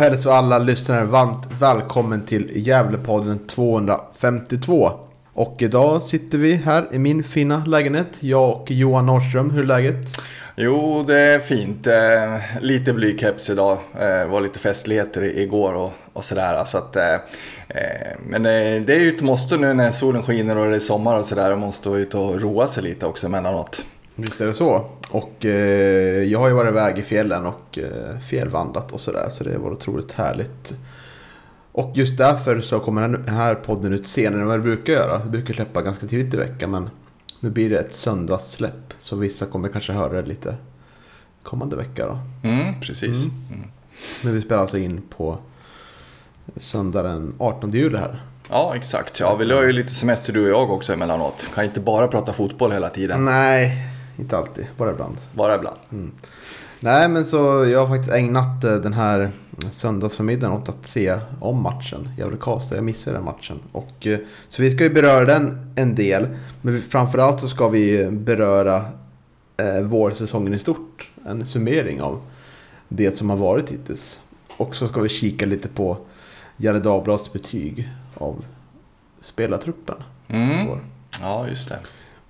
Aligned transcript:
Hälsar 0.00 0.32
alla 0.32 0.58
lyssnare 0.58 1.04
varmt 1.04 1.46
välkommen 1.60 2.24
till 2.26 2.50
Gävlepodden 2.54 3.46
252. 3.46 4.90
Och 5.32 5.56
idag 5.58 6.02
sitter 6.02 6.38
vi 6.38 6.54
här 6.54 6.88
i 6.92 6.98
min 6.98 7.24
fina 7.24 7.64
lägenhet. 7.66 8.06
Jag 8.20 8.50
och 8.50 8.70
Johan 8.70 9.06
Norrström. 9.06 9.50
Hur 9.50 9.62
är 9.62 9.66
läget? 9.66 10.08
Jo, 10.56 11.04
det 11.06 11.18
är 11.18 11.38
fint. 11.38 11.86
Eh, 11.86 12.60
lite 12.60 12.92
blykeps 12.92 13.50
idag. 13.50 13.72
Eh, 13.72 14.00
det 14.00 14.26
var 14.26 14.40
lite 14.40 14.58
festligheter 14.58 15.22
igår 15.22 15.74
och, 15.74 15.92
och 16.12 16.24
sådär. 16.24 16.64
Så 16.64 16.78
att, 16.78 16.96
eh, 16.96 17.14
eh 17.68 18.16
men 18.26 18.46
eh, 18.46 18.82
det 18.82 18.94
är 18.94 19.00
ju 19.00 19.08
ett 19.08 19.22
måste 19.22 19.56
nu 19.56 19.74
när 19.74 19.90
solen 19.90 20.22
skiner 20.22 20.56
och 20.56 20.70
det 20.70 20.76
är 20.76 20.80
sommar 20.80 21.18
och 21.18 21.24
sådär. 21.24 21.50
Man 21.50 21.58
måste 21.58 21.88
vara 21.88 21.98
ute 21.98 22.16
och 22.16 22.40
roa 22.40 22.66
sig 22.66 22.82
lite 22.82 23.06
också 23.06 23.26
emellanåt. 23.26 23.84
Visst 24.20 24.40
är 24.40 24.46
det 24.46 24.54
så. 24.54 24.86
Och 25.10 25.44
eh, 25.44 26.22
jag 26.22 26.38
har 26.38 26.48
ju 26.48 26.54
varit 26.54 26.70
iväg 26.70 26.98
i 26.98 27.02
fjällen 27.02 27.46
och 27.46 27.78
eh, 27.78 28.18
fjällvandrat 28.18 28.92
och 28.92 29.00
sådär. 29.00 29.28
Så 29.30 29.44
det 29.44 29.58
var 29.58 29.70
otroligt 29.70 30.12
härligt. 30.12 30.74
Och 31.72 31.92
just 31.94 32.18
därför 32.18 32.60
så 32.60 32.80
kommer 32.80 33.08
den 33.08 33.28
här 33.28 33.54
podden 33.54 33.92
ut 33.92 34.08
senare 34.08 34.40
än 34.40 34.46
vad 34.46 34.58
det 34.58 34.62
brukar 34.62 34.92
göra. 34.92 35.18
Vi 35.24 35.30
brukar 35.30 35.54
släppa 35.54 35.82
ganska 35.82 36.06
tidigt 36.06 36.34
i 36.34 36.36
veckan 36.36 36.70
men 36.70 36.90
nu 37.40 37.50
blir 37.50 37.70
det 37.70 37.78
ett 37.78 37.94
söndagssläpp. 37.94 38.94
Så 38.98 39.16
vissa 39.16 39.46
kommer 39.46 39.68
kanske 39.68 39.92
höra 39.92 40.22
det 40.22 40.28
lite 40.28 40.56
kommande 41.42 41.76
vecka 41.76 42.06
då. 42.06 42.48
Mm, 42.48 42.80
precis. 42.80 43.24
Mm. 43.24 43.70
Men 44.22 44.34
vi 44.34 44.42
spelar 44.42 44.60
alltså 44.60 44.78
in 44.78 45.02
på 45.16 45.38
söndag 46.56 47.02
den 47.02 47.34
18 47.38 47.70
juli 47.70 47.98
här. 47.98 48.22
Ja, 48.50 48.72
exakt. 48.76 49.20
Ja, 49.20 49.36
vi 49.36 49.52
har 49.52 49.62
ju 49.62 49.72
lite 49.72 49.92
semester 49.92 50.32
du 50.32 50.42
och 50.42 50.60
jag 50.60 50.70
också 50.70 50.92
emellanåt. 50.92 51.48
Kan 51.54 51.64
inte 51.64 51.80
bara 51.80 52.08
prata 52.08 52.32
fotboll 52.32 52.72
hela 52.72 52.88
tiden. 52.88 53.24
Nej, 53.24 53.86
inte 54.20 54.36
alltid. 54.36 54.66
Bara 54.76 54.90
ibland. 54.90 55.16
Bara 55.34 55.54
ibland. 55.54 55.78
Nej, 56.80 57.08
men 57.08 57.24
så 57.24 57.36
jag 57.72 57.80
har 57.80 57.88
faktiskt 57.88 58.12
ägnat 58.12 58.64
eh, 58.64 58.74
den 58.74 58.92
här 58.92 59.30
söndagsförmiddagen 59.70 60.56
åt 60.56 60.68
att 60.68 60.86
se 60.86 61.18
om 61.40 61.62
matchen. 61.62 62.08
Gävle-Karlstad. 62.18 62.74
Jag 62.74 62.84
missade 62.84 63.16
den 63.16 63.24
matchen. 63.24 63.60
Och, 63.72 64.06
eh, 64.06 64.18
så 64.48 64.62
vi 64.62 64.70
ska 64.70 64.84
ju 64.84 64.90
beröra 64.90 65.24
den 65.24 65.72
en 65.76 65.94
del. 65.94 66.26
Men 66.62 66.82
framförallt 66.82 67.40
så 67.40 67.48
ska 67.48 67.68
vi 67.68 68.10
beröra 68.10 68.76
eh, 69.56 69.82
vårsäsongen 69.82 70.54
i 70.54 70.58
stort. 70.58 71.08
En 71.26 71.46
summering 71.46 72.02
av 72.02 72.20
det 72.88 73.16
som 73.16 73.30
har 73.30 73.36
varit 73.36 73.70
hittills. 73.70 74.20
Och 74.56 74.76
så 74.76 74.88
ska 74.88 75.00
vi 75.00 75.08
kika 75.08 75.46
lite 75.46 75.68
på 75.68 75.96
Gefle 76.56 76.80
Dagblads 76.80 77.32
betyg 77.32 77.88
av 78.14 78.44
spelartruppen. 79.20 79.96
Mm. 80.28 80.78
Ja, 81.20 81.48
just 81.48 81.68
det. 81.68 81.78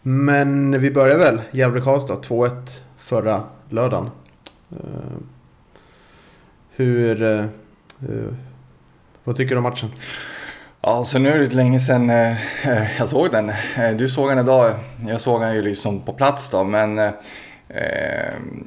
Men 0.03 0.81
vi 0.81 0.91
börjar 0.91 1.19
väl. 1.19 1.41
Gävle-Karlstad 1.51 2.21
2-1 2.21 2.81
förra 2.99 3.43
lördagen. 3.69 4.11
Eh, 4.71 5.19
hur... 6.71 7.23
Eh, 7.23 7.39
eh, 7.39 8.35
vad 9.25 9.37
tycker 9.37 9.55
du 9.55 9.57
om 9.57 9.63
matchen? 9.63 9.91
Ja, 10.81 11.05
så 11.05 11.19
nu 11.19 11.29
är 11.29 11.35
det 11.35 11.45
lite 11.45 11.57
länge 11.57 11.81
sedan 11.81 12.09
jag 12.99 13.09
såg 13.09 13.31
den. 13.31 13.53
Du 13.99 14.09
såg 14.09 14.31
den 14.31 14.39
idag. 14.39 14.75
Jag 15.09 15.21
såg 15.21 15.41
den 15.41 15.55
ju 15.55 15.63
liksom 15.63 16.01
på 16.01 16.13
plats 16.13 16.51
då, 16.51 16.65
men 16.65 17.13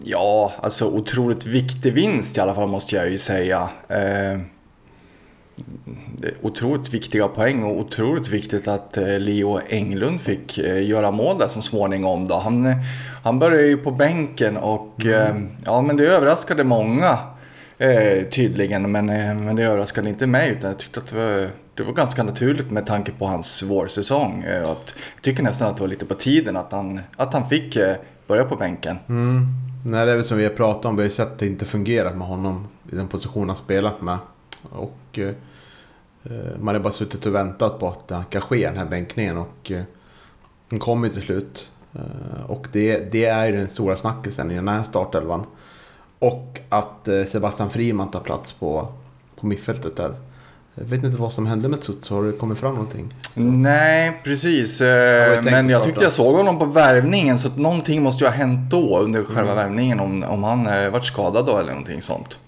ja, 0.04 0.54
alltså 0.62 0.86
otroligt 0.88 1.46
viktig 1.46 1.94
vinst 1.94 2.38
i 2.38 2.42
alla 2.42 2.54
fall 2.54 2.68
måste 2.68 2.96
jag 2.96 3.10
ju 3.10 3.18
säga. 3.18 3.70
Otroligt 6.42 6.94
viktiga 6.94 7.28
poäng 7.28 7.64
och 7.64 7.80
otroligt 7.80 8.30
viktigt 8.30 8.68
att 8.68 8.98
eh, 8.98 9.20
Leo 9.20 9.60
Englund 9.68 10.22
fick 10.22 10.58
eh, 10.58 10.90
göra 10.90 11.12
mål 11.12 11.38
där 11.38 11.48
så 11.48 11.62
småningom. 11.62 12.28
Då. 12.28 12.36
Han, 12.36 12.66
eh, 12.66 12.78
han 13.24 13.40
började 13.40 13.68
ju 13.68 13.78
på 13.78 13.92
bänken 13.92 14.58
och 14.58 15.06
eh, 15.06 15.36
ja, 15.66 15.82
men 15.82 15.98
det 15.98 16.08
överraskade 16.08 16.64
många 16.64 17.18
eh, 17.78 18.24
tydligen. 18.32 18.92
Men, 18.92 19.06
men 19.46 19.56
det 19.56 19.64
överraskade 19.64 20.10
inte 20.10 20.28
mig 20.28 20.50
utan 20.50 20.70
jag 20.70 20.80
tyckte 20.80 21.00
att 21.00 21.08
det 21.08 21.16
var, 21.16 21.48
det 21.74 21.84
var 21.84 21.94
ganska 21.94 22.24
naturligt 22.24 22.72
med 22.72 22.86
tanke 22.86 23.12
på 23.12 23.26
hans 23.26 23.64
vårsäsong. 23.64 24.44
Att, 24.44 24.96
jag 25.16 25.22
tycker 25.22 25.44
nästan 25.44 25.68
att 25.68 25.78
det 25.78 25.84
var 25.84 25.88
lite 25.88 26.06
på 26.06 26.14
tiden 26.14 26.58
att 26.58 26.72
han, 26.72 27.00
att 27.16 27.34
han 27.34 27.50
fick 27.50 27.78
börja 28.28 28.44
på 28.44 28.56
bänken. 28.56 28.98
Nej, 29.86 30.06
det 30.06 30.12
är 30.12 30.16
väl 30.16 30.26
som 30.26 30.38
vi 30.38 30.44
har 30.44 30.52
pratat 30.52 30.86
om. 30.86 30.96
Vi 30.96 31.04
har 31.04 31.10
sett 31.10 31.28
att 31.28 31.40
det 31.40 31.46
inte 31.46 31.66
fungerat 31.66 32.18
med 32.18 32.28
honom 32.28 32.68
i 32.92 32.96
den 32.96 33.08
position 33.08 33.48
han 33.48 33.58
spelat 33.58 34.02
med. 34.02 34.18
Och 34.70 35.20
eh, 35.20 35.30
eh, 36.24 36.58
man 36.60 36.76
har 36.76 36.82
bara 36.82 36.94
suttit 36.94 37.26
och 37.26 37.36
väntat 37.36 37.80
på 37.80 37.88
att 37.88 38.08
det 38.08 38.24
kan 38.30 38.42
ske 38.42 38.68
den 38.68 38.78
här 38.78 38.86
bänkningen. 38.86 39.38
Och 39.38 39.72
eh, 39.72 39.84
den 40.70 40.80
kommer 40.80 41.08
ju 41.08 41.14
till 41.14 41.22
slut. 41.22 41.70
Och 42.48 42.68
det, 42.72 43.12
det 43.12 43.26
är 43.26 43.46
ju 43.48 43.52
den 43.52 43.68
stora 43.68 43.98
snackisen 43.98 44.52
i 44.52 44.56
den 44.56 44.68
här 44.68 44.84
startelvan. 44.84 45.46
Och 46.20 46.60
att 46.70 47.10
Sebastian 47.28 47.70
Friman 47.70 48.12
tar 48.12 48.20
plats 48.20 48.54
på, 48.54 48.88
på 49.40 49.46
mittfältet 49.46 49.96
där. 49.96 50.16
Jag 50.76 50.86
vet 50.86 51.04
inte 51.04 51.22
vad 51.22 51.34
som 51.34 51.48
hände 51.48 51.70
med 51.70 51.82
Tuts. 51.82 52.10
Har 52.10 52.24
det 52.24 52.32
kommit 52.32 52.58
fram 52.58 52.74
någonting? 52.74 53.14
Nej, 53.36 54.22
precis. 54.24 54.80
tänkt 54.80 55.46
Men 55.46 55.70
jag 55.70 55.84
tyckte 55.84 56.04
jag 56.04 56.12
såg 56.12 56.36
honom 56.36 56.60
på 56.60 56.66
värvningen 56.66 57.38
så 57.38 57.48
att 57.48 57.58
någonting 57.58 58.02
måste 58.04 58.24
ju 58.24 58.30
ha 58.30 58.36
hänt 58.36 58.72
då 58.72 59.00
under 59.00 59.24
själva 59.24 59.52
Mm. 59.52 59.56
värvningen 59.64 60.00
om, 60.00 60.24
om 60.24 60.44
han 60.44 60.64
varit 60.92 61.06
skadad 61.06 61.46
då 61.46 61.58
eller 61.58 61.72
någonting 61.72 62.02
sånt. 62.02 62.40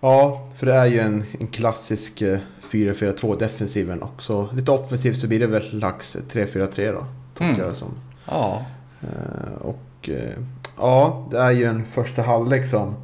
Ja, 0.00 0.48
för 0.56 0.66
det 0.66 0.74
är 0.74 0.86
ju 0.86 0.98
en, 0.98 1.24
en 1.40 1.46
klassisk 1.46 2.22
eh, 2.22 2.38
4-4-2 2.70 3.38
defensiven 3.38 4.02
också. 4.02 4.48
Lite 4.52 4.70
offensivt 4.70 5.16
så 5.16 5.28
blir 5.28 5.40
det 5.40 5.46
väl 5.46 5.78
lax 5.78 6.16
3-4-3 6.30 6.92
då. 6.92 7.06
Tolkar 7.34 7.54
Mm. 7.54 7.58
jag 7.60 7.68
det 7.70 7.74
som. 7.74 7.88
Ja, 8.26 8.64
Eh, 9.02 9.62
och 9.62 10.08
eh, 10.08 10.38
ja, 10.78 11.26
det 11.30 11.38
är 11.38 11.50
ju 11.50 11.64
en 11.64 11.86
första 11.86 12.22
halvlek 12.22 12.70
som... 12.70 12.94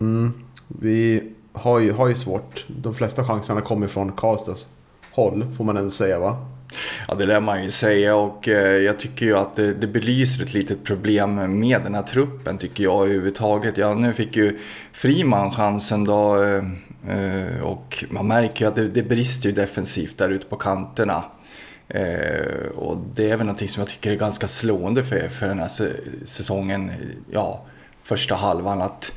Mm, 0.00 0.32
vi 0.68 1.30
har 1.52 1.78
ju, 1.78 1.92
har 1.92 2.08
ju 2.08 2.14
svårt. 2.14 2.64
De 2.68 2.94
flesta 2.94 3.24
chanserna 3.24 3.60
kommer 3.60 3.86
från 3.88 4.12
Karlstads 4.12 4.66
håll, 5.12 5.54
får 5.56 5.64
man 5.64 5.76
ändå 5.76 5.90
säga 5.90 6.18
va? 6.18 6.46
Ja 7.08 7.14
det 7.14 7.26
lär 7.26 7.40
man 7.40 7.62
ju 7.62 7.70
säga 7.70 8.16
och 8.16 8.48
eh, 8.48 8.76
jag 8.76 8.98
tycker 8.98 9.26
ju 9.26 9.38
att 9.38 9.56
det, 9.56 9.74
det 9.74 9.86
belyser 9.86 10.42
ett 10.42 10.54
litet 10.54 10.84
problem 10.84 11.58
med 11.60 11.82
den 11.82 11.94
här 11.94 12.02
truppen 12.02 12.58
tycker 12.58 12.84
jag 12.84 13.02
överhuvudtaget. 13.02 13.78
Ja, 13.78 13.94
nu 13.94 14.12
fick 14.12 14.36
ju 14.36 14.58
Friman 14.92 15.50
chansen 15.50 16.04
då 16.04 16.42
eh, 16.42 16.64
eh, 17.16 17.62
och 17.62 18.04
man 18.10 18.28
märker 18.28 18.64
ju 18.64 18.68
att 18.68 18.76
det, 18.76 18.88
det 18.88 19.02
brister 19.02 19.48
ju 19.48 19.54
defensivt 19.54 20.18
där 20.18 20.28
ute 20.28 20.46
på 20.46 20.56
kanterna. 20.56 21.24
Och 22.74 22.96
det 23.14 23.30
är 23.30 23.36
väl 23.36 23.46
någonting 23.46 23.68
som 23.68 23.80
jag 23.80 23.88
tycker 23.88 24.10
är 24.10 24.16
ganska 24.16 24.48
slående 24.48 25.04
för, 25.04 25.28
för 25.28 25.48
den 25.48 25.58
här 25.58 25.68
säsongen, 26.24 26.90
ja, 27.30 27.64
första 28.02 28.34
halvan. 28.34 28.82
Att, 28.82 29.12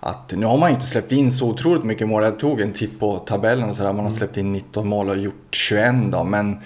att 0.00 0.32
nu 0.36 0.46
har 0.46 0.58
man 0.58 0.70
ju 0.70 0.74
inte 0.74 0.86
släppt 0.86 1.12
in 1.12 1.32
så 1.32 1.50
otroligt 1.50 1.84
mycket 1.84 2.08
mål. 2.08 2.24
Jag 2.24 2.38
tog 2.38 2.60
en 2.60 2.72
titt 2.72 3.00
på 3.00 3.18
tabellen 3.18 3.68
och 3.68 3.76
sådär. 3.76 3.92
Man 3.92 4.04
har 4.04 4.12
släppt 4.12 4.36
in 4.36 4.52
19 4.52 4.88
mål 4.88 5.08
och 5.08 5.16
gjort 5.16 5.48
21 5.50 5.94
då. 6.12 6.24
Men, 6.24 6.60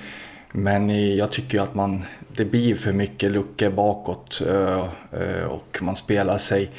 men 0.52 1.16
jag 1.16 1.32
tycker 1.32 1.58
ju 1.58 1.64
att 1.64 1.74
man, 1.74 2.02
det 2.36 2.44
blir 2.44 2.74
för 2.74 2.92
mycket 2.92 3.30
luckor 3.32 3.70
bakåt. 3.70 4.42
Och 5.48 5.78
man 5.80 5.96
spelar 5.96 6.38
sig, 6.38 6.70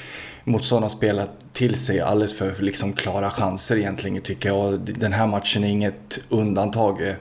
motståndarna 0.43 0.89
spelar 0.89 1.27
till 1.53 1.75
sig 1.75 2.01
alldeles 2.01 2.37
för 2.37 2.61
liksom 2.61 2.93
klara 2.93 3.29
chanser 3.29 3.77
egentligen 3.77 4.21
tycker 4.21 4.49
jag. 4.49 4.79
Den 4.79 5.13
här 5.13 5.27
matchen 5.27 5.63
är 5.63 5.67
inget 5.67 6.21
undantag. 6.29 7.15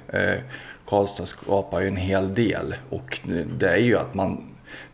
Karlstad 0.87 1.27
skapar 1.27 1.81
ju 1.81 1.87
en 1.87 1.97
hel 1.97 2.35
del. 2.35 2.75
Och 2.91 3.21
det 3.59 3.69
är 3.69 3.77
ju 3.77 3.97
att 3.97 4.15
man, 4.15 4.45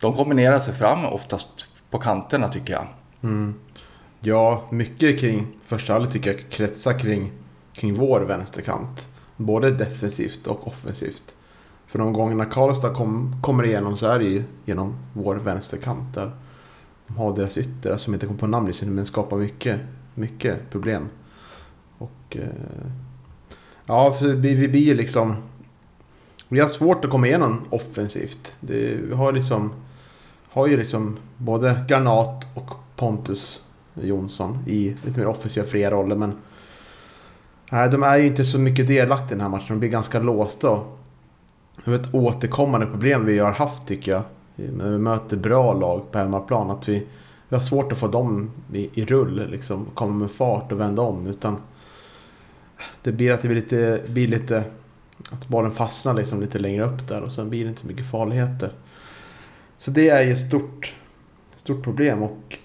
de 0.00 0.16
kombinerar 0.16 0.58
sig 0.58 0.74
fram 0.74 1.04
oftast 1.04 1.68
på 1.90 1.98
kanterna 1.98 2.48
tycker 2.48 2.72
jag. 2.72 2.86
Mm. 3.22 3.54
Ja, 4.20 4.68
mycket 4.70 5.20
kring 5.20 5.46
första 5.64 5.92
halvlek 5.92 6.12
tycker 6.12 6.30
jag 6.30 6.50
kretsar 6.50 6.98
kring, 6.98 7.32
kring 7.72 7.94
vår 7.94 8.20
vänsterkant. 8.20 9.08
Både 9.36 9.70
defensivt 9.70 10.46
och 10.46 10.66
offensivt. 10.66 11.33
För 11.94 11.98
de 11.98 12.12
gångerna 12.12 12.44
Karlstad 12.44 12.94
kom, 12.94 13.36
kommer 13.42 13.66
igenom 13.66 13.96
så 13.96 14.06
är 14.06 14.18
det 14.18 14.24
ju 14.24 14.44
genom 14.64 14.94
vår 15.12 15.34
vänsterkant 15.34 16.14
där. 16.14 16.30
De 17.06 17.16
har 17.16 17.36
deras 17.36 17.58
ytter 17.58 17.96
som 17.96 18.14
inte 18.14 18.26
kommer 18.26 18.38
på 18.38 18.46
namn 18.46 18.66
just 18.66 18.82
nu 18.82 18.90
men 18.90 19.06
skapar 19.06 19.36
mycket 19.36 19.80
mycket 20.14 20.70
problem. 20.70 21.08
Och... 21.98 22.36
Eh, 22.36 22.48
ja, 23.86 24.12
för 24.12 24.26
vi, 24.26 24.54
vi 24.54 24.68
blir 24.68 24.94
liksom... 24.94 25.36
Vi 26.48 26.60
har 26.60 26.68
svårt 26.68 27.04
att 27.04 27.10
komma 27.10 27.26
igenom 27.26 27.60
offensivt. 27.70 28.56
Det, 28.60 28.94
vi 29.08 29.14
har 29.14 29.32
liksom... 29.32 29.72
Har 30.48 30.66
ju 30.66 30.76
liksom 30.76 31.16
både 31.36 31.84
Granat 31.88 32.44
och 32.54 32.70
Pontus 32.96 33.62
Jonsson 33.94 34.58
i 34.66 34.96
lite 35.04 35.20
mer 35.20 35.26
offensiva 35.26 35.66
fria 35.66 35.90
roller 35.90 36.16
men... 36.16 36.32
Nej, 37.72 37.88
de 37.88 38.02
är 38.02 38.16
ju 38.16 38.26
inte 38.26 38.44
så 38.44 38.58
mycket 38.58 38.86
delaktiga 38.86 39.28
i 39.28 39.38
den 39.38 39.40
här 39.40 39.48
matchen. 39.48 39.66
De 39.68 39.78
blir 39.78 39.90
ganska 39.90 40.18
låsta. 40.18 40.80
Det 41.84 41.90
är 41.90 41.94
ett 41.94 42.14
återkommande 42.14 42.86
problem 42.86 43.24
vi 43.24 43.38
har 43.38 43.52
haft 43.52 43.86
tycker 43.86 44.12
jag. 44.12 44.22
När 44.56 44.90
vi 44.90 44.98
möter 44.98 45.36
bra 45.36 45.72
lag 45.72 46.10
på 46.10 46.18
hemmaplan. 46.18 46.70
Att 46.70 46.88
vi, 46.88 47.06
vi 47.48 47.56
har 47.56 47.62
svårt 47.62 47.92
att 47.92 47.98
få 47.98 48.08
dem 48.08 48.50
i, 48.72 49.00
i 49.00 49.04
rull. 49.04 49.50
Liksom, 49.50 49.86
komma 49.94 50.14
med 50.14 50.30
fart 50.30 50.72
och 50.72 50.80
vända 50.80 51.02
om. 51.02 51.26
Utan 51.26 51.56
det 53.02 53.12
blir 53.12 53.32
att 53.32 53.42
det 53.42 53.48
blir 53.48 53.60
lite, 53.60 54.02
blir 54.08 54.28
lite... 54.28 54.64
Att 55.30 55.48
bollen 55.48 55.72
fastnar 55.72 56.14
liksom 56.14 56.40
lite 56.40 56.58
längre 56.58 56.84
upp 56.84 57.08
där 57.08 57.22
och 57.22 57.32
sen 57.32 57.50
blir 57.50 57.64
det 57.64 57.68
inte 57.68 57.80
så 57.80 57.86
mycket 57.86 58.10
farligheter. 58.10 58.72
Så 59.78 59.90
det 59.90 60.08
är 60.08 60.22
ju 60.22 60.32
ett 60.32 60.48
stort, 60.48 60.94
stort 61.56 61.84
problem. 61.84 62.22
och 62.22 62.58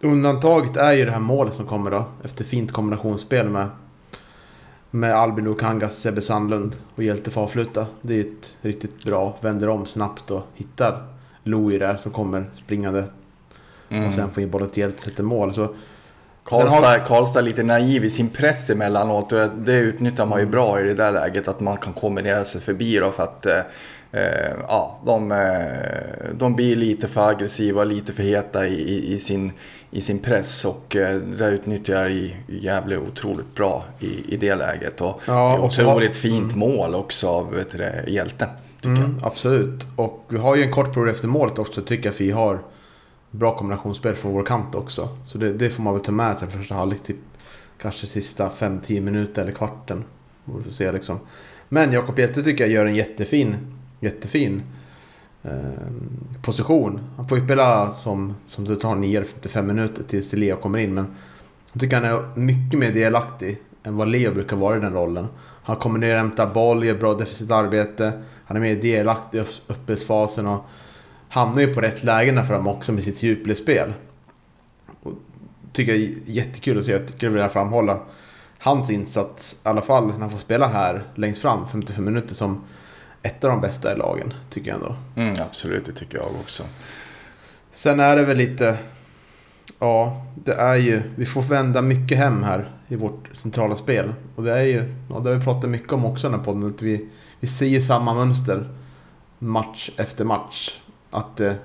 Undantaget 0.00 0.76
är 0.76 0.92
ju 0.92 1.04
det 1.04 1.10
här 1.10 1.20
målet 1.20 1.54
som 1.54 1.66
kommer 1.66 1.90
då. 1.90 2.04
Efter 2.24 2.44
fint 2.44 2.72
kombinationsspel 2.72 3.48
med, 3.48 3.68
med 4.94 5.14
Albin 5.14 5.48
Okangas, 5.48 5.96
Sebbe 5.96 6.22
Sandlund 6.22 6.76
och 6.94 7.02
Hjälte 7.02 7.30
får 7.30 7.40
avsluta. 7.40 7.86
Det 8.02 8.16
är 8.16 8.20
ett 8.20 8.58
riktigt 8.60 9.04
bra, 9.04 9.36
vänder 9.40 9.68
om 9.68 9.86
snabbt 9.86 10.30
och 10.30 10.42
hittar 10.54 11.06
Louis 11.42 11.78
där 11.78 11.96
som 11.96 12.12
kommer 12.12 12.50
springande. 12.56 13.04
Mm. 13.88 14.06
Och 14.06 14.12
sen 14.12 14.30
får 14.30 14.42
in 14.42 14.50
bollen 14.50 14.70
till 14.70 14.80
Hjälte 14.80 15.02
sätter 15.02 15.22
mål. 15.22 15.54
Så 15.54 15.74
Karlstad, 16.44 16.88
har... 16.88 16.98
Karlstad 16.98 17.38
är 17.38 17.42
lite 17.42 17.62
naiv 17.62 18.04
i 18.04 18.10
sin 18.10 18.28
press 18.28 18.70
emellanåt 18.70 19.32
och 19.32 19.48
det 19.56 19.76
utnyttjar 19.76 20.26
man 20.26 20.40
ju 20.40 20.46
bra 20.46 20.80
i 20.80 20.84
det 20.84 20.94
där 20.94 21.12
läget 21.12 21.48
att 21.48 21.60
man 21.60 21.76
kan 21.76 21.92
kombinera 21.92 22.44
sig 22.44 22.60
förbi 22.60 22.98
då 22.98 23.10
för 23.10 23.22
att 23.22 23.46
eh, 23.46 23.58
eh 24.12 24.52
ja, 24.68 25.00
de, 25.06 25.32
eh, 25.32 26.34
de 26.34 26.56
blir 26.56 26.76
lite 26.76 27.08
för 27.08 27.28
aggressiva, 27.28 27.84
lite 27.84 28.12
för 28.12 28.22
heta 28.22 28.66
i, 28.66 28.74
i, 28.74 29.14
i 29.14 29.18
sin, 29.18 29.52
i 29.94 30.00
sin 30.00 30.18
press 30.18 30.64
och 30.64 30.96
eh, 30.96 31.20
det 31.20 31.50
utnyttjar 31.50 32.08
i 32.08 32.36
Gävle 32.46 32.98
otroligt 32.98 33.54
bra 33.54 33.84
i, 34.00 34.34
i 34.34 34.36
det 34.36 34.54
läget. 34.54 35.00
Och 35.00 35.20
ja, 35.26 35.58
och 35.58 35.64
otroligt 35.64 36.16
fint 36.16 36.54
mm. 36.54 36.68
mål 36.68 36.94
också 36.94 37.28
av 37.28 37.54
vet 37.54 37.70
du, 37.70 38.12
hjälten. 38.12 38.48
Mm, 38.84 39.20
absolut. 39.22 39.86
Och 39.96 40.24
vi 40.28 40.38
har 40.38 40.56
ju 40.56 40.62
en 40.62 40.72
kort 40.72 40.94
period 40.94 41.08
efter 41.08 41.28
målet 41.28 41.58
också 41.58 41.82
tycker 41.82 42.04
jag 42.04 42.14
att 42.14 42.20
vi 42.20 42.30
har 42.30 42.62
bra 43.30 43.56
kombinationsspel 43.56 44.14
från 44.14 44.32
vår 44.32 44.42
kant 44.42 44.74
också. 44.74 45.08
Så 45.24 45.38
det, 45.38 45.52
det 45.52 45.70
får 45.70 45.82
man 45.82 45.94
väl 45.94 46.02
ta 46.02 46.12
med 46.12 46.36
sig 46.36 46.48
första 46.50 46.74
halvlek. 46.74 47.02
Typ, 47.02 47.16
kanske 47.78 48.06
sista 48.06 48.48
5-10 48.48 49.00
minuter 49.00 49.42
eller 49.42 49.52
kvarten. 49.52 50.04
Vi 50.44 50.62
får 50.62 50.70
se 50.70 50.92
liksom. 50.92 51.18
Men 51.68 51.92
Jakob 51.92 52.18
Hjelte 52.18 52.42
tycker 52.42 52.64
jag 52.64 52.72
gör 52.72 52.86
en 52.86 52.94
jättefin, 52.94 53.56
jättefin 54.00 54.62
Ehm, 55.44 56.18
position. 56.42 57.00
Han 57.16 57.28
får 57.28 57.38
ju 57.38 57.44
spela 57.44 57.92
som, 57.92 58.34
som 58.46 58.64
det 58.64 58.76
tar 58.76 58.96
9-55 58.96 59.62
minuter 59.62 60.02
tills 60.02 60.32
Leo 60.32 60.56
kommer 60.56 60.78
in. 60.78 60.94
Men 60.94 61.06
jag 61.72 61.80
tycker 61.80 61.96
han 61.96 62.04
är 62.04 62.36
mycket 62.36 62.78
mer 62.78 62.92
delaktig 62.92 63.60
än 63.82 63.96
vad 63.96 64.08
Leo 64.08 64.34
brukar 64.34 64.56
vara 64.56 64.76
i 64.76 64.80
den 64.80 64.92
rollen. 64.92 65.26
Han 65.62 65.76
kommer 65.76 65.98
ner 65.98 66.12
och 66.12 66.18
hämtar 66.18 66.54
boll, 66.54 66.84
gör 66.84 66.94
bra 66.94 67.14
defensivt 67.14 67.50
arbete. 67.50 68.12
Han 68.44 68.56
är 68.56 68.60
mer 68.60 68.76
delaktig 68.76 69.38
i 69.38 69.44
uppspelsfasen 69.66 70.46
och 70.46 70.64
hamnar 71.28 71.60
ju 71.60 71.74
på 71.74 71.80
rätt 71.80 72.04
lägen 72.04 72.34
där 72.34 72.44
fram 72.44 72.66
också 72.66 72.92
med 72.92 73.04
sitt 73.04 73.22
djupledsspel. 73.22 73.92
Tycker 75.72 75.92
jag 75.92 76.02
är 76.02 76.10
jättekul 76.24 76.78
att 76.78 76.84
se. 76.84 76.92
Jag 76.92 77.06
tycker 77.06 77.26
jag 77.26 77.32
vill 77.32 77.48
framhålla 77.48 78.00
hans 78.58 78.90
insats, 78.90 79.56
i 79.64 79.68
alla 79.68 79.82
fall 79.82 80.06
när 80.06 80.18
han 80.18 80.30
får 80.30 80.38
spela 80.38 80.66
här 80.66 81.02
längst 81.14 81.40
fram 81.40 81.68
55 81.68 82.04
minuter 82.04 82.34
som 82.34 82.64
ett 83.24 83.44
av 83.44 83.50
de 83.50 83.60
bästa 83.60 83.92
i 83.92 83.96
lagen, 83.96 84.34
tycker 84.50 84.68
jag 84.70 84.76
ändå. 84.76 84.96
Mm, 85.16 85.36
absolut, 85.40 85.84
det 85.84 85.92
tycker 85.92 86.18
jag 86.18 86.26
också. 86.40 86.62
Sen 87.70 88.00
är 88.00 88.16
det 88.16 88.22
väl 88.22 88.36
lite... 88.36 88.78
Ja, 89.78 90.26
det 90.44 90.52
är 90.52 90.76
ju... 90.76 91.02
Vi 91.16 91.26
får 91.26 91.42
vända 91.42 91.82
mycket 91.82 92.18
hem 92.18 92.42
här 92.42 92.70
i 92.88 92.96
vårt 92.96 93.28
centrala 93.32 93.76
spel. 93.76 94.14
Och 94.36 94.42
det 94.42 94.52
är 94.52 94.62
ju... 94.62 94.94
Ja, 95.10 95.20
det 95.20 95.30
har 95.30 95.36
vi 95.36 95.44
pratat 95.44 95.70
mycket 95.70 95.92
om 95.92 96.04
också 96.04 96.26
i 96.26 96.30
den 96.30 96.40
här 96.40 96.44
podden. 96.44 96.66
Att 96.66 96.82
vi, 96.82 97.08
vi 97.40 97.46
ser 97.46 97.66
ju 97.66 97.80
samma 97.80 98.14
mönster 98.14 98.68
match 99.38 99.90
efter 99.96 100.24
match. 100.24 100.80
Att 101.10 101.36
det, 101.36 101.56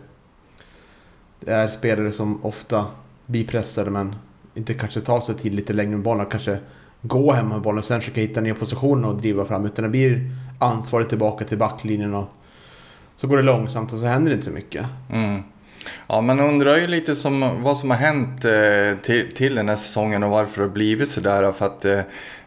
det 1.39 1.51
är 1.51 1.67
spelare 1.67 2.11
som 2.11 2.45
ofta 2.45 2.85
blir 3.25 3.47
pressade 3.47 3.91
men 3.91 4.15
inte 4.53 4.73
kanske 4.73 5.01
tar 5.01 5.21
sig 5.21 5.35
till 5.35 5.56
lite 5.56 5.73
längre 5.73 5.91
med 5.91 6.01
bollen. 6.03 6.25
Kanske 6.25 6.59
gå 7.01 7.31
hem 7.31 7.48
med 7.48 7.62
bollen 7.62 7.80
och 7.80 7.86
sen 7.86 8.00
försöka 8.00 8.22
hitta 8.22 8.42
nya 8.42 8.56
positioner 8.56 9.07
och 9.07 9.16
driva 9.16 9.46
fram. 9.46 9.66
Utan 9.66 9.84
det 9.84 9.90
blir 9.90 10.31
ansvaret 10.60 11.10
tillbaka 11.10 11.46
till 11.46 11.57
backlinjen 11.57 12.13
och 12.13 12.28
så 13.16 13.28
går 13.28 13.38
det 13.38 13.44
långsamt 13.44 13.94
och 13.94 14.00
så 14.00 14.06
händer 14.06 14.30
det 14.30 14.34
inte 14.34 14.46
så 14.46 14.51
mycket. 14.51 14.86
Mm. 15.10 15.44
Ja, 16.07 16.22
man 16.22 16.40
undrar 16.40 16.78
ju 16.78 16.88
lite 16.88 17.16
som, 17.16 17.63
vad 17.63 17.78
som 17.78 17.90
har 17.90 17.98
hänt 17.98 18.46
eh, 18.46 19.04
till, 19.04 19.31
till 19.36 19.56
den 19.56 19.69
här 19.69 19.75
säsongen 19.75 20.24
och 20.24 20.30
varför 20.30 20.57
det 20.57 20.68
har 20.68 20.74
blivit 20.74 21.10
sådär. 21.10 21.51
För 21.51 21.66
att 21.66 21.86
eh, 21.86 22.00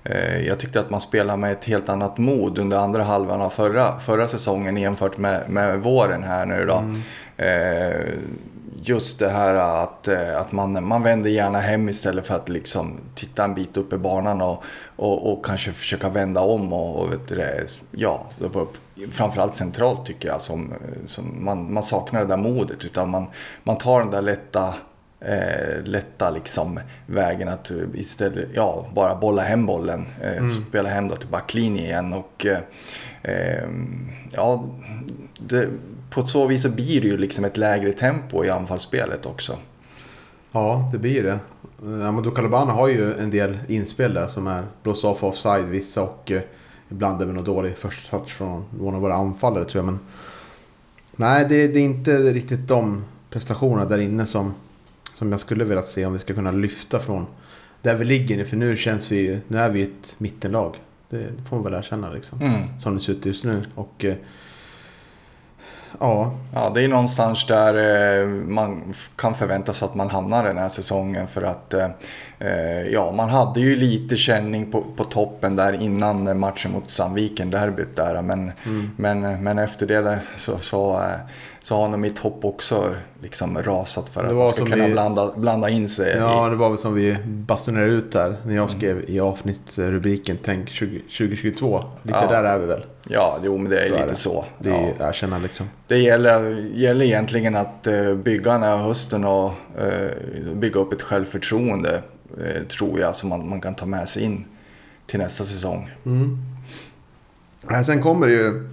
eh, 0.04 0.46
jag 0.46 0.58
tyckte 0.58 0.80
att 0.80 0.90
man 0.90 1.00
spelade 1.00 1.38
med 1.38 1.52
ett 1.52 1.64
helt 1.64 1.88
annat 1.88 2.18
mod 2.18 2.58
under 2.58 2.76
andra 2.76 3.02
halvan 3.02 3.40
av 3.40 3.50
förra, 3.50 4.00
förra 4.00 4.28
säsongen 4.28 4.76
jämfört 4.76 5.18
med, 5.18 5.50
med 5.50 5.78
våren 5.78 6.22
här 6.22 6.46
nu 6.46 6.64
då. 6.64 6.76
Mm. 6.76 7.02
Eh, 7.36 8.14
just 8.84 9.18
det 9.18 9.28
här 9.28 9.54
att, 9.54 10.08
eh, 10.08 10.40
att 10.40 10.52
man, 10.52 10.86
man 10.86 11.02
vänder 11.02 11.30
gärna 11.30 11.58
hem 11.58 11.88
istället 11.88 12.26
för 12.26 12.34
att 12.34 12.48
liksom 12.48 13.00
titta 13.14 13.44
en 13.44 13.54
bit 13.54 13.76
upp 13.76 13.92
i 13.92 13.98
banan 13.98 14.42
och, 14.42 14.64
och, 14.96 15.32
och 15.32 15.44
kanske 15.44 15.72
försöka 15.72 16.08
vända 16.08 16.40
om. 16.40 16.72
Och, 16.72 17.02
och 17.02 17.12
vet 17.12 17.28
du, 17.28 17.66
ja, 17.90 18.26
framförallt 19.10 19.54
centralt 19.54 20.06
tycker 20.06 20.28
jag 20.28 20.40
som, 20.40 20.74
som 21.04 21.44
man, 21.44 21.72
man 21.72 21.82
saknar 21.82 22.20
det 22.20 22.26
där 22.26 22.36
modet. 22.36 22.84
Utan 22.84 23.10
man, 23.10 23.26
man 23.62 23.78
tar 23.78 24.00
den 24.00 24.10
där 24.10 24.22
lätta 24.22 24.74
eh, 25.20 25.84
lätta 25.84 26.30
liksom 26.30 26.80
vägen 27.06 27.48
att 27.48 27.70
istället 27.94 28.48
ja, 28.54 28.86
bara 28.94 29.14
bolla 29.14 29.42
hem 29.42 29.66
bollen. 29.66 30.06
Eh, 30.22 30.36
mm. 30.36 30.48
Spela 30.48 30.88
hem 30.88 31.08
då 31.08 31.16
till 31.16 31.28
backlinjen 31.28 31.84
igen. 31.84 32.12
Och, 32.12 32.46
eh, 32.46 32.58
eh 33.22 33.68
ja, 34.32 34.64
det, 35.38 35.68
på 36.14 36.26
så 36.26 36.46
vis 36.46 36.62
så 36.62 36.68
blir 36.68 37.00
det 37.00 37.06
ju 37.08 37.16
liksom 37.16 37.44
ett 37.44 37.56
lägre 37.56 37.92
tempo 37.92 38.44
i 38.44 38.50
anfallsspelet 38.50 39.26
också. 39.26 39.58
Ja, 40.52 40.90
det 40.92 40.98
blir 40.98 41.22
det. 41.22 41.38
Amadou 42.04 42.30
Calabana 42.30 42.72
har 42.72 42.88
ju 42.88 43.14
en 43.14 43.30
del 43.30 43.58
inspel 43.68 44.14
där 44.14 44.28
som 44.28 44.46
är 44.46 44.66
blås 44.82 45.04
off 45.04 45.24
offside 45.24 45.64
vissa 45.64 46.02
och 46.02 46.30
eh, 46.30 46.42
ibland 46.88 47.22
även 47.22 47.34
någon 47.34 47.44
dålig 47.44 47.76
första 47.76 48.18
touch 48.18 48.30
från 48.30 48.64
någon 48.78 48.94
av 48.94 49.00
våra 49.00 49.14
anfallare 49.14 49.64
tror 49.64 49.84
jag. 49.84 49.92
Men 49.92 50.00
nej, 51.16 51.46
det, 51.48 51.68
det, 51.68 51.78
är 51.78 51.84
inte 51.84 52.18
riktigt 52.18 52.68
de 52.68 53.04
prestationerna 53.30 53.84
där 53.84 53.98
inne 53.98 54.26
som, 54.26 54.54
som 55.14 55.32
jag 55.32 55.40
skulle 55.40 55.64
vilja 55.64 55.82
se 55.82 56.06
om 56.06 56.12
vi 56.12 56.18
ska 56.18 56.34
kunna 56.34 56.52
lyfta 56.52 57.00
från 57.00 57.26
där 57.82 57.94
vi 57.94 58.04
ligger 58.04 58.36
nu. 58.36 58.44
För 58.44 58.56
nu 58.56 58.76
känns 58.76 59.12
vi 59.12 59.40
nu 59.48 59.58
är 59.58 59.70
vi 59.70 59.82
ett 59.82 60.14
mittenlag. 60.18 60.76
Det, 61.08 61.16
det 61.16 61.42
får 61.48 61.56
man 61.56 61.64
väl 61.64 61.74
erkänna 61.74 62.10
liksom. 62.10 62.40
Mm. 62.40 62.78
Som 62.78 62.94
det 62.94 63.00
ser 63.00 63.12
ut 63.12 63.26
just 63.26 63.44
nu. 63.44 63.62
Och 63.74 64.04
eh, 64.04 64.14
Ja. 66.00 66.32
ja, 66.54 66.70
det 66.74 66.82
är 66.82 66.88
någonstans 66.88 67.46
där 67.46 67.74
eh, 68.20 68.26
man 68.28 68.94
kan 69.16 69.34
förvänta 69.34 69.72
sig 69.72 69.86
att 69.86 69.94
man 69.94 70.10
hamnar 70.10 70.44
den 70.44 70.58
här 70.58 70.68
säsongen 70.68 71.28
för 71.28 71.42
att 71.42 71.74
eh, 71.74 71.88
eh, 72.38 72.82
ja, 72.92 73.12
man 73.12 73.28
hade 73.28 73.60
ju 73.60 73.76
lite 73.76 74.16
känning 74.16 74.72
på, 74.72 74.84
på 74.96 75.04
toppen 75.04 75.56
där 75.56 75.82
innan 75.82 76.38
matchen 76.38 76.72
mot 76.72 76.90
Sandviken, 76.90 77.50
derbyt 77.50 77.96
där. 77.96 78.22
Men, 78.22 78.52
mm. 78.64 78.90
men, 78.96 79.44
men 79.44 79.58
efter 79.58 79.86
det 79.86 80.18
så, 80.36 80.58
så 80.58 81.02
så 81.62 81.76
har 81.76 81.88
nog 81.88 82.00
mitt 82.00 82.18
hopp 82.18 82.44
också 82.44 82.94
liksom 83.22 83.58
rasat 83.62 84.08
för 84.08 84.24
att 84.24 84.34
man 84.34 84.48
ska 84.48 84.64
kunna 84.64 84.86
vi... 84.86 84.92
blanda, 84.92 85.32
blanda 85.36 85.70
in 85.70 85.88
sig. 85.88 86.16
Ja, 86.16 86.46
i... 86.46 86.50
det 86.50 86.56
var 86.56 86.68
väl 86.68 86.78
som 86.78 86.94
vi 86.94 87.16
basunerade 87.24 87.92
ut 87.92 88.14
här 88.14 88.36
när 88.46 88.54
jag 88.54 88.70
skrev 88.70 88.96
mm. 88.96 89.04
i 89.08 89.20
avsnittsrubriken 89.20 90.38
Tänk 90.42 90.68
20, 90.68 90.98
2022. 90.98 91.84
Lite 92.02 92.18
ja. 92.22 92.30
där 92.30 92.44
är 92.44 92.58
vi 92.58 92.66
väl. 92.66 92.84
Ja, 93.08 93.38
jo, 93.44 93.58
men 93.58 93.70
det 93.70 93.80
är 93.80 93.88
så 93.88 93.92
lite 93.92 94.04
är 94.04 94.08
det. 94.08 94.14
så. 94.14 94.44
Det 94.58 94.70
är 94.70 94.94
ja. 94.98 95.08
erkänna 95.08 95.38
liksom. 95.38 95.66
Det 95.86 95.98
gäller, 95.98 96.50
gäller 96.74 97.04
egentligen 97.04 97.56
att 97.56 97.88
bygga 98.24 98.52
den 98.52 98.62
här 98.62 98.76
hösten 98.76 99.24
och 99.24 99.52
uh, 99.80 100.54
bygga 100.54 100.80
upp 100.80 100.92
ett 100.92 101.02
självförtroende, 101.02 102.02
uh, 102.38 102.66
tror 102.68 103.00
jag, 103.00 103.16
som 103.16 103.28
man, 103.28 103.48
man 103.48 103.60
kan 103.60 103.74
ta 103.74 103.86
med 103.86 104.08
sig 104.08 104.22
in 104.22 104.44
till 105.06 105.18
nästa 105.18 105.44
säsong. 105.44 105.90
Mm. 106.06 106.38
Sen 107.84 108.02
kommer 108.02 108.26
det 108.26 108.32
ju 108.32 108.68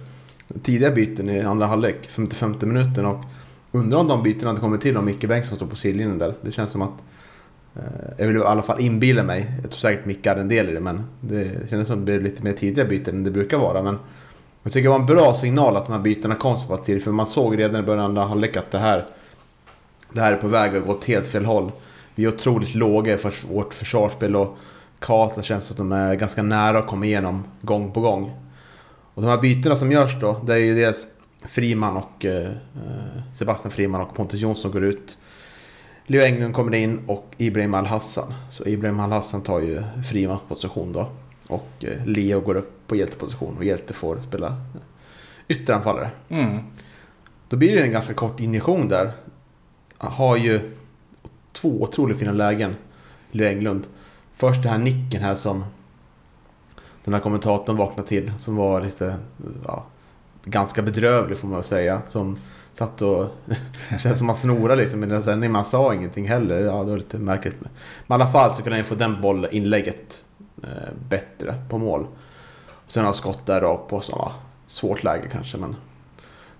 tidiga 0.62 0.90
byten 0.90 1.28
i 1.28 1.40
andra 1.40 1.66
halvlek, 1.66 2.08
55 2.08 2.54
minuten. 2.60 3.06
Och 3.06 3.24
undrar 3.72 3.98
om 3.98 4.08
de 4.08 4.22
bytena 4.22 4.50
hade 4.50 4.60
kommit 4.60 4.80
till 4.80 4.96
om 4.96 5.04
Micke 5.04 5.28
Bengtsson 5.28 5.56
står 5.56 5.66
på 5.66 5.76
sidlinjen 5.76 6.18
där. 6.18 6.34
Det 6.42 6.52
känns 6.52 6.70
som 6.70 6.82
att... 6.82 6.94
Eh, 7.76 7.82
jag 8.18 8.26
vill 8.26 8.36
i 8.36 8.40
alla 8.40 8.62
fall 8.62 8.80
inbilla 8.80 9.22
mig. 9.22 9.50
Jag 9.62 9.70
tror 9.70 9.78
säkert 9.78 10.06
Micke 10.06 10.26
hade 10.26 10.40
en 10.40 10.48
del 10.48 10.68
i 10.68 10.72
det, 10.72 10.80
men 10.80 11.02
det 11.20 11.70
kändes 11.70 11.88
som 11.88 11.98
att 11.98 12.06
det 12.06 12.12
blev 12.12 12.22
lite 12.22 12.42
mer 12.42 12.52
tidiga 12.52 12.84
byten 12.84 13.14
än 13.14 13.24
det 13.24 13.30
brukar 13.30 13.58
vara. 13.58 13.82
Men 13.82 13.98
jag 14.62 14.72
tycker 14.72 14.82
det 14.82 14.92
var 14.92 15.00
en 15.00 15.06
bra 15.06 15.34
signal 15.34 15.76
att 15.76 15.86
de 15.86 15.92
här 15.92 16.00
bytena 16.00 16.34
kom 16.34 16.58
så 16.58 16.66
pass 16.66 16.82
tidigt. 16.82 17.04
För 17.04 17.10
man 17.10 17.26
såg 17.26 17.58
redan 17.58 17.80
i 17.80 17.82
början 17.82 18.00
av 18.00 18.08
andra 18.08 18.24
halvlek 18.24 18.56
att 18.56 18.70
det 18.70 18.78
här, 18.78 19.06
det 20.12 20.20
här 20.20 20.32
är 20.32 20.36
på 20.36 20.48
väg 20.48 20.76
att 20.76 20.86
gå 20.86 20.92
åt 20.92 21.04
helt 21.04 21.26
fel 21.26 21.44
håll. 21.44 21.72
vi 22.14 22.24
är 22.24 22.28
otroligt 22.28 22.74
låga 22.74 23.18
för 23.18 23.34
vårt 23.48 23.74
försvarsspel 23.74 24.36
och 24.36 24.58
Karlstad 24.98 25.42
känns 25.42 25.64
som 25.64 25.74
att 25.74 25.78
de 25.78 25.92
är 25.92 26.14
ganska 26.14 26.42
nära 26.42 26.78
att 26.78 26.86
komma 26.86 27.06
igenom 27.06 27.44
gång 27.60 27.92
på 27.92 28.00
gång. 28.00 28.32
Och 29.20 29.26
de 29.26 29.32
här 29.32 29.40
bytena 29.40 29.76
som 29.76 29.92
görs 29.92 30.20
då, 30.20 30.40
det 30.46 30.54
är 30.54 30.58
ju 30.58 30.74
dels 30.74 31.08
Friman 31.44 31.96
och 31.96 32.24
eh, 32.24 32.50
Sebastian 33.38 33.70
Friman 33.70 34.00
och 34.00 34.14
Pontus 34.14 34.40
Jonsson 34.40 34.70
går 34.70 34.84
ut. 34.84 35.18
Leo 36.06 36.22
Englund 36.22 36.54
kommer 36.54 36.74
in 36.74 37.00
och 37.06 37.34
Ibrahim 37.38 37.74
Al-Hassan. 37.74 38.34
Så 38.50 38.66
Ibrahim 38.66 39.00
Al-Hassan 39.00 39.42
tar 39.42 39.60
ju 39.60 39.82
Frimans 40.10 40.40
position 40.48 40.92
då. 40.92 41.08
Och 41.46 41.68
eh, 41.80 42.06
Leo 42.06 42.40
går 42.40 42.54
upp 42.56 42.86
på 42.86 42.96
hjälteposition 42.96 43.56
och 43.56 43.64
hjälte 43.64 43.94
får 43.94 44.20
spela 44.28 44.56
ytteranfallare. 45.48 46.10
Mm. 46.28 46.58
Då 47.48 47.56
blir 47.56 47.76
det 47.76 47.82
en 47.82 47.92
ganska 47.92 48.14
kort 48.14 48.40
injektion 48.40 48.88
där. 48.88 49.12
Han 49.98 50.12
har 50.12 50.36
ju 50.36 50.60
två 51.52 51.82
otroligt 51.82 52.18
fina 52.18 52.32
lägen, 52.32 52.74
Leo 53.30 53.48
Englund. 53.48 53.86
Först 54.34 54.62
den 54.62 54.72
här 54.72 54.78
nicken 54.78 55.22
här 55.22 55.34
som 55.34 55.64
den 57.04 57.14
här 57.14 57.20
kommentatorn 57.20 57.76
vaknade 57.76 58.08
till. 58.08 58.32
Som 58.38 58.56
var 58.56 58.80
lite, 58.80 59.16
ja, 59.66 59.84
ganska 60.44 60.82
bedrövlig 60.82 61.38
får 61.38 61.48
man 61.48 61.56
väl 61.56 61.64
säga. 61.64 62.02
Som 62.02 62.38
satt 62.72 63.02
och... 63.02 63.26
känns 64.02 64.18
som 64.18 64.26
man 64.26 64.36
snorade 64.36 64.82
liksom 64.82 65.00
den 65.00 65.22
sändningen. 65.22 65.52
Man 65.52 65.64
sa 65.64 65.94
ingenting 65.94 66.28
heller. 66.28 66.60
Ja, 66.60 66.82
det 66.84 66.90
var 66.90 66.96
lite 66.96 67.18
märkligt. 67.18 67.56
Men 68.06 68.20
i 68.20 68.22
alla 68.22 68.32
fall 68.32 68.54
så 68.54 68.62
kunde 68.62 68.76
han 68.76 68.84
få 68.84 68.94
den 68.94 69.20
bollinlägget 69.20 70.24
eh, 70.62 70.68
bättre 71.08 71.54
på 71.68 71.78
mål. 71.78 72.06
Och 72.66 72.92
sen 72.92 73.04
har 73.04 73.12
skott 73.12 73.46
där 73.46 73.60
rakt 73.60 73.88
på 73.88 74.00
som 74.00 74.18
var 74.18 74.32
svårt 74.68 75.02
läge 75.02 75.28
kanske. 75.32 75.56
Men 75.56 75.76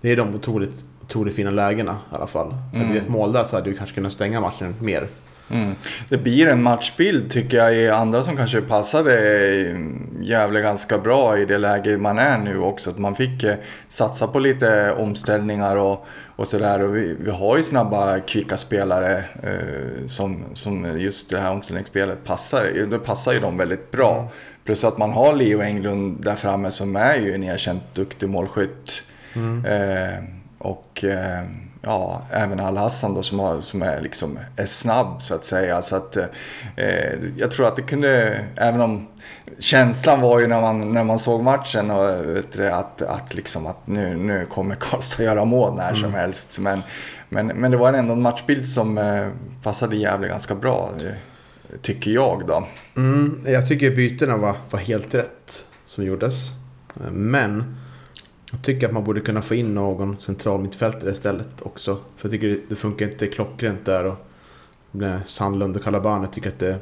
det 0.01 0.11
är 0.11 0.17
de 0.17 0.35
otroligt, 0.35 0.85
otroligt 1.03 1.35
fina 1.35 1.51
lägena 1.51 1.97
i 2.11 2.15
alla 2.15 2.27
fall. 2.27 2.47
Mm. 2.47 2.81
Hade 2.81 2.93
vi 2.93 2.99
ett 2.99 3.09
mål 3.09 3.33
där 3.33 3.43
så 3.43 3.55
hade 3.55 3.69
vi 3.69 3.77
kanske 3.77 3.95
kunnat 3.95 4.13
stänga 4.13 4.41
matchen 4.41 4.75
mer. 4.79 5.07
Mm. 5.51 5.75
Det 6.09 6.17
blir 6.17 6.47
en 6.47 6.63
matchbild 6.63 7.31
tycker 7.31 7.57
jag 7.57 7.75
i 7.75 7.89
andra 7.89 8.23
som 8.23 8.37
kanske 8.37 8.61
passade 8.61 9.13
jävligt 10.21 10.63
ganska 10.63 10.97
bra 10.97 11.37
i 11.37 11.45
det 11.45 11.57
läge 11.57 11.97
man 11.97 12.19
är 12.19 12.37
nu 12.37 12.59
också. 12.59 12.89
Att 12.89 12.97
man 12.97 13.15
fick 13.15 13.43
eh, 13.43 13.55
satsa 13.87 14.27
på 14.27 14.39
lite 14.39 14.91
omställningar 14.91 15.75
och, 15.75 16.05
och 16.35 16.47
sådär. 16.47 16.79
Vi, 16.79 17.15
vi 17.19 17.31
har 17.31 17.57
ju 17.57 17.63
snabba, 17.63 18.19
kvicka 18.19 18.57
spelare 18.57 19.17
eh, 19.43 20.07
som, 20.07 20.43
som 20.53 20.99
just 20.99 21.29
det 21.29 21.39
här 21.39 21.51
omställningsspelet 21.51 22.23
passar. 22.23 22.87
Det 22.89 22.99
passar 22.99 23.33
ju 23.33 23.39
dem 23.39 23.57
väldigt 23.57 23.91
bra. 23.91 24.15
Mm. 24.17 24.27
Plus 24.65 24.83
att 24.83 24.97
man 24.97 25.11
har 25.11 25.35
Leo 25.35 25.61
Englund 25.61 26.23
där 26.23 26.35
framme 26.35 26.71
som 26.71 26.95
är 26.95 27.15
ju 27.15 27.33
en 27.33 27.43
erkänt 27.43 27.83
duktig 27.93 28.29
målskytt. 28.29 29.03
Mm. 29.35 29.65
Eh, 29.65 30.23
och... 30.57 31.03
Eh, 31.03 31.43
ja, 31.81 32.21
även 32.31 32.59
Al-Hassan 32.59 33.13
då 33.13 33.23
som, 33.23 33.39
har, 33.39 33.59
som 33.61 33.81
är, 33.81 34.01
liksom, 34.01 34.39
är 34.55 34.65
snabb 34.65 35.21
så 35.21 35.35
att 35.35 35.45
säga. 35.45 35.81
Så 35.81 35.95
att, 35.95 36.17
eh, 36.75 37.13
jag 37.37 37.51
tror 37.51 37.67
att 37.67 37.75
det 37.75 37.81
kunde, 37.81 38.39
även 38.55 38.81
om 38.81 39.07
känslan 39.59 40.21
var 40.21 40.39
ju 40.39 40.47
när 40.47 40.61
man, 40.61 40.93
när 40.93 41.03
man 41.03 41.19
såg 41.19 41.43
matchen 41.43 41.91
och, 41.91 42.35
vet 42.35 42.53
du, 42.53 42.69
att, 42.69 43.01
att, 43.01 43.33
liksom, 43.33 43.67
att 43.67 43.87
nu, 43.87 44.17
nu 44.17 44.45
kommer 44.45 44.75
Karlstad 44.75 45.23
göra 45.23 45.45
mål 45.45 45.75
när 45.75 45.89
mm. 45.89 46.01
som 46.01 46.13
helst. 46.13 46.59
Men, 46.59 46.81
men, 47.29 47.47
men 47.47 47.71
det 47.71 47.77
var 47.77 47.93
ändå 47.93 48.13
en 48.13 48.21
matchbild 48.21 48.67
som 48.67 48.97
eh, 48.97 49.27
passade 49.63 49.95
jävligt 49.95 50.31
ganska 50.31 50.55
bra, 50.55 50.91
tycker 51.81 52.11
jag 52.11 52.43
då. 52.47 52.63
Mm, 52.95 53.43
jag 53.45 53.67
tycker 53.67 53.95
bytena 53.95 54.37
var, 54.37 54.55
var 54.69 54.79
helt 54.79 55.13
rätt 55.15 55.65
som 55.85 56.05
gjordes. 56.05 56.47
Men 57.11 57.77
jag 58.51 58.61
tycker 58.61 58.87
att 58.87 58.93
man 58.93 59.03
borde 59.03 59.21
kunna 59.21 59.41
få 59.41 59.55
in 59.55 59.73
någon 59.73 60.19
central 60.19 60.61
mittfältare 60.61 61.11
istället 61.11 61.61
också. 61.61 61.99
För 62.17 62.27
jag 62.27 62.31
tycker 62.31 62.59
det 62.69 62.75
funkar 62.75 63.09
inte 63.09 63.27
klockrent 63.27 63.85
där. 63.85 64.05
Och 64.05 64.17
Sandlund 65.25 65.77
och 65.77 65.83
Calabane 65.83 66.27
tycker 66.27 66.49
att 66.49 66.59
det 66.59 66.79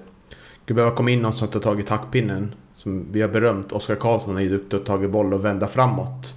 skulle 0.64 0.76
behöva 0.76 0.96
komma 0.96 1.12
in 1.12 1.22
någon 1.22 1.34
som 1.34 1.48
har 1.54 1.60
tagit 1.60 1.88
taktpinnen. 1.88 2.56
Som 2.74 3.06
vi 3.12 3.22
har 3.22 3.30
berömt. 3.30 3.72
Oskar 3.72 3.96
Karlsson 3.96 4.38
är 4.38 4.42
ju 4.42 4.50
duktig 4.50 4.78
att 4.78 4.86
ta 4.86 5.08
boll 5.08 5.34
och 5.34 5.46
vända 5.46 5.68
framåt. 5.68 6.36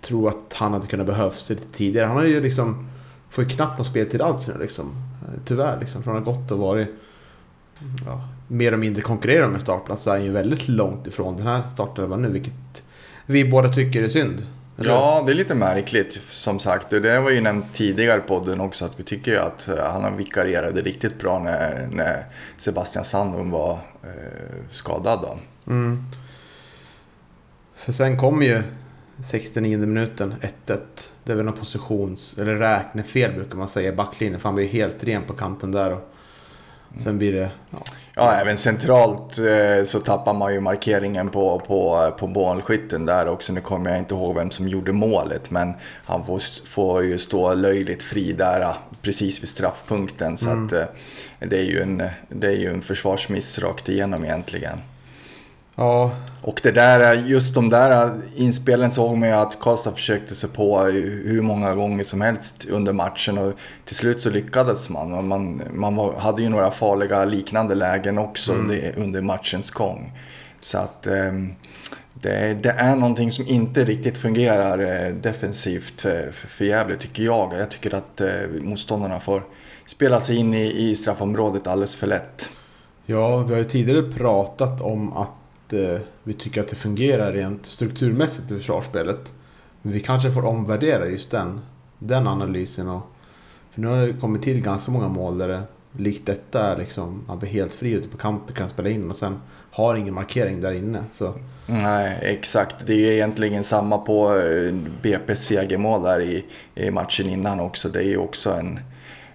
Jag 0.00 0.08
Tror 0.08 0.28
att 0.28 0.52
han 0.54 0.72
hade 0.72 0.86
kunnat 0.86 1.06
behövas 1.06 1.50
lite 1.50 1.66
tidigare. 1.72 2.06
Han 2.06 2.16
har 2.16 2.24
ju 2.24 2.40
liksom... 2.40 2.88
Får 3.30 3.44
ju 3.44 3.50
knappt 3.50 3.78
någon 3.78 3.84
speltid 3.84 4.22
alls 4.22 4.48
nu 4.48 4.54
liksom. 4.58 4.90
Tyvärr 5.44 5.80
liksom. 5.80 6.02
Från 6.02 6.16
att 6.16 6.24
ha 6.24 6.32
gått 6.32 6.50
och 6.50 6.58
varit... 6.58 6.88
Ja, 8.06 8.28
mer 8.48 8.68
eller 8.68 8.76
mindre 8.76 9.02
konkurrerar 9.02 9.48
med 9.48 9.60
startplats 9.60 10.02
så 10.02 10.10
är 10.10 10.14
han 10.14 10.24
ju 10.24 10.32
väldigt 10.32 10.68
långt 10.68 11.06
ifrån 11.06 11.36
den 11.36 11.46
här 11.46 11.68
startelvan 11.68 12.22
nu. 12.22 12.30
Vilket 12.30 12.82
vi 13.30 13.44
båda 13.44 13.68
tycker 13.68 14.02
är 14.02 14.08
synd. 14.08 14.46
Eller? 14.78 14.90
Ja, 14.90 15.22
det 15.26 15.32
är 15.32 15.34
lite 15.34 15.54
märkligt 15.54 16.12
som 16.22 16.58
sagt. 16.58 16.90
Det 16.90 17.20
var 17.20 17.30
ju 17.30 17.40
nämnt 17.40 17.74
tidigare 17.74 18.20
på 18.20 18.40
podden 18.40 18.60
också 18.60 18.84
att 18.84 19.00
vi 19.00 19.02
tycker 19.02 19.38
att 19.40 19.68
eh, 19.68 19.84
han 19.84 20.16
vikarierade 20.16 20.82
riktigt 20.82 21.18
bra 21.18 21.38
när, 21.38 21.88
när 21.92 22.24
Sebastian 22.56 23.04
Sandholm 23.04 23.50
var 23.50 23.72
eh, 24.02 24.08
skadad. 24.68 25.20
Då. 25.22 25.38
Mm. 25.72 26.04
För 27.76 27.92
sen 27.92 28.18
kom 28.18 28.42
ju 28.42 28.62
69 29.24 29.78
minuten 29.78 30.34
1-1. 30.66 30.78
Det 31.24 31.32
är 31.32 31.36
väl 31.36 31.44
någon 31.44 31.56
positions 31.56 32.38
eller 32.38 32.56
räknefel 32.56 33.32
brukar 33.32 33.56
man 33.56 33.68
säga 33.68 33.88
i 33.88 33.96
backlinjen. 33.96 34.40
För 34.40 34.48
han 34.48 34.56
blir 34.56 34.68
helt 34.68 35.04
ren 35.04 35.22
på 35.26 35.32
kanten 35.32 35.72
där. 35.72 35.92
Och 35.92 36.10
sen 36.96 37.18
blir 37.18 37.32
det... 37.32 37.50
Ja. 37.70 37.78
Ja, 38.18 38.34
även 38.34 38.56
centralt 38.56 39.38
eh, 39.38 39.84
så 39.84 40.00
tappar 40.00 40.34
man 40.34 40.54
ju 40.54 40.60
markeringen 40.60 41.30
på, 41.30 41.62
på, 41.66 42.12
på 42.18 42.26
målskytten 42.26 43.06
där 43.06 43.28
också. 43.28 43.52
Nu 43.52 43.60
kommer 43.60 43.90
jag 43.90 43.98
inte 43.98 44.14
ihåg 44.14 44.34
vem 44.34 44.50
som 44.50 44.68
gjorde 44.68 44.92
målet, 44.92 45.50
men 45.50 45.74
han 46.04 46.26
får, 46.26 46.66
får 46.66 47.04
ju 47.04 47.18
stå 47.18 47.54
löjligt 47.54 48.02
fri 48.02 48.32
där 48.32 48.60
eh, 48.60 48.74
precis 49.02 49.42
vid 49.42 49.48
straffpunkten. 49.48 50.36
Så 50.36 50.50
mm. 50.50 50.66
att, 50.66 50.72
eh, 50.72 50.84
det, 51.38 51.58
är 51.58 51.64
ju 51.64 51.82
en, 51.82 52.02
det 52.28 52.46
är 52.46 52.56
ju 52.56 52.70
en 52.70 52.82
försvarsmiss 52.82 53.58
rakt 53.58 53.88
igenom 53.88 54.24
egentligen. 54.24 54.78
Ja. 55.78 56.10
Och 56.42 56.60
det 56.62 56.70
där, 56.70 57.14
just 57.14 57.54
de 57.54 57.68
där 57.68 58.12
inspelen 58.36 58.90
såg 58.90 59.16
man 59.16 59.28
ju 59.28 59.34
att 59.34 59.60
Karlstad 59.60 59.92
försökte 59.92 60.34
sig 60.34 60.50
på 60.50 60.80
hur 60.80 61.42
många 61.42 61.74
gånger 61.74 62.04
som 62.04 62.20
helst 62.20 62.66
under 62.70 62.92
matchen 62.92 63.38
och 63.38 63.52
till 63.84 63.96
slut 63.96 64.20
så 64.20 64.30
lyckades 64.30 64.90
man. 64.90 65.28
Man, 65.28 65.62
man 65.72 65.96
var, 65.96 66.16
hade 66.16 66.42
ju 66.42 66.48
några 66.48 66.70
farliga 66.70 67.24
liknande 67.24 67.74
lägen 67.74 68.18
också 68.18 68.52
mm. 68.52 68.64
under, 68.64 68.92
under 68.96 69.22
matchens 69.22 69.70
gång. 69.70 70.12
Så 70.60 70.78
att 70.78 71.06
um, 71.06 71.54
det, 72.14 72.54
det, 72.62 72.70
är 72.70 72.96
någonting 72.96 73.32
som 73.32 73.46
inte 73.46 73.84
riktigt 73.84 74.18
fungerar 74.18 74.78
eh, 74.78 75.14
defensivt 75.14 76.00
för, 76.00 76.32
för 76.32 76.64
Gävle 76.64 76.96
tycker 76.96 77.22
jag. 77.22 77.52
Jag 77.58 77.70
tycker 77.70 77.94
att 77.94 78.20
eh, 78.20 78.28
motståndarna 78.60 79.20
får 79.20 79.44
spela 79.86 80.20
sig 80.20 80.36
in 80.36 80.54
i, 80.54 80.88
i 80.88 80.94
straffområdet 80.94 81.66
alldeles 81.66 81.96
för 81.96 82.06
lätt. 82.06 82.48
Ja, 83.06 83.36
vi 83.36 83.52
har 83.52 83.58
ju 83.58 83.64
tidigare 83.64 84.02
pratat 84.02 84.80
om 84.80 85.12
att 85.12 85.37
eh, 85.72 86.00
vi 86.22 86.32
tycker 86.32 86.60
att 86.60 86.68
det 86.68 86.76
fungerar 86.76 87.32
rent 87.32 87.66
strukturmässigt 87.66 88.50
i 88.50 88.56
försvarsspelet. 88.56 89.32
Men 89.82 89.92
vi 89.92 90.00
kanske 90.00 90.32
får 90.32 90.44
omvärdera 90.44 91.06
just 91.06 91.30
den, 91.30 91.60
den 91.98 92.26
analysen. 92.26 92.88
Och, 92.88 93.02
för 93.70 93.80
nu 93.80 93.86
har 93.86 94.06
det 94.06 94.12
kommit 94.12 94.42
till 94.42 94.62
ganska 94.62 94.90
många 94.90 95.08
mål 95.08 95.38
där 95.38 95.48
det 95.48 95.62
likt 95.92 96.26
detta 96.26 96.72
är 96.72 96.76
liksom, 96.76 97.24
man 97.26 97.38
blir 97.38 97.50
helt 97.50 97.74
fri 97.74 97.90
ute 97.90 98.08
på 98.08 98.16
kanten 98.16 98.56
kan 98.56 98.68
spela 98.68 98.88
in 98.88 99.10
och 99.10 99.16
sen 99.16 99.40
har 99.70 99.94
ingen 99.94 100.14
markering 100.14 100.60
där 100.60 100.72
inne. 100.72 101.04
Så. 101.10 101.34
Nej, 101.66 102.18
exakt. 102.22 102.86
Det 102.86 102.94
är 102.94 103.12
egentligen 103.12 103.62
samma 103.62 103.98
på 103.98 104.36
eh, 104.36 104.74
BP's 105.02 105.34
segermål 105.34 106.02
där 106.02 106.20
i, 106.20 106.44
i 106.74 106.90
matchen 106.90 107.28
innan 107.28 107.60
också. 107.60 107.88
Det 107.88 107.98
är 107.98 108.08
ju 108.08 108.16
också 108.16 108.50
en, 108.50 108.80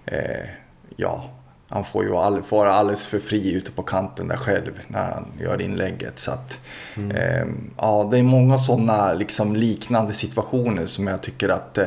eh, 0.06 0.48
ja, 0.96 1.30
han 1.68 1.84
får 1.84 2.04
ju 2.04 2.16
all, 2.16 2.42
får 2.42 2.66
alldeles 2.66 3.06
för 3.06 3.18
fri 3.18 3.52
ute 3.52 3.72
på 3.72 3.82
kanten 3.82 4.28
där 4.28 4.36
själv 4.36 4.80
när 4.88 5.12
han 5.12 5.26
gör 5.40 5.60
inlägget. 5.60 6.18
Så 6.18 6.30
att, 6.30 6.60
mm. 6.96 7.10
eh, 7.10 7.46
ja, 7.78 8.08
det 8.10 8.18
är 8.18 8.22
många 8.22 8.58
sådana 8.58 9.12
liksom, 9.12 9.56
liknande 9.56 10.14
situationer 10.14 10.86
som 10.86 11.06
jag 11.06 11.22
tycker 11.22 11.48
att 11.48 11.78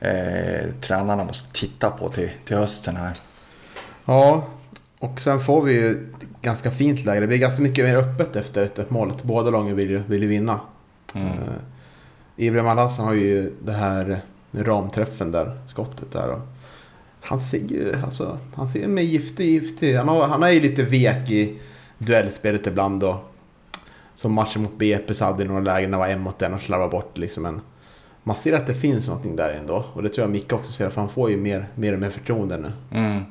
eh, 0.00 0.70
tränarna 0.80 1.24
måste 1.24 1.52
titta 1.52 1.90
på 1.90 2.08
till, 2.08 2.30
till 2.44 2.56
hösten 2.56 2.96
här. 2.96 3.12
Ja, 4.04 4.44
och 4.98 5.20
sen 5.20 5.40
får 5.40 5.62
vi 5.62 5.72
ju 5.72 6.12
ganska 6.42 6.70
fint 6.70 7.04
läge. 7.04 7.20
Det 7.20 7.26
blir 7.26 7.38
ganska 7.38 7.62
mycket 7.62 7.84
mer 7.84 7.96
öppet 7.96 8.36
efter 8.36 8.64
ett 8.64 8.90
målet. 8.90 9.22
Båda 9.22 9.50
lagen 9.50 9.76
vill 9.76 9.90
ju, 9.90 10.02
vill 10.06 10.22
ju 10.22 10.28
vinna. 10.28 10.60
Mm. 11.14 11.28
Eh, 11.28 11.34
Ibrahim 12.36 12.68
Al-Hassan 12.68 13.04
har 13.04 13.14
ju 13.14 13.52
det 13.64 13.72
här 13.72 14.20
ramträffen 14.52 15.32
där, 15.32 15.58
skottet 15.68 16.12
där. 16.12 16.28
Och 16.28 16.40
han 17.24 17.40
ser 17.40 17.58
ju, 17.58 17.94
alltså, 18.04 18.38
han 18.54 18.68
ser 18.68 18.88
mer 18.88 19.02
giftig, 19.02 19.50
giftig. 19.50 19.94
Han, 19.94 20.08
har, 20.08 20.26
han 20.28 20.42
är 20.42 20.50
ju 20.50 20.60
lite 20.60 20.82
vek 20.82 21.30
i 21.30 21.58
duellspelet 21.98 22.66
ibland 22.66 23.00
då. 23.00 23.24
Som 24.14 24.32
matchen 24.32 24.62
mot 24.62 24.78
BP 24.78 25.14
så 25.14 25.24
hade 25.24 25.44
några 25.44 25.60
lägen 25.60 25.90
när 25.90 25.98
det 25.98 26.04
var 26.04 26.12
en 26.12 26.20
mot 26.20 26.42
en 26.42 26.54
och 26.54 26.60
slarvade 26.60 26.90
bort 26.90 27.18
liksom. 27.18 27.42
Men 27.42 27.60
man 28.22 28.36
ser 28.36 28.52
att 28.52 28.66
det 28.66 28.74
finns 28.74 29.06
någonting 29.06 29.36
där 29.36 29.50
ändå. 29.50 29.84
Och 29.92 30.02
det 30.02 30.08
tror 30.08 30.22
jag 30.24 30.30
Micke 30.30 30.52
också 30.52 30.72
ser, 30.72 30.90
för 30.90 31.00
han 31.00 31.10
får 31.10 31.30
ju 31.30 31.36
mer, 31.36 31.68
mer 31.74 31.92
och 31.92 31.98
mer 31.98 32.10
förtroende 32.10 32.56
nu. 32.56 32.72
Mm. 32.98 33.22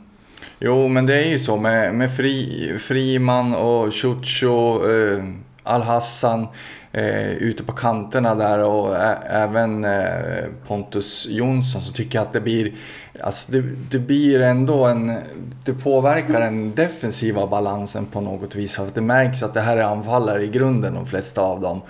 Jo, 0.60 0.88
men 0.88 1.06
det 1.06 1.24
är 1.24 1.30
ju 1.30 1.40
så 1.40 1.58
med, 1.58 1.96
med 1.96 2.16
Fri, 2.16 2.78
Friman 2.80 3.56
och 3.56 3.94
Ciuccio, 3.94 4.92
eh, 4.92 5.24
Al-Hassan 5.64 6.48
eh, 6.94 7.32
ute 7.34 7.64
på 7.64 7.72
kanterna 7.72 8.36
där 8.36 8.60
och 8.60 8.96
ä- 8.96 9.18
även 9.30 9.86
eh, 9.86 10.44
Pontus 10.68 11.28
Jonsson 11.30 11.82
så 11.82 11.94
tycker 11.94 12.18
jag 12.18 12.28
att 12.28 12.34
det 12.34 12.42
blir, 12.42 12.74
alltså 13.22 13.52
det, 13.52 13.62
det 13.92 14.00
blir 14.00 14.40
ändå 14.40 14.86
en, 14.86 15.18
det 15.66 15.74
påverkar 15.74 16.40
den 16.40 16.76
defensiva 16.76 17.48
balansen 17.48 18.06
på 18.06 18.22
något 18.22 18.56
vis. 18.56 18.76
För 18.76 18.88
det 18.94 19.02
märks 19.02 19.44
att 19.44 19.54
det 19.54 19.62
här 19.62 19.78
är 19.78 19.82
anfallare 19.84 20.44
i 20.44 20.48
grunden, 20.48 20.94
de 20.94 21.06
flesta 21.06 21.42
av 21.42 21.62
dem. 21.62 21.82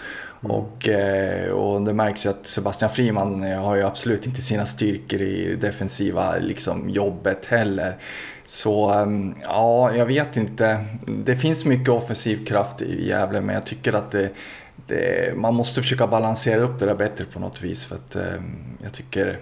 Och, 0.42 0.90
eh, 0.90 1.52
och 1.52 1.82
det 1.82 1.94
märks 1.94 2.26
ju 2.26 2.30
att 2.30 2.48
Sebastian 2.48 2.92
Friman 2.92 3.44
eh, 3.44 3.64
har 3.64 3.76
ju 3.76 3.84
absolut 3.84 4.26
inte 4.26 4.42
sina 4.42 4.66
styrkor 4.66 5.22
i 5.22 5.46
det 5.50 5.68
defensiva 5.68 6.34
liksom, 6.40 6.90
jobbet 6.90 7.46
heller. 7.46 7.98
Så 8.46 8.90
ehm, 8.92 9.36
ja, 9.44 9.96
jag 9.96 10.06
vet 10.06 10.38
inte. 10.38 10.86
Det 11.26 11.36
finns 11.36 11.66
mycket 11.66 11.90
offensiv 11.90 12.46
kraft 12.46 12.82
i 12.82 13.08
Gävle 13.08 13.42
men 13.42 13.56
jag 13.56 13.66
tycker 13.66 13.94
att 13.94 14.12
det, 14.12 14.30
det, 14.88 15.38
man 15.38 15.54
måste 15.54 15.82
försöka 15.82 16.08
balansera 16.08 16.62
upp 16.62 16.80
det 16.80 16.86
där 16.86 16.96
bättre 16.96 17.26
på 17.26 17.40
något 17.40 17.62
vis. 17.62 17.86
För 17.86 17.96
att 17.96 18.16
ehm, 18.16 18.78
jag 18.84 18.94
tycker, 18.94 19.40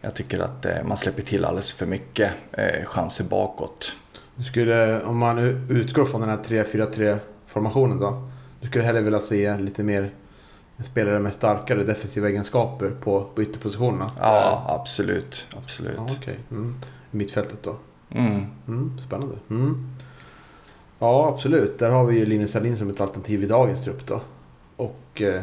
jag 0.00 0.14
tycker 0.14 0.40
att 0.40 0.66
eh, 0.66 0.84
man 0.84 0.96
släpper 0.96 1.22
till 1.22 1.44
alldeles 1.44 1.72
för 1.72 1.86
mycket 1.86 2.32
eh, 2.52 2.84
chanser 2.84 3.24
bakåt. 3.24 3.96
Du 4.36 4.44
skulle, 4.44 5.02
om 5.02 5.18
man 5.18 5.38
utgår 5.70 6.04
från 6.04 6.20
den 6.20 6.30
här 6.30 6.38
3-4-3 6.38 7.18
formationen 7.46 7.98
då. 7.98 8.30
Du 8.60 8.68
skulle 8.68 8.84
hellre 8.84 9.00
vilja 9.00 9.20
se 9.20 9.58
lite 9.58 9.84
mer 9.84 10.10
spelare 10.84 11.18
med 11.18 11.34
starkare 11.34 11.84
defensiva 11.84 12.28
egenskaper 12.28 12.90
på, 12.90 13.24
på 13.34 13.42
ytterpositionerna. 13.42 14.10
Ja, 14.20 14.64
absolut. 14.68 15.46
absolut. 15.56 15.94
Ja, 15.96 16.06
okej. 16.18 16.38
Mm. 16.50 16.74
Mittfältet 17.10 17.62
då. 17.62 17.76
Mm. 18.10 18.46
Mm, 18.68 18.98
spännande. 18.98 19.34
Mm. 19.50 19.90
Ja, 20.98 21.28
absolut. 21.34 21.78
Där 21.78 21.90
har 21.90 22.04
vi 22.04 22.18
ju 22.18 22.26
Linus 22.26 22.56
Alin 22.56 22.76
som 22.76 22.90
ett 22.90 23.00
alternativ 23.00 23.42
i 23.42 23.46
dagens 23.46 23.84
trupp 23.84 24.06
då. 24.06 24.20
Och 25.16 25.22
eh, 25.22 25.42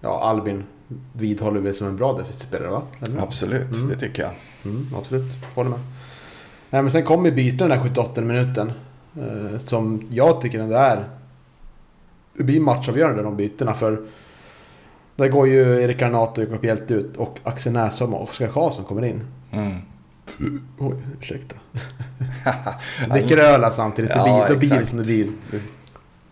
ja, 0.00 0.20
Albin 0.22 0.64
vidhåller 1.12 1.60
vi 1.60 1.74
som 1.74 1.86
en 1.86 1.96
bra 1.96 2.12
defensiv 2.12 2.46
spelare 2.46 2.70
va? 2.70 2.82
Eller? 3.02 3.22
Absolut, 3.22 3.76
Mm. 3.76 3.88
det 3.88 3.96
tycker 3.96 4.22
jag. 4.22 4.32
Mm, 4.64 4.86
absolut, 4.98 5.24
håller 5.54 5.70
med. 5.70 5.78
Nej, 6.70 6.82
men 6.82 6.92
sen 6.92 7.02
kommer 7.04 7.30
byten 7.30 7.68
den 7.68 7.78
här 7.78 7.84
78 7.88 8.20
minuten. 8.20 8.72
Eh, 9.16 9.58
som 9.58 10.06
jag 10.10 10.40
tycker 10.40 10.60
ändå 10.60 10.74
är... 10.76 11.08
Det 12.36 12.44
blir 12.44 12.60
matchavgörande 12.60 13.22
de 13.22 13.36
bytena 13.36 13.74
för... 13.74 14.02
Där 15.16 15.28
går 15.28 15.48
ju 15.48 15.82
Erik 15.82 15.98
Granato 15.98 16.42
och 16.42 16.48
Jakob 16.48 16.64
Hjälte 16.64 16.94
ut 16.94 17.16
och 17.16 17.38
Axel 17.44 17.72
Näsholm 17.72 18.14
och 18.14 18.22
Oskar 18.22 18.48
Karlsson 18.48 18.84
kommer 18.84 19.04
in. 19.04 19.20
Mm. 19.52 19.78
Oj, 20.78 20.94
ursäkta. 21.20 21.56
Dricker 23.10 23.38
öl 23.38 23.72
samtidigt. 23.72 24.10
Det 24.10 24.16
Ja, 24.16 24.46
blir, 24.48 24.56
blir 24.58 24.68
det 24.68 24.74
exakt. 24.74 24.88
som 24.88 24.98
det 24.98 25.04
blir. 25.04 25.28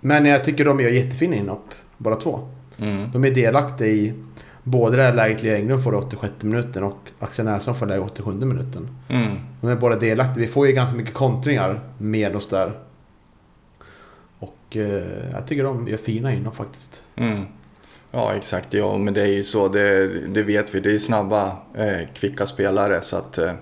Men 0.00 0.24
jag 0.26 0.44
tycker 0.44 0.64
de 0.64 0.80
gör 0.80 0.90
jättefina 0.90 1.36
inhopp, 1.36 1.74
båda 2.02 2.16
två. 2.16 2.48
Mm. 2.78 3.10
De 3.12 3.24
är 3.24 3.30
delaktiga 3.30 3.88
i 3.88 4.14
både 4.62 4.96
det 4.96 5.02
här 5.02 5.14
läget 5.14 5.42
Lea 5.42 5.56
Englund 5.56 5.84
får 5.84 5.94
i 5.94 5.96
86 5.96 6.34
minuten 6.42 6.82
och 6.84 6.98
Axel 7.18 7.44
Näsholm 7.44 7.78
får 7.78 7.94
i 7.94 7.98
87 7.98 8.32
minuten. 8.32 8.88
Mm. 9.08 9.36
De 9.60 9.70
är 9.70 9.76
båda 9.76 9.96
delaktiga. 9.96 10.42
Vi 10.42 10.48
får 10.48 10.66
ju 10.66 10.72
ganska 10.72 10.96
mycket 10.96 11.14
kontringar 11.14 11.80
med 11.98 12.36
oss 12.36 12.46
där. 12.46 12.78
Och 14.38 14.76
eh, 14.76 15.32
jag 15.32 15.46
tycker 15.46 15.64
de 15.64 15.88
gör 15.88 15.96
fina 15.96 16.32
inhopp 16.34 16.56
faktiskt. 16.56 17.04
Mm. 17.16 17.44
Ja, 18.10 18.34
exakt. 18.34 18.74
Ja, 18.74 18.98
men 18.98 19.14
det 19.14 19.22
är 19.22 19.32
ju 19.32 19.42
så. 19.42 19.68
Det, 19.68 20.08
det 20.28 20.42
vet 20.42 20.74
vi. 20.74 20.80
Det 20.80 20.94
är 20.94 20.98
snabba, 20.98 21.56
eh, 21.74 22.08
kvicka 22.14 22.46
spelare. 22.46 23.02
Så 23.02 23.16
att, 23.16 23.38
eh, 23.38 23.52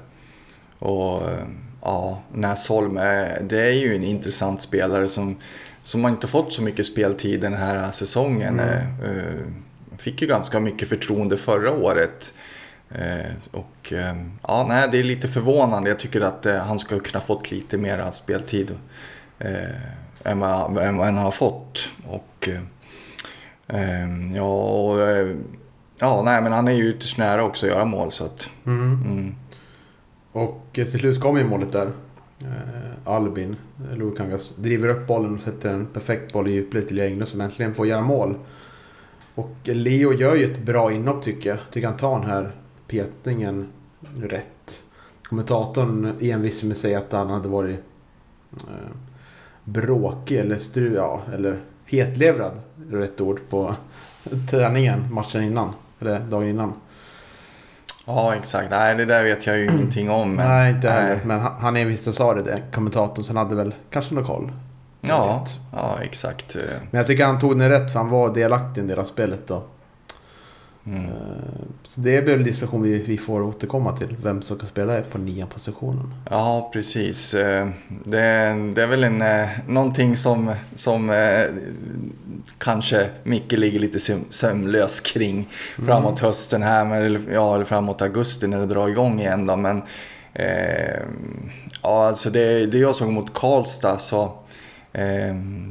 och 0.79 1.23
eh, 1.31 1.47
ja, 1.83 2.23
Näsholm, 2.33 2.97
eh, 2.97 3.29
det 3.43 3.61
är 3.61 3.73
ju 3.73 3.97
en 3.97 4.05
intressant 4.05 4.63
spelare 4.63 5.09
som, 5.09 5.37
som 5.83 6.05
har 6.05 6.11
inte 6.11 6.27
fått 6.27 6.53
så 6.53 6.63
mycket 6.63 6.87
speltid 6.87 7.41
den 7.41 7.55
här 7.55 7.91
säsongen. 7.91 8.61
Mm. 8.61 8.69
Eh, 8.69 9.11
eh, 9.11 9.41
fick 9.99 10.23
ju 10.23 10.29
ganska 10.29 10.61
mycket 10.61 10.89
förtroende 10.89 11.37
förra 11.37 11.73
året. 11.73 12.33
Eh, 12.89 13.33
och 13.51 13.93
ja, 14.43 14.67
nej, 14.69 14.89
det 14.93 14.99
är 14.99 15.05
lite 15.05 15.29
förvånande. 15.29 15.91
Jag 15.91 15.99
tycker 15.99 16.21
att 16.21 16.47
han 16.67 16.79
skulle 16.79 17.01
kunna 17.01 17.21
fått 17.21 17.51
lite 17.51 17.79
mer 17.79 18.11
speltid 18.11 18.77
än, 20.25 20.41
vad, 20.41 20.79
han 20.79 21.17
har 21.17 21.31
fått. 21.31 21.89
Och 22.07 22.49
eh, 22.49 22.61
Ehm, 23.73 24.35
ja, 24.37 24.45
och, 24.45 24.99
ja, 25.99 26.23
nej 26.23 26.43
men 26.43 26.53
han 26.53 26.69
är 26.69 26.73
ju 26.73 26.89
ytterst 26.89 27.19
nära 27.19 27.45
också 27.45 27.67
att 27.67 27.73
göra 27.73 27.85
mål 27.85 28.11
så 28.11 28.25
att... 28.25 28.51
Mm, 28.67 29.35
Och 30.33 30.67
eh, 30.79 30.87
till 30.87 31.01
slut 31.01 31.21
kommer 31.21 31.41
ju 31.41 31.47
målet 31.47 31.73
där. 31.73 31.93
Eh, 32.43 32.91
Albin, 33.05 33.57
eh, 33.91 33.97
Lukangas, 33.97 34.53
driver 34.57 34.89
upp 34.89 35.07
bollen 35.07 35.37
och 35.37 35.43
sätter 35.43 35.69
en 35.69 35.87
perfekt 35.87 36.33
boll 36.33 36.49
i 36.49 36.53
djupled 36.53 36.89
till 36.89 37.01
Englund 37.01 37.29
som 37.29 37.41
äntligen 37.41 37.75
får 37.75 37.87
göra 37.87 38.03
mål. 38.03 38.35
Och 39.35 39.57
Leo 39.63 40.13
gör 40.13 40.35
ju 40.35 40.45
ett 40.45 40.63
bra 40.63 40.93
inhopp 40.93 41.23
tycker 41.25 41.51
jag. 41.51 41.59
Tycker 41.73 41.89
han 41.89 41.97
tar 41.97 42.21
den 42.21 42.31
här 42.31 42.53
petningen 42.87 43.69
rätt. 44.17 44.85
Kommentatorn 45.23 46.13
envisar 46.21 46.67
med 46.67 46.75
att 46.75 46.79
säga 46.79 46.99
att 46.99 47.13
han 47.13 47.31
hade 47.31 47.49
varit 47.49 47.81
eh, 48.53 48.91
bråkig 49.65 50.39
eller 50.39 50.59
stru, 50.59 50.95
ja, 50.95 51.23
eller 51.35 51.61
hetlevrad. 51.87 52.61
Rätt 52.91 53.21
ord 53.21 53.41
på 53.49 53.75
träningen 54.51 55.15
matchen 55.15 55.43
innan. 55.43 55.73
Eller 56.01 56.21
dagen 56.21 56.49
innan 56.49 56.73
ja, 58.17 58.35
exakt. 58.35 58.71
Nej, 58.71 58.95
det 58.95 59.05
där 59.05 59.25
vet 59.25 59.47
jag 59.47 59.59
ju 59.59 59.65
ingenting 59.65 60.11
om. 60.11 60.35
Men, 60.35 60.49
Nej, 60.49 60.71
inte 60.71 60.91
heller. 60.91 61.09
nej. 61.09 61.21
Men 61.25 61.41
han, 61.41 61.53
han 61.61 61.77
envisade 61.77 62.11
och 62.11 62.15
sa 62.15 62.35
det, 62.35 62.59
kommentatorn. 62.73 63.25
Så 63.25 63.31
han 63.33 63.37
hade 63.47 63.57
väl 63.57 63.75
kanske 63.91 64.15
någon 64.15 64.25
koll. 64.25 64.53
Ja, 65.01 65.45
ja, 65.73 65.99
exakt. 66.03 66.57
Men 66.91 66.99
jag 66.99 67.07
tycker 67.07 67.25
han 67.27 67.39
tog 67.39 67.59
den 67.59 67.69
rätt 67.69 67.93
för 67.93 67.99
han 67.99 68.09
var 68.11 68.35
delaktig 68.35 68.81
i 68.81 68.83
en 68.83 68.89
del 68.89 68.99
av 68.99 69.05
spelet 69.05 69.49
då. 69.49 69.63
Mm. 70.91 71.05
Eh, 71.05 71.11
Så 71.83 72.01
det 72.01 72.17
är 72.17 72.23
väl 72.23 72.35
en 72.39 72.45
diskussion 72.45 72.83
vi, 72.83 72.99
vi 73.03 73.19
får 73.19 73.43
återkomma 73.43 73.97
till. 73.97 74.17
Vem 74.23 74.43
som 74.43 74.57
ska 74.59 74.67
spela 74.67 75.01
på 75.01 75.19
nian 75.19 75.49
positionen. 75.49 76.15
Ja, 76.31 76.71
precis. 76.73 77.35
Eh, 77.35 77.69
Det, 78.05 78.19
det 78.75 78.83
är 78.83 78.87
väl 78.87 79.05
en, 79.05 79.23
eh, 79.23 79.49
någonting 79.67 80.17
som, 80.17 80.53
som 80.75 81.11
kanske 82.59 83.09
Micke 83.23 83.53
ligger 83.53 83.81
lite 83.81 83.99
söm- 83.99 84.25
sömnlös 84.31 85.01
kring 85.01 85.49
framåt 85.87 86.21
hösten 86.21 86.63
här, 86.63 86.85
men, 86.85 87.03
eller, 87.03 87.21
ja, 87.33 87.55
eller 87.55 87.65
framåt 87.65 88.03
augusti 88.03 88.47
när 88.47 88.59
det 88.59 88.67
drar 88.67 88.89
igång 88.89 89.21
igen. 89.21 89.47
Då. 89.47 89.57
Men 89.57 89.83
eh, 90.33 91.01
ja, 91.83 92.07
alltså 92.07 92.31
det, 92.31 92.67
det 92.67 92.79
jag 92.79 92.95
såg 92.97 93.13
mot 93.13 93.35
Karlstad 93.35 93.99
så, 93.99 94.33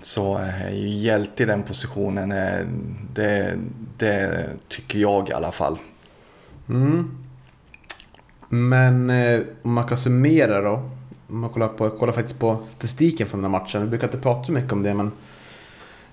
så 0.02 0.38
är 0.38 0.70
ju 0.70 0.88
hjälte 0.88 1.44
i 1.44 1.46
den 1.46 1.64
positionen. 1.64 2.32
Eh, 2.32 2.66
det, 3.14 3.58
det 3.98 4.46
tycker 4.68 5.00
jag 5.00 5.30
i 5.30 5.34
alla 5.34 5.52
fall. 5.52 5.78
Mm. 6.70 7.18
Men 8.50 9.10
eh, 9.10 9.40
om 9.62 9.74
man 9.74 9.84
kan 9.84 9.98
summera 9.98 10.62
då. 10.62 10.90
Om 11.30 11.40
man 11.40 11.50
kollar, 11.50 11.68
på, 11.68 11.90
kollar 11.90 12.14
faktiskt 12.14 12.40
på 12.40 12.58
statistiken 12.64 13.28
från 13.28 13.42
den 13.42 13.52
här 13.52 13.60
matchen. 13.60 13.82
Vi 13.82 13.88
brukar 13.88 14.08
inte 14.08 14.18
prata 14.18 14.44
så 14.44 14.52
mycket 14.52 14.72
om 14.72 14.84
det 14.84 14.94
men. 14.94 15.12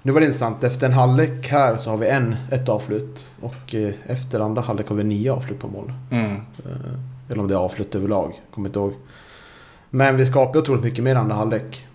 Nu 0.02 0.12
var 0.12 0.20
det 0.20 0.26
intressant. 0.26 0.64
Efter 0.64 0.86
en 0.86 0.92
halvlek 0.92 1.48
här 1.48 1.76
så 1.76 1.90
har 1.90 1.96
vi 1.96 2.08
en, 2.08 2.36
ett 2.50 2.68
avslut. 2.68 3.28
Och 3.40 3.74
eh, 3.74 3.94
efter 4.06 4.40
andra 4.40 4.62
halvlek 4.62 4.88
har 4.88 4.96
vi 4.96 5.04
nio 5.04 5.32
avslut 5.32 5.58
på 5.58 5.68
mål. 5.68 5.92
Mm. 6.10 6.34
Eh, 6.34 7.30
Eller 7.30 7.40
om 7.40 7.48
det 7.48 7.54
är 7.54 7.58
avslut 7.58 7.94
överlag. 7.94 8.42
Kommer 8.54 8.68
inte 8.68 8.78
ihåg. 8.78 8.94
Men 9.90 10.16
vi 10.16 10.26
skapar 10.26 10.58
otroligt 10.60 10.84
mycket 10.84 11.04
mer 11.04 11.16
andra 11.16 11.34
halvlek. 11.34 11.85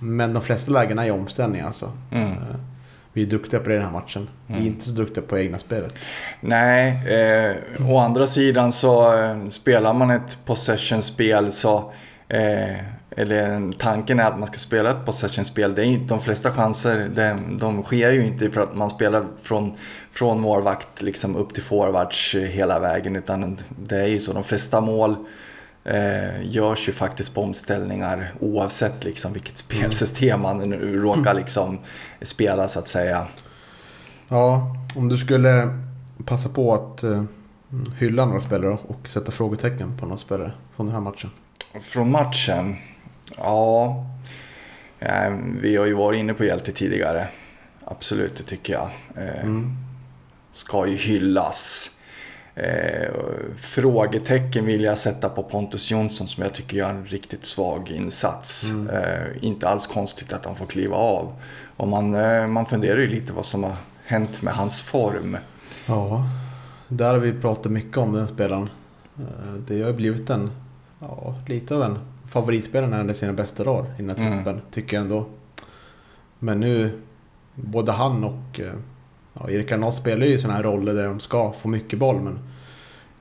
Men 0.00 0.32
de 0.32 0.42
flesta 0.42 0.72
lägena 0.72 1.06
är 1.06 1.10
omställningar 1.12 1.66
alltså. 1.66 1.92
Mm. 2.12 2.28
Eh, 2.32 2.36
Vi 3.12 3.22
är 3.22 3.26
duktiga 3.26 3.60
på 3.60 3.68
det 3.68 3.74
i 3.74 3.78
den 3.78 3.86
här 3.86 3.92
matchen. 3.92 4.28
Vi 4.46 4.54
är 4.54 4.58
Mm. 4.58 4.68
inte 4.72 4.84
så 4.84 4.90
duktiga 4.90 5.24
på 5.24 5.38
egna 5.38 5.58
spelet. 5.58 5.94
Nej, 6.40 7.06
eh, 7.06 7.90
å 7.90 7.98
andra 7.98 8.26
sidan 8.26 8.72
så 8.72 9.18
eh, 9.22 9.44
spelar 9.48 9.92
man 9.94 10.10
ett 10.10 10.38
possession-spel 10.44 11.52
så... 11.52 11.92
Eh, 12.28 12.76
eller 13.10 13.72
tanken 13.78 14.20
är 14.20 14.24
att 14.24 14.38
man 14.38 14.46
ska 14.46 14.56
spela 14.58 14.90
ett 14.90 15.04
possession-spel. 15.04 15.74
Det 15.74 15.82
är 15.82 15.86
inte, 15.86 16.06
de 16.14 16.20
flesta 16.20 16.50
chanser 16.52 17.08
de, 17.14 17.58
de 17.58 17.82
sker 17.82 18.10
ju 18.10 18.26
inte 18.26 18.50
för 18.50 18.60
att 18.60 18.74
man 18.74 18.90
spelar 18.90 19.24
från, 19.42 19.72
från 20.12 20.40
målvakt 20.40 21.02
liksom 21.02 21.36
upp 21.36 21.54
till 21.54 21.62
forwards 21.62 22.34
hela 22.34 22.78
vägen. 22.78 23.16
Utan 23.16 23.58
det 23.82 23.96
är 23.96 24.06
ju 24.06 24.18
så, 24.18 24.32
de 24.32 24.44
flesta 24.44 24.80
mål 24.80 25.16
eh, 25.88 26.42
görs 26.50 26.88
ju 26.88 26.92
faktiskt 26.92 27.34
på 27.34 27.42
omställningar 27.42 28.34
oavsett 28.40 29.04
liksom 29.04 29.32
vilket 29.32 29.56
spelsystem 29.56 30.40
man 30.40 30.58
nu 30.70 30.96
råkar 31.00 31.34
liksom 31.34 31.78
spela 32.22 32.68
så 32.68 32.78
att 32.78 32.88
säga. 32.88 33.26
Ja, 34.30 34.76
om 34.96 35.08
du 35.08 35.18
skulle 35.18 35.78
passa 36.24 36.48
på 36.48 36.74
att 36.74 37.02
eh, 37.02 37.22
hylla 37.98 38.26
några 38.26 38.40
spelare 38.40 38.78
och 38.86 39.08
sätta 39.08 39.32
frågetecken 39.32 39.96
på 39.98 40.06
några 40.06 40.18
spelare 40.18 40.52
från 40.76 40.86
den 40.86 40.94
här 40.94 41.02
matchen. 41.02 41.30
Från 41.82 42.10
matchen? 42.10 42.76
Ja, 43.36 44.06
eh, 44.98 45.30
vi 45.62 45.76
har 45.76 45.86
ju 45.86 45.94
varit 45.94 46.18
inne 46.18 46.34
på 46.34 46.44
Hjälte 46.44 46.72
tidigare. 46.72 47.28
Absolut, 47.84 48.36
det 48.36 48.42
tycker 48.44 48.72
jag. 48.72 48.90
Eh, 49.16 49.44
Mm. 49.44 49.76
Ska 50.50 50.86
ju 50.86 50.96
hyllas. 50.96 51.90
Eh, 52.62 53.08
frågetecken 53.56 54.66
vill 54.66 54.84
jag 54.84 54.98
sätta 54.98 55.28
på 55.28 55.42
Pontus 55.42 55.90
Jonsson 55.90 56.28
som 56.28 56.42
jag 56.42 56.54
tycker 56.54 56.76
gör 56.76 56.90
en 56.90 57.06
riktigt 57.06 57.44
svag 57.44 57.90
insats. 57.90 58.70
Mm. 58.70 58.88
Eh, 58.88 59.44
inte 59.44 59.68
alls 59.68 59.86
konstigt 59.86 60.32
att 60.32 60.44
han 60.44 60.54
får 60.54 60.66
kliva 60.66 60.96
av. 60.96 61.32
Och 61.76 61.88
man, 61.88 62.14
eh, 62.14 62.46
man 62.46 62.66
funderar 62.66 63.00
ju 63.00 63.06
lite 63.06 63.32
vad 63.32 63.46
som 63.46 63.64
har 63.64 63.76
hänt 64.04 64.42
med 64.42 64.54
hans 64.54 64.82
form. 64.82 65.36
Ja, 65.86 66.24
där 66.88 67.12
har 67.12 67.18
vi 67.20 67.32
pratat 67.32 67.72
mycket 67.72 67.96
om 67.96 68.12
den 68.12 68.28
spelaren. 68.28 68.68
Eh, 69.18 69.52
Det 69.66 69.82
har 69.82 69.92
blivit 69.92 70.30
en, 70.30 70.50
ja, 71.00 71.34
lite 71.46 71.74
av 71.74 71.82
en 71.82 71.98
favoritspelare 72.28 72.90
när 72.90 72.96
han 72.96 73.10
är 73.10 73.14
sina 73.14 73.32
bästa 73.32 73.64
dagar 73.64 73.94
i 73.98 74.02
den 74.02 74.10
här 74.10 74.26
Mm. 74.26 74.44
truppen, 74.44 74.62
tycker 74.70 74.96
jag 74.96 75.02
ändå. 75.04 75.26
Men 76.38 76.60
nu, 76.60 76.90
både 77.54 77.92
han 77.92 78.24
och 78.24 78.60
eh, 78.60 78.72
ja, 79.40 79.50
Erik 79.50 79.72
Arnott 79.72 79.94
spelar 79.94 80.26
ju 80.26 80.38
sådana 80.38 80.56
här 80.56 80.62
roller 80.62 80.94
där 80.94 81.06
de 81.06 81.20
ska 81.20 81.52
få 81.52 81.68
mycket 81.68 81.98
boll, 81.98 82.20
men 82.20 82.38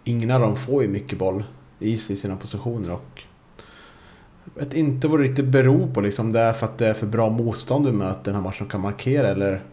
ingen 0.04 0.32
av 0.32 0.42
dem 0.42 0.56
får 0.56 0.84
ju 0.84 0.90
mycket 0.90 1.20
boll 1.20 1.44
i 1.80 1.98
sig 1.98 2.16
i 2.16 2.20
sina 2.20 2.36
positioner. 2.36 2.92
Och 2.92 3.24
jag 4.56 4.64
vet 4.64 4.74
inte 4.74 5.08
vad 5.08 5.20
det 5.20 5.24
riktigt 5.24 5.46
beror 5.46 5.88
på, 5.88 6.02
liksom. 6.02 6.34
det 6.34 6.40
är 6.40 6.54
för 6.54 6.66
att 6.66 6.78
det 6.78 6.88
är 6.88 6.94
för 6.94 7.08
bra 7.08 7.30
motstånd 7.30 7.86
du 7.86 7.92
möter 7.92 8.24
den 8.24 8.36
här 8.36 8.42
matchen 8.42 8.68
kan 8.68 8.82
markera, 8.82 9.28
eller 9.28 9.64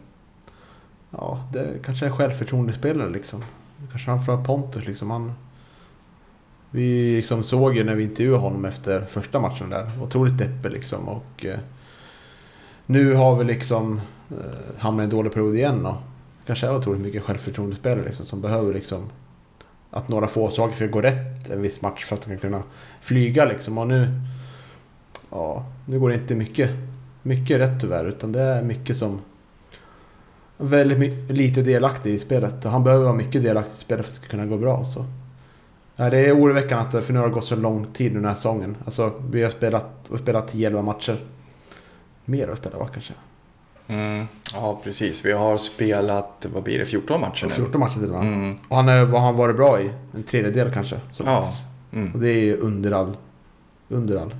Ja, 1.18 1.48
det 1.52 1.84
kanske 1.84 2.06
är 2.06 2.10
självförtroendespelare 2.10 3.10
liksom. 3.10 3.44
Kanske 3.90 4.04
framförallt 4.04 4.46
Pontus 4.46 4.86
liksom. 4.86 5.10
Han, 5.10 5.32
vi 6.70 7.16
liksom 7.16 7.42
såg 7.42 7.76
ju 7.76 7.84
när 7.84 7.94
vi 7.94 8.02
intervjuade 8.02 8.42
honom 8.42 8.64
efter 8.64 9.00
första 9.00 9.40
matchen 9.40 9.70
där. 9.70 9.90
Otroligt 10.02 10.38
deppig 10.38 10.72
liksom. 10.72 11.08
Och 11.08 11.44
eh, 11.44 11.58
nu 12.86 13.14
har 13.14 13.36
vi 13.36 13.44
liksom 13.44 14.00
eh, 14.30 14.78
hamnat 14.78 15.02
i 15.02 15.04
en 15.04 15.10
dålig 15.10 15.32
period 15.32 15.54
igen. 15.54 15.86
Och 15.86 15.96
kanske 16.46 16.66
är 16.66 16.76
otroligt 16.76 17.00
mycket 17.00 17.22
självförtroendespelare 17.22 18.04
liksom. 18.04 18.26
Som 18.26 18.40
behöver 18.40 18.74
liksom 18.74 19.10
att 19.90 20.08
några 20.08 20.26
få 20.26 20.50
saker 20.50 20.76
ska 20.76 20.86
gå 20.86 21.00
rätt 21.00 21.50
en 21.50 21.62
viss 21.62 21.82
match 21.82 22.04
för 22.04 22.14
att 22.16 22.22
de 22.22 22.26
ska 22.26 22.38
kunna 22.38 22.62
flyga 23.00 23.44
liksom. 23.44 23.78
Och 23.78 23.86
nu... 23.86 24.20
Ja, 25.30 25.64
nu 25.86 25.98
går 25.98 26.08
det 26.08 26.14
inte 26.14 26.34
mycket, 26.34 26.70
mycket 27.22 27.60
rätt 27.60 27.80
tyvärr. 27.80 28.04
Utan 28.04 28.32
det 28.32 28.40
är 28.40 28.62
mycket 28.62 28.96
som 28.96 29.20
väldigt 30.56 31.30
lite 31.30 31.62
delaktig 31.62 32.14
i 32.14 32.18
spelet. 32.18 32.64
Han 32.64 32.84
behöver 32.84 33.04
vara 33.04 33.16
mycket 33.16 33.42
delaktig 33.42 33.72
i 33.72 33.76
spelet 33.76 34.06
för 34.06 34.12
att 34.12 34.20
det 34.20 34.26
ska 34.26 34.30
kunna 34.30 34.46
gå 34.46 34.56
bra. 34.56 34.84
Så. 34.84 35.04
Ja, 35.96 36.10
det 36.10 36.18
är 36.18 36.36
oroväckande 36.36 36.84
att 36.84 36.90
det 36.90 37.02
för 37.02 37.12
nu 37.12 37.18
har 37.18 37.26
det 37.26 37.34
gått 37.34 37.44
så 37.44 37.56
lång 37.56 37.86
tid 37.86 38.12
nu 38.12 38.18
den 38.18 38.28
här 38.28 38.34
säsongen. 38.34 38.76
Alltså, 38.84 39.12
vi 39.30 39.42
har 39.42 39.50
spelat, 39.50 40.10
spelat 40.18 40.54
10-11 40.54 40.82
matcher. 40.82 41.24
Mer 42.24 42.48
att 42.48 42.58
spela 42.58 42.78
va 42.78 42.88
kanske? 42.92 43.14
Mm, 43.88 44.26
ja, 44.54 44.80
precis. 44.84 45.24
Vi 45.24 45.32
har 45.32 45.56
spelat, 45.56 46.46
vad 46.54 46.62
blir 46.62 46.78
det, 46.78 46.84
14 46.86 47.20
matcher 47.20 47.44
nu? 47.46 47.50
14 47.52 47.80
matcher 47.80 47.94
till 48.00 48.10
och 48.12 48.24
med. 48.24 48.32
Mm, 48.34 48.56
Och 48.68 48.76
han 48.76 48.88
har, 48.88 49.04
vad 49.04 49.20
har 49.20 49.26
han 49.28 49.36
varit 49.36 49.56
bra 49.56 49.80
i? 49.80 49.90
En 50.14 50.22
tredjedel 50.22 50.72
kanske? 50.72 51.00
Så 51.10 51.22
Ja. 51.26 51.48
mm. 51.92 52.12
Och 52.12 52.20
det 52.20 52.28
är 52.30 52.40
ju 52.42 52.56
under 52.56 52.92
all, 52.92 53.16
under 53.88 54.16
all, 54.16 54.34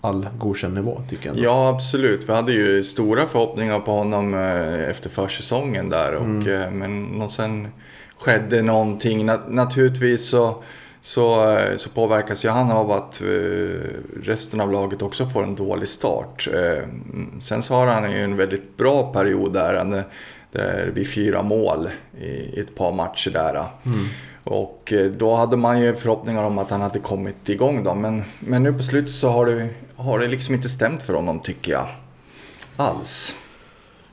all 0.00 0.28
godkänd 0.38 0.74
nivå 0.74 1.02
tycker 1.08 1.26
jag. 1.28 1.38
Ja, 1.38 1.68
absolut. 1.68 2.28
Vi 2.28 2.32
hade 2.32 2.52
ju 2.52 2.82
stora 2.82 3.26
förhoppningar 3.26 3.80
på 3.80 3.92
honom 3.92 4.34
eh, 4.34 4.88
efter 4.90 5.10
försäsongen 5.10 5.88
där. 5.88 6.14
Och, 6.14 6.24
Mm. 6.24 6.62
eh, 6.62 6.70
Men 6.70 7.22
och 7.22 7.30
sen 7.30 7.68
skedde 8.18 8.62
någonting. 8.62 9.30
Na- 9.30 9.48
naturligtvis 9.50 10.28
så, 10.28 10.62
så, 11.00 11.50
eh, 11.58 11.76
så 11.76 11.90
påverkas 11.90 12.44
ju 12.44 12.48
han 12.48 12.70
av 12.70 12.90
att 12.90 13.20
eh, 13.20 13.26
resten 14.22 14.60
av 14.60 14.72
laget 14.72 15.02
också 15.02 15.26
får 15.26 15.42
en 15.42 15.54
dålig 15.54 15.88
start. 15.88 16.48
Eh, 16.52 16.60
mm, 16.62 17.40
Sen 17.40 17.62
så 17.62 17.74
har 17.74 17.86
han 17.86 18.12
ju 18.12 18.24
en 18.24 18.36
väldigt 18.36 18.76
bra 18.76 19.12
period 19.12 19.52
där. 19.52 19.74
han, 19.74 19.90
Där 20.52 20.86
det 20.86 20.92
blir 20.92 21.04
fyra 21.04 21.42
mål 21.42 21.88
i, 22.20 22.60
ett 22.60 22.74
par 22.74 22.92
matcher 22.92 23.30
där. 23.30 23.64
Mm. 23.84 23.98
Och 24.44 24.92
då 25.18 25.34
hade 25.34 25.56
man 25.56 25.80
ju 25.80 25.94
förhoppningar 25.94 26.44
om 26.44 26.58
att 26.58 26.70
han 26.70 26.80
hade 26.80 26.98
kommit 26.98 27.48
igång 27.48 27.84
då. 27.84 27.94
Men, 27.94 28.22
men 28.40 28.62
nu 28.62 28.72
på 28.72 28.82
slutet 28.82 29.10
så 29.10 29.28
har 29.28 29.46
det, 29.46 29.68
har 29.96 30.18
det 30.18 30.28
liksom 30.28 30.54
inte 30.54 30.68
stämt 30.68 31.02
för 31.02 31.14
honom 31.14 31.40
tycker 31.40 31.72
jag. 31.72 31.86
Alls. 32.76 33.36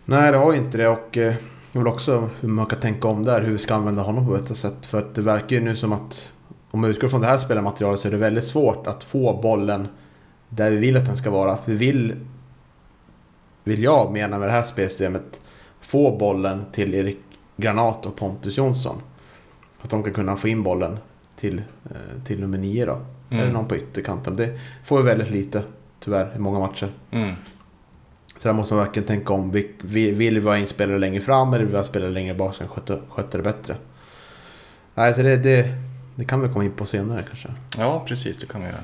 Nej, 0.06 0.32
det 0.32 0.38
har 0.38 0.52
ju 0.54 0.58
inte 0.58 0.78
det 0.78 0.88
och 0.88 1.17
jag 1.71 1.82
vill 1.82 1.88
också 1.88 2.30
hur 2.39 2.50
man 2.50 2.65
kan 2.65 2.80
tänka 2.80 3.08
om 3.08 3.26
där, 3.26 3.41
hur 3.41 3.52
vi 3.52 3.58
ska 3.58 3.76
använda 3.76 4.02
honom 4.02 4.28
på 4.28 4.36
ett 4.36 4.58
sätt. 4.58 4.86
För 4.86 4.98
att 4.98 5.15
det 5.15 5.21
verkar 5.21 5.56
ju 5.56 5.62
nu 5.62 5.76
som 5.76 5.93
att 5.93 6.32
om 6.76 6.82
man 6.82 6.90
utgår 6.90 7.08
från 7.08 7.22
det 7.22 7.28
här 7.28 7.38
spelarmaterialet 7.38 8.00
så 8.00 8.08
är 8.08 8.12
det 8.12 8.18
väldigt 8.18 8.44
svårt 8.44 8.88
att 8.88 9.04
få 9.04 9.42
bollen 9.42 9.88
där 10.50 10.72
vi 10.72 10.78
vill 10.78 10.98
att 10.98 11.06
den 11.06 11.18
ska 11.18 11.32
vara. 11.32 11.58
Vi 11.66 11.76
vill, 11.76 12.14
vill 13.64 13.84
jag 13.84 14.12
mena 14.12 14.40
med 14.40 14.48
det 14.48 14.52
här 14.52 14.64
spelsystemet, 14.64 15.42
få 15.82 16.18
bollen 16.18 16.66
till 16.72 16.94
Erik 16.94 17.20
Granat 17.58 18.06
och 18.06 18.16
Pontus 18.16 18.58
Jonsson. 18.58 19.02
Att 19.82 19.90
de 19.90 20.02
ska 20.02 20.12
kunna 20.12 20.36
få 20.36 20.48
in 20.48 20.64
bollen 20.64 20.98
till, 21.36 21.62
eh, 21.86 22.24
till 22.26 22.40
nummer 22.40 22.58
nio 22.58 22.86
då. 22.86 22.94
Mm. 23.30 23.44
Eller 23.44 23.54
någon 23.54 23.68
på 23.68 23.76
ytterkanten. 23.76 24.36
Det 24.36 24.60
får 24.84 24.98
vi 24.98 25.04
väldigt 25.04 25.32
lite, 25.32 25.64
tyvärr, 26.00 26.36
i 26.36 26.40
många 26.40 26.60
matcher. 26.60 26.94
Mm. 27.12 27.36
Så 28.38 28.48
där 28.48 28.54
måste 28.54 28.74
man 28.74 28.86
verkligen 28.86 29.08
tänka 29.08 29.34
om. 29.34 29.52
Vi, 29.52 29.72
vi, 29.82 30.12
vill 30.12 30.40
vi 30.40 30.48
ha 30.48 30.58
in 30.58 30.68
spelare 30.68 30.98
längre 30.98 31.22
fram 31.22 31.54
eller 31.54 31.64
vill 31.64 31.72
vi 31.72 31.78
ha 31.78 31.86
spelare 31.86 32.12
längre 32.12 32.36
bak 32.36 32.56
som 32.56 32.68
sköter, 32.68 33.02
sköter 33.10 33.38
det 33.38 33.44
bättre? 33.44 33.76
Nej, 34.96 35.14
så 35.14 35.22
det, 35.22 35.38
det, 35.38 35.85
det 36.15 36.25
kan 36.25 36.41
vi 36.41 36.47
komma 36.47 36.65
in 36.65 36.71
på 36.71 36.86
senare 36.86 37.23
kanske. 37.28 37.49
Ja, 37.78 38.04
precis. 38.08 38.38
Det 38.38 38.45
kan 38.45 38.62
vi 38.62 38.67
göra. 38.67 38.80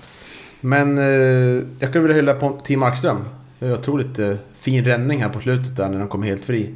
Men 0.61 0.97
eh, 0.97 1.63
jag 1.79 1.89
skulle 1.89 1.99
vilja 2.01 2.15
hylla 2.15 2.33
på 2.33 2.59
Team 2.63 2.79
Markström. 2.79 3.25
Otroligt 3.59 4.19
eh, 4.19 4.33
fin 4.55 4.85
räddning 4.85 5.21
här 5.21 5.29
på 5.29 5.39
slutet 5.39 5.75
där 5.75 5.89
när 5.89 5.99
han 5.99 6.07
kom 6.07 6.23
helt 6.23 6.45
fri. 6.45 6.75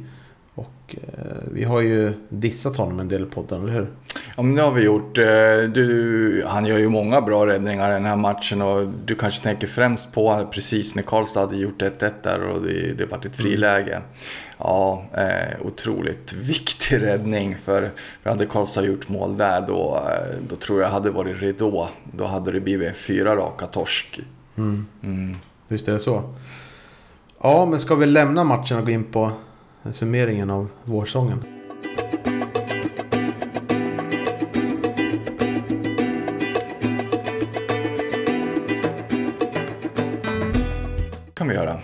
Eh, 0.94 1.26
vi 1.52 1.64
har 1.64 1.80
ju 1.80 2.12
dissat 2.28 2.76
honom 2.76 3.00
en 3.00 3.08
del 3.08 3.22
i 3.22 3.26
podden, 3.26 3.62
eller 3.62 3.72
hur? 3.72 3.88
Ja, 4.36 4.42
men 4.42 4.54
det 4.54 4.62
har 4.62 4.72
vi 4.72 4.82
gjort. 4.82 5.18
Eh, 5.18 5.24
Du, 5.72 6.44
han 6.46 6.66
gör 6.66 6.78
ju 6.78 6.88
många 6.88 7.20
bra 7.20 7.46
räddningar 7.46 7.90
i 7.90 7.92
den 7.92 8.04
här 8.06 8.16
matchen 8.16 8.62
och 8.62 8.88
du 9.04 9.14
kanske 9.14 9.42
tänker 9.42 9.66
främst 9.66 10.12
på 10.12 10.48
precis 10.52 10.94
när 10.94 11.02
Karlstad 11.02 11.40
hade 11.40 11.56
gjort 11.56 11.82
1-1 11.82 12.10
där 12.22 12.40
och 12.48 12.62
det, 12.62 12.98
det 12.98 13.06
var 13.06 13.18
ett 13.26 13.36
friläge. 13.36 14.00
Ja, 14.58 15.04
eh, 15.14 15.66
otroligt 15.66 16.32
viktig 16.32 17.02
räddning 17.02 17.56
för, 17.64 17.90
för 18.22 18.30
hade 18.30 18.46
Karlstad 18.46 18.82
gjort 18.84 19.08
mål 19.08 19.36
där 19.36 19.60
då, 19.66 19.96
eh, 19.96 20.36
då 20.48 20.56
tror 20.56 20.82
jag 20.82 20.88
hade 20.88 21.10
varit 21.10 21.40
ridå. 21.42 21.88
Då 22.12 22.24
hade 22.24 22.52
det 22.52 22.60
blivit 22.60 22.96
fyra 22.96 23.36
raka 23.36 23.66
torsk. 23.66 24.20
Mm. 24.56 25.34
Visst 25.68 25.88
är 25.88 25.92
det 25.92 26.00
så? 26.00 26.34
Ja, 27.42 27.66
men 27.66 27.80
ska 27.80 27.94
vi 27.94 28.06
lämna 28.06 28.44
matchen 28.44 28.78
och 28.78 28.84
gå 28.84 28.90
in 28.90 29.04
på 29.04 29.32
summeringen 29.92 30.50
av 30.50 30.68
vårsången? 30.84 31.44
kan 41.46 41.48
vi 41.48 41.54
göra. 41.54 41.80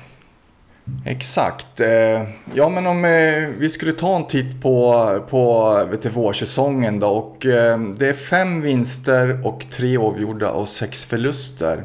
Exakt. 1.04 1.80
Eh, 1.80 2.22
ja, 2.54 2.68
men 2.68 2.86
om 2.86 3.04
eh, 3.04 3.48
vi 3.58 3.68
skulle 3.70 3.92
ta 3.92 4.16
en 4.16 4.26
titt 4.26 4.62
på, 4.62 5.04
på 5.30 5.72
vet 5.90 6.02
du, 6.02 6.08
vårsäsongen 6.08 7.00
då. 7.00 7.08
Och, 7.08 7.46
eh, 7.46 7.80
det 7.80 8.08
är 8.08 8.12
fem 8.12 8.60
vinster 8.60 9.46
och 9.46 9.66
tre 9.70 9.96
avgjorda 9.96 10.50
och 10.50 10.68
sex 10.68 11.06
förluster. 11.06 11.84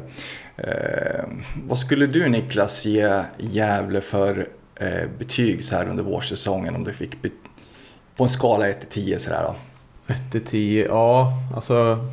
Vad 1.68 1.78
skulle 1.78 2.06
du 2.06 2.28
Niklas 2.28 2.86
ge 2.86 3.22
Gävle 3.36 4.00
för 4.00 4.46
eh, 4.78 5.08
betyg 5.18 5.64
så 5.64 5.76
här 5.76 5.88
under 5.88 6.04
vårsäsongen? 6.04 6.74
Om 6.74 6.84
du 6.84 6.92
fick 6.92 7.16
på 8.16 8.24
en 8.24 8.30
skala 8.30 8.68
1 8.68 8.80
till 8.80 9.04
10 9.04 9.18
sådär 9.18 9.42
då. 9.42 9.56
1 10.12 10.32
till 10.32 10.44
10, 10.44 10.86
ja 10.86 11.32
alltså. 11.54 12.06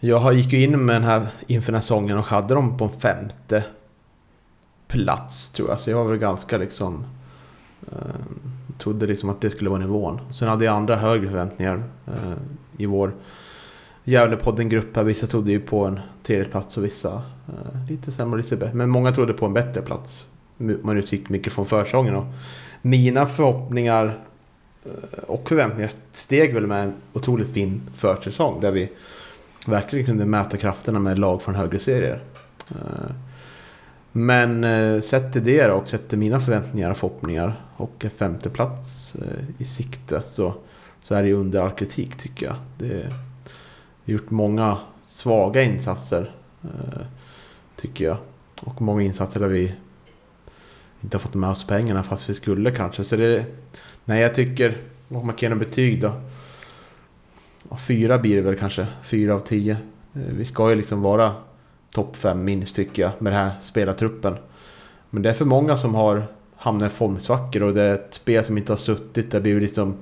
Jag 0.00 0.34
gick 0.34 0.52
ju 0.52 0.62
in 0.62 0.84
med 0.84 0.96
den 0.96 1.04
här 1.04 1.26
inför 1.46 1.66
den 1.66 1.74
här 1.74 1.82
säsongen 1.82 2.18
och 2.18 2.24
hade 2.24 2.54
dem 2.54 2.76
på 2.76 2.84
en 2.84 3.00
femte 3.00 3.64
plats 4.88 5.48
tror 5.48 5.68
jag. 5.68 5.80
Så 5.80 5.90
jag 5.90 5.96
var 5.96 6.04
väl 6.04 6.18
ganska 6.18 6.58
liksom... 6.58 7.04
Eh, 7.92 7.98
trodde 8.78 9.06
liksom 9.06 9.30
att 9.30 9.40
det 9.40 9.50
skulle 9.50 9.70
vara 9.70 9.80
nivån. 9.80 10.20
Sen 10.30 10.48
hade 10.48 10.64
jag 10.64 10.74
andra 10.74 10.96
högre 10.96 11.28
förväntningar 11.28 11.84
eh, 12.06 12.36
i 12.76 12.86
vår 12.86 13.14
Gävlepodden-grupp 14.04 14.96
här. 14.96 15.04
Vissa 15.04 15.26
trodde 15.26 15.50
ju 15.50 15.60
på 15.60 15.84
en 15.84 16.00
tredje 16.22 16.44
plats 16.44 16.76
och 16.76 16.84
vissa 16.84 17.22
eh, 17.48 17.88
lite 17.88 18.12
sämre 18.12 18.32
och 18.32 18.38
lite 18.38 18.56
bättre. 18.56 18.74
Men 18.74 18.90
många 18.90 19.12
trodde 19.12 19.32
på 19.32 19.46
en 19.46 19.52
bättre 19.54 19.82
plats. 19.82 20.28
Man 20.56 20.96
utgick 20.96 21.28
mycket 21.28 21.52
från 21.52 21.66
försäsongen. 21.66 22.14
Och 22.14 22.26
mina 22.82 23.26
förhoppningar 23.26 24.18
eh, 24.84 25.24
och 25.26 25.48
förväntningar 25.48 25.90
steg 26.10 26.54
väl 26.54 26.66
med 26.66 26.82
en 26.82 26.94
otroligt 27.12 27.52
fin 27.52 27.82
försäsong 27.94 28.60
där 28.60 28.70
vi 28.70 28.92
verkligen 29.66 30.06
kunde 30.06 30.26
mäta 30.26 30.56
krafterna 30.56 30.98
med 30.98 31.18
lag 31.18 31.42
från 31.42 31.54
högre 31.54 31.78
serier. 31.78 32.22
Eh, 32.70 33.14
men 34.12 34.64
eh, 34.64 35.00
sett 35.00 35.32
till 35.32 35.44
det 35.44 35.70
och 35.70 35.88
sett 35.88 36.08
till 36.08 36.18
mina 36.18 36.40
förväntningar 36.40 36.90
och 36.90 36.96
förhoppningar 36.96 37.60
och 37.76 38.04
en 38.04 38.10
femte 38.10 38.50
plats 38.50 39.16
i 39.58 39.64
sikte 39.64 40.22
så, 40.24 40.54
så 41.02 41.14
är 41.14 41.22
det 41.22 41.28
ju 41.28 41.34
under 41.34 41.60
all 41.60 41.70
kritik 41.70 42.16
tycker 42.16 42.46
jag. 42.46 42.56
Det, 42.78 42.88
det 44.04 44.12
har 44.12 44.18
gjort 44.18 44.30
många 44.30 44.78
svaga 45.04 45.62
insatser 45.62 46.34
tycker 47.76 48.04
jag. 48.04 48.16
Och 48.62 48.82
många 48.82 49.02
insatser 49.02 49.40
där 49.40 49.48
vi 49.48 49.74
inte 51.04 51.16
har 51.16 51.20
fått 51.20 51.34
med 51.34 51.50
oss 51.50 51.66
pengarna 51.66 52.02
fast 52.02 52.30
vi 52.30 52.34
skulle 52.34 52.70
kanske. 52.70 53.04
Så 53.04 53.16
det, 53.16 53.44
Nej, 54.04 54.20
jag 54.22 54.34
tycker... 54.34 54.76
Om 55.08 55.26
man 55.26 55.34
kan 55.34 55.50
ge 55.50 55.56
betyg 55.56 56.00
då? 56.00 56.12
fyra 57.78 58.18
blir 58.18 58.36
det 58.36 58.42
väl 58.42 58.56
kanske. 58.56 58.86
Fyra 59.02 59.34
av 59.34 59.40
tio. 59.40 59.72
Eh, 60.14 60.20
vi 60.36 60.44
ska 60.44 60.70
ju 60.70 60.76
liksom 60.76 61.02
vara 61.02 61.34
topp 61.92 62.16
fem 62.16 62.44
minst 62.44 62.76
tycker 62.76 63.02
jag 63.02 63.12
med 63.18 63.32
den 63.32 63.40
här 63.40 63.60
spelartruppen. 63.60 64.36
Men 65.10 65.22
det 65.22 65.30
är 65.30 65.34
för 65.34 65.44
många 65.44 65.76
som 65.76 65.94
har 65.94 66.24
hamnat 66.56 66.92
i 66.92 66.94
formsvackor 66.94 67.62
och 67.62 67.74
det 67.74 67.82
är 67.82 67.94
ett 67.94 68.14
spel 68.14 68.44
som 68.44 68.58
inte 68.58 68.72
har 68.72 68.76
suttit. 68.78 69.30
Det 69.30 69.36
har 69.36 69.42
blivit 69.42 69.62
liksom 69.62 69.96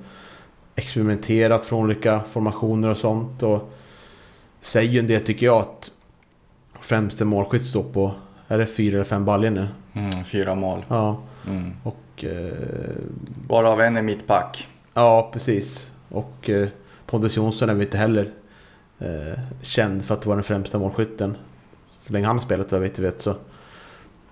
experimenterat 0.75 1.65
från 1.65 1.83
olika 1.83 2.19
formationer 2.19 2.89
och 2.89 2.97
sånt. 2.97 3.43
Och 3.43 3.71
säger 4.61 4.91
ju 4.91 4.99
en 4.99 5.07
del 5.07 5.21
tycker 5.21 5.45
jag 5.45 5.61
att 5.61 5.91
främste 6.81 7.25
målskytt 7.25 7.65
står 7.65 7.83
på, 7.83 8.15
är 8.47 8.57
det 8.57 8.65
fyra 8.65 8.95
eller 8.95 9.03
fem 9.03 9.25
baljor 9.25 9.49
nu? 9.49 9.67
Mm, 9.93 10.23
fyra 10.23 10.55
mål. 10.55 10.85
Ja. 10.87 11.21
Mm. 11.47 11.73
Och... 11.83 12.23
Eh, 12.23 12.53
Varav 13.47 13.81
en 13.81 13.97
är 13.97 14.01
mittback. 14.01 14.67
ja, 14.93 15.29
precis. 15.33 15.91
Och 16.09 16.49
eh, 16.49 16.67
Pontus 17.05 17.37
Jonsson 17.37 17.69
är 17.69 17.73
väl 17.73 17.83
inte 17.83 17.97
heller 17.97 18.31
eh, 18.99 19.39
känd 19.61 20.05
för 20.05 20.13
att 20.13 20.25
vara 20.25 20.35
den 20.35 20.43
främsta 20.43 20.79
målskytten. 20.79 21.37
Så 21.99 22.13
länge 22.13 22.27
han 22.27 22.35
har 22.37 22.43
spelat 22.43 22.71
vad 22.71 22.81
jag 22.81 22.89
vet, 22.89 22.99
vet 22.99 23.21
så. 23.21 23.35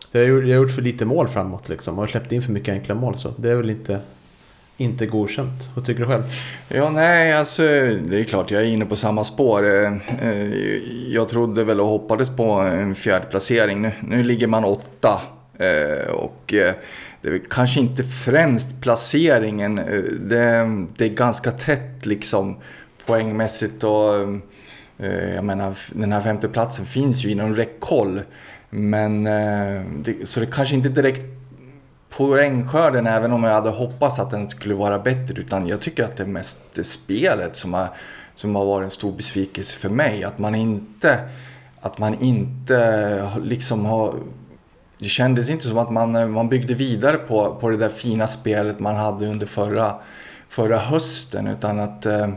Så 0.08 0.18
jag 0.18 0.24
har, 0.24 0.30
gjort, 0.30 0.44
jag 0.48 0.58
har 0.58 0.64
gjort 0.64 0.76
för 0.76 0.82
lite 0.82 1.06
mål 1.06 1.28
framåt 1.28 1.70
liksom. 1.70 2.00
Och 2.00 2.10
släppt 2.10 2.32
in 2.32 2.42
för 2.42 2.52
mycket 2.52 2.74
enkla 2.74 2.96
mål 2.96 3.18
så. 3.18 3.34
Det 3.38 3.52
är 3.52 3.56
väl 3.56 3.70
inte, 3.70 4.00
inte 4.82 5.06
godkänt. 5.06 5.70
Vad 5.76 5.86
tycker 5.86 6.02
du 6.02 6.08
själv? 6.08 6.24
Ja, 6.68 6.90
nej, 6.90 7.34
alltså 7.34 7.64
det 7.64 8.20
är 8.20 8.24
klart 8.24 8.52
jag 8.52 8.62
är 8.62 8.66
inne 8.66 8.86
på 8.86 8.96
samma 8.96 9.24
spår. 9.24 9.66
Eh, 9.66 9.94
eh, 10.22 10.78
jag 11.08 11.30
trodde 11.30 11.64
väl 11.64 11.82
och 11.82 11.88
hoppades 11.88 12.30
på 12.30 12.44
en 12.52 12.96
fjärde 12.96 13.26
placering. 13.26 13.82
Nu, 13.82 13.92
nu 14.02 14.24
ligger 14.24 14.48
man 14.48 14.64
åtta 14.64 15.22
eh, 15.58 16.12
och 16.12 16.54
det 17.22 17.30
är 17.30 17.42
kanske 17.50 17.80
inte 17.80 18.04
främst 18.04 18.82
placeringen. 18.82 19.76
Det, 20.20 20.86
det 20.98 21.06
är 21.06 21.10
ganska 21.10 21.52
tätt 21.52 22.06
liksom 22.06 22.58
poängmässigt 23.06 23.84
och 23.84 24.14
jag 25.36 25.46
menar 25.46 25.78
den 25.94 26.12
här 26.12 26.22
femteplatsen 26.22 26.86
finns 26.86 27.26
ju 27.26 27.30
inom 27.30 27.56
räckhåll. 27.56 28.22
Men 28.70 29.24
det, 30.04 30.28
så 30.28 30.40
det 30.40 30.46
kanske 30.46 30.76
inte 30.76 30.90
direkt 30.90 31.41
poängskörden 32.18 33.08
även 33.08 33.34
om 33.34 33.44
jag 33.44 33.54
hade 33.54 33.70
hoppats 33.70 34.20
att 34.20 34.30
den 34.30 34.50
skulle 34.50 34.74
vara 34.76 35.00
bättre. 35.00 35.42
Utan 35.42 35.68
jag 35.68 35.82
tycker 35.82 36.04
att 36.04 36.18
det 36.18 36.24
är 36.24 36.28
mest 36.28 36.86
spelet 36.86 37.56
som 37.56 37.74
har, 37.74 37.88
som 38.34 38.56
har 38.56 38.66
varit 38.66 38.86
en 38.86 38.92
stor 38.92 39.12
besvikelse 39.12 39.78
för 39.78 39.90
mig. 39.90 40.24
Att 40.24 40.40
man 40.40 40.56
inte, 40.56 41.30
att 41.82 41.98
man 41.98 42.22
inte 42.22 43.30
liksom 43.44 43.86
har... 43.86 44.14
Det 44.98 45.08
kändes 45.08 45.50
inte 45.50 45.66
som 45.66 45.78
att 45.78 45.92
man, 45.92 46.32
man 46.32 46.50
byggde 46.50 46.74
vidare 46.74 47.18
på, 47.18 47.56
på 47.56 47.70
det 47.70 47.78
där 47.78 47.90
fina 47.90 48.28
spelet 48.28 48.80
man 48.80 48.96
hade 48.96 49.28
under 49.28 49.46
förra, 49.46 49.96
förra 50.50 50.78
hösten. 50.78 51.48
Utan 51.48 51.80
att... 51.80 52.06
Eh, 52.06 52.28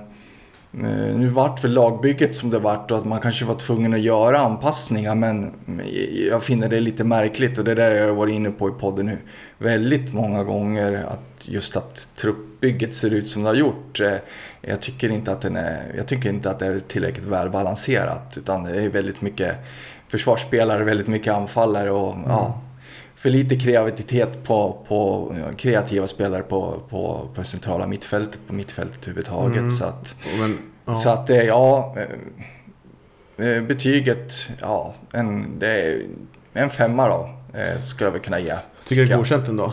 Eh, 0.83 1.17
nu 1.17 1.29
vart 1.29 1.65
väl 1.65 1.73
lagbygget 1.73 2.37
som 2.37 2.51
det 2.51 2.59
vart 2.59 2.91
och 2.91 2.99
att 2.99 3.05
man 3.05 3.21
kanske 3.21 3.45
var 3.45 3.55
tvungen 3.55 3.95
att 3.95 4.01
göra 4.01 4.39
anpassningar 4.39 5.15
men 5.15 5.45
eh, 5.79 6.27
jag 6.29 6.43
finner 6.43 6.69
det 6.69 6.81
lite 6.81 7.05
märkligt 7.05 7.59
och 7.59 7.65
det 7.65 7.71
är 7.71 7.77
det 7.77 7.97
jag 7.97 8.09
har 8.09 8.15
varit 8.15 8.35
inne 8.35 8.51
på 8.51 8.69
i 8.69 8.73
podden 8.73 9.07
nu 9.07 9.19
väldigt 9.59 10.13
många 10.13 10.45
gånger 10.45 11.05
att 11.09 11.49
just 11.49 11.77
att 11.77 12.09
truppbygget 12.17 12.95
ser 12.95 13.15
ut 13.15 13.27
som 13.27 13.43
det 13.43 13.49
har 13.49 13.55
gjort. 13.55 14.01
Eh, 14.01 14.13
jag 14.61 14.81
tycker 14.81 15.11
inte 15.11 15.33
att, 15.33 15.41
den 15.41 15.57
är, 15.57 15.95
jag 15.97 16.07
tycker 16.07 16.29
inte 16.29 16.51
att 16.51 16.59
det 16.59 16.67
är 16.67 16.81
tillräckligt 16.81 17.27
välbalanserat 17.27 18.35
utan 18.37 18.63
det 18.63 18.83
är 18.83 18.89
väldigt 18.89 19.21
mycket 19.21 19.57
försvarsspelare, 20.09 20.85
väldigt 20.85 21.09
mycket 21.09 21.35
anfallare 21.35 21.91
och 21.91 22.17
ja, 22.27 22.61
för 23.25 23.31
lite 23.31 23.57
kreativitet 23.57 24.45
på, 24.45 24.79
på 24.89 25.35
kreativa 25.57 26.07
spelare 26.07 26.43
på, 26.43 26.83
på, 26.89 27.29
på 27.35 27.45
centrala 27.45 27.87
mittfältet, 27.87 28.41
på 28.47 28.55
mittfältet 28.55 29.03
överhuvudtaget. 29.03 29.57
Mm. 29.57 29.71
Så 29.71 29.85
att, 29.85 30.15
Men, 30.39 30.59
ja. 30.85 30.95
så 30.95 31.09
att 31.09 31.29
ja, 31.29 31.97
eh, 33.39 33.47
eh, 33.47 33.63
betyget, 33.63 34.51
ja, 34.61 34.95
en, 35.13 35.59
det 35.59 35.67
är 35.67 36.03
en 36.53 36.71
femma 36.71 37.09
då, 37.09 37.31
eh, 37.59 37.81
skulle 37.81 38.07
jag 38.07 38.13
väl 38.13 38.21
kunna 38.21 38.41
ge. 38.41 38.55
tycker 38.85 39.03
du 39.03 39.09
det 39.09 39.15
är 39.15 39.19
godkänt 39.19 39.49
ändå? 39.49 39.73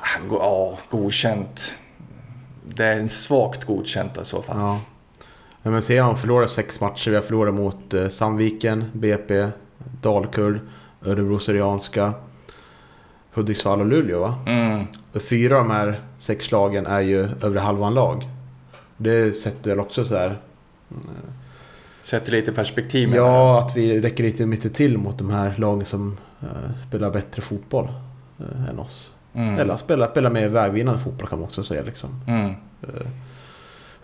Ah, 0.00 0.18
Ja, 0.30 0.78
godkänt. 0.90 1.74
Det 2.64 2.84
är 2.84 3.00
en 3.00 3.08
svagt 3.08 3.64
godkänt 3.64 4.18
i 4.22 4.24
så 4.24 4.42
fall. 4.42 4.58
Ja. 4.58 4.80
men 5.70 5.82
se, 5.82 5.98
han 5.98 6.16
förlorar 6.16 6.46
sex 6.46 6.80
matcher. 6.80 7.10
Vi 7.10 7.16
har 7.16 7.22
förlorat 7.22 7.54
mot 7.54 7.94
Sandviken, 8.10 8.90
BP, 8.92 9.48
Dalkurd, 10.02 10.60
Örebro 11.04 11.38
Syrianska, 11.38 12.14
Hudiksvall 13.38 13.80
och 13.80 13.86
Luleå 13.86 14.20
va? 14.20 14.34
Mm, 14.46 14.84
Fyra 15.30 15.58
av 15.58 15.68
de 15.68 15.74
här 15.74 16.00
sex 16.16 16.50
lagen 16.50 16.86
är 16.86 17.00
ju 17.00 17.28
övre 17.42 17.58
halvan 17.58 17.94
lag. 17.94 18.28
Det 18.96 19.32
sätter 19.32 19.70
väl 19.70 19.80
också 19.80 20.04
så 20.04 20.16
här... 20.16 20.38
sätter 22.02 22.32
lite 22.32 22.52
perspektiv 22.52 23.08
med 23.08 23.18
Ja, 23.18 23.60
att 23.60 23.76
vi 23.76 24.00
räcker 24.00 24.24
lite 24.24 24.46
mycket 24.46 24.74
till 24.74 24.98
mot 24.98 25.18
de 25.18 25.30
här 25.30 25.54
lagen 25.58 25.84
som 25.84 26.16
eh, 26.40 26.86
spelar 26.88 27.10
bättre 27.10 27.42
fotboll 27.42 27.88
eh, 28.38 28.70
än 28.70 28.78
oss. 28.78 29.12
Mm, 29.34 29.58
Eller 29.58 29.76
spelar, 29.76 30.08
spelar 30.08 30.30
mer 30.30 30.48
vägvinnande 30.48 31.00
fotboll 31.00 31.28
kan 31.28 31.38
man 31.38 31.46
också 31.46 31.62
säga 31.62 31.82
liksom. 31.82 32.20
mm. 32.26 32.54
Eh, 32.82 33.06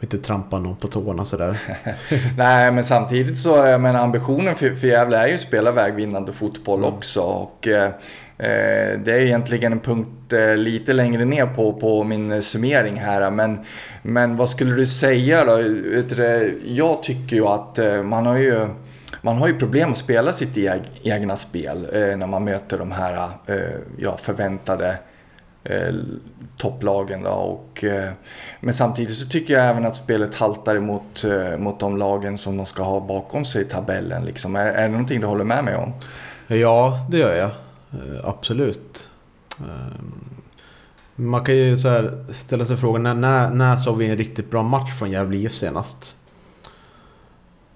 inte 0.01 0.19
trampa 0.19 0.59
någon 0.59 0.77
på 0.77 0.89
tårna 0.89 1.25
sådär. 1.25 1.59
Nej, 2.37 2.73
men 2.73 2.85
samtidigt 2.85 3.39
så, 3.39 3.57
jag 3.57 3.81
menar 3.81 4.03
ambitionen 4.03 4.55
för, 4.55 4.75
för 4.75 4.87
Gävle 4.87 5.17
är 5.17 5.27
ju 5.27 5.35
att 5.35 5.41
spela 5.41 5.73
vägvinnande 5.73 6.33
fotboll 6.33 6.85
också. 6.85 7.21
Och 7.21 7.69
eh, 7.69 7.85
eh, 7.85 7.91
Eh, 8.39 8.99
det 8.99 9.13
är 9.13 9.21
egentligen 9.21 9.73
en 9.73 9.81
punkt 9.81 10.33
eh, 10.33 10.57
lite 10.57 10.93
längre 10.93 11.25
ner 11.25 11.47
på, 11.47 11.73
på 11.73 12.05
min 12.05 12.43
summering 12.43 12.97
här. 12.97 13.31
Men, 13.31 13.59
men 14.03 14.37
vad 14.37 14.51
skulle 14.51 14.75
du 14.75 14.87
säga 14.87 15.45
då? 15.45 15.63
Jag 16.65 17.03
tycker 17.03 17.37
ju 17.37 17.47
att 17.47 17.79
eh, 17.79 18.03
man 18.03 18.27
har 18.27 18.37
ju 18.37 18.69
man 19.21 19.37
har 19.37 19.49
ju 19.49 19.59
problem 19.59 19.91
att 19.91 19.99
spela 19.99 20.33
sitt 20.33 20.57
e-, 20.57 20.81
egna 21.03 21.37
spel 21.37 21.89
när 21.93 22.27
man 22.27 22.45
möter 22.45 22.79
de 22.79 22.93
här 22.93 23.29
ja, 23.99 24.17
förväntade 24.17 24.97
topplagen. 26.57 27.23
Då, 27.23 27.31
och, 27.31 27.85
men 28.61 28.75
samtidigt 28.75 29.17
så 29.17 29.27
tycker 29.27 29.55
jag 29.55 29.67
även 29.67 29.87
att 29.87 29.97
spelet 29.97 30.35
haltar 30.35 30.77
emot 30.77 31.25
mot 31.59 31.81
de 31.81 31.97
lagen 31.97 32.39
som 32.39 32.57
de 32.57 32.67
ska 32.67 32.83
ha 32.83 33.01
bakom 33.01 33.45
sig 33.45 33.63
i 33.63 33.65
tabellen. 33.65 34.25
Liksom. 34.25 34.57
Är, 34.57 34.67
är 34.67 34.83
det 34.83 34.89
någonting 34.89 35.21
du 35.21 35.27
håller 35.27 35.45
med 35.45 35.65
mig 35.65 35.77
om? 35.77 35.93
Ja, 36.47 37.07
det 37.11 37.19
gör 37.19 37.37
jag. 37.37 37.51
Eh, 37.95 38.29
absolut. 38.29 39.09
Eh, 39.61 39.95
man 41.17 41.45
kan 41.45 41.57
ju 41.57 41.79
så 41.79 41.89
här 41.89 42.25
ställa 42.33 42.65
sig 42.65 42.77
frågan, 42.77 43.03
när, 43.03 43.15
när, 43.15 43.51
när 43.51 43.77
såg 43.77 43.99
vi 43.99 44.07
en 44.07 44.19
riktigt 44.19 44.51
bra 44.51 44.63
match 44.63 44.99
från 44.99 45.11
Gävle 45.11 45.37
IF 45.37 45.53
senast? 45.53 46.17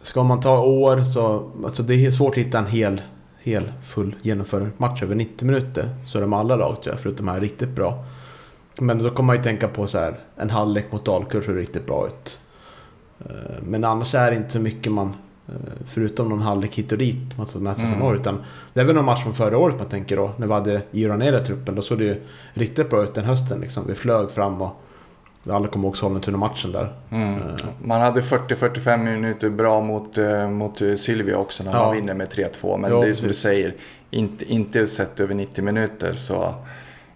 Ska 0.03 0.23
man 0.23 0.41
ta 0.41 0.61
år 0.61 1.03
så, 1.03 1.51
alltså 1.65 1.83
det 1.83 2.07
är 2.07 2.11
svårt 2.11 2.33
att 2.33 2.45
hitta 2.45 2.59
en 2.59 2.67
hel, 2.67 3.03
hel 3.39 3.73
full 3.87 4.17
genomförd 4.23 4.71
match 4.77 5.03
över 5.03 5.15
90 5.15 5.47
minuter. 5.47 5.91
Så 6.07 6.19
är 6.19 6.23
det 6.23 6.29
med 6.29 6.39
alla 6.39 6.57
lag 6.57 6.83
tror 6.83 6.95
jag, 6.95 7.01
förutom 7.01 7.27
de 7.27 7.33
här 7.33 7.41
riktigt 7.41 7.69
bra. 7.69 8.05
Men 8.81 8.99
då 8.99 9.11
kommer 9.11 9.27
man 9.27 9.37
ju 9.37 9.43
tänka 9.43 9.69
på 9.69 9.87
så 9.87 9.99
här, 9.99 10.19
en 10.37 10.51
halvlek 10.51 10.93
mot 10.93 11.05
Dalkurd 11.05 11.45
såg 11.45 11.57
riktigt 11.57 11.87
bra 11.87 12.07
ut. 12.07 12.41
Eh, 13.21 13.63
men 13.63 13.85
annars 13.85 14.15
är 14.15 14.31
det 14.31 14.37
inte 14.37 14.51
så 14.51 14.61
mycket 14.61 14.93
man, 14.93 15.15
förutom 15.89 16.29
någon 16.29 16.43
halvlek 16.43 16.75
hit 16.75 16.93
och 16.93 16.99
dit, 16.99 17.37
man 17.37 17.47
tar 17.47 17.61
med 17.61 17.77
sig 17.77 17.85
Mm. 17.85 17.99
från 17.99 18.09
år. 18.09 18.17
Utan 18.17 18.43
det 18.75 18.81
är 18.81 18.85
väl 18.85 18.95
någon 18.95 19.05
match 19.05 19.23
från 19.23 19.35
förra 19.35 19.59
året 19.59 19.79
man 19.79 19.89
tänker 19.89 20.17
då, 20.17 20.31
när 20.37 20.47
vi 20.47 20.53
hade 20.53 20.83
Iron 20.93 21.23
i 21.23 21.41
truppen. 21.47 21.75
Då 21.75 21.83
såg 21.83 21.99
det 21.99 22.05
ju 22.05 22.23
riktigt 22.55 22.91
bra 22.91 23.03
ut 23.03 23.15
den 23.15 23.25
hösten 23.25 23.61
liksom. 23.61 23.85
Vi 23.87 23.95
flög 23.95 24.31
fram 24.31 24.63
och 24.63 24.77
alla 25.51 25.69
kommer 25.69 25.85
ihåg 25.85 25.97
Sollentuna-matchen 25.97 26.73
där. 26.73 26.93
Mm. 27.11 27.35
Eh. 27.35 27.41
Man 27.83 28.01
hade 28.01 28.21
40-45 28.21 28.97
minuter 29.05 29.51
bra 29.51 29.81
mot, 29.81 30.19
eh, 30.19 30.49
mot 30.49 30.81
eh, 30.81 30.95
Silvia 30.95 31.37
också 31.39 31.65
när 31.65 31.73
Ja. 31.73 31.85
man 31.87 31.95
vinner 31.95 32.15
med 32.15 32.29
3-2. 32.29 32.77
Men 32.79 32.91
Ja, 32.91 33.01
det 33.01 33.09
är 33.09 33.13
som 33.13 33.29
du 33.29 33.35
säger, 33.35 33.75
inte, 34.11 34.53
inte 34.53 34.87
sett 34.87 35.21
över 35.21 35.35
90 35.35 35.65
minuter 35.65 36.15
så 36.15 36.35
eh, 36.43 36.51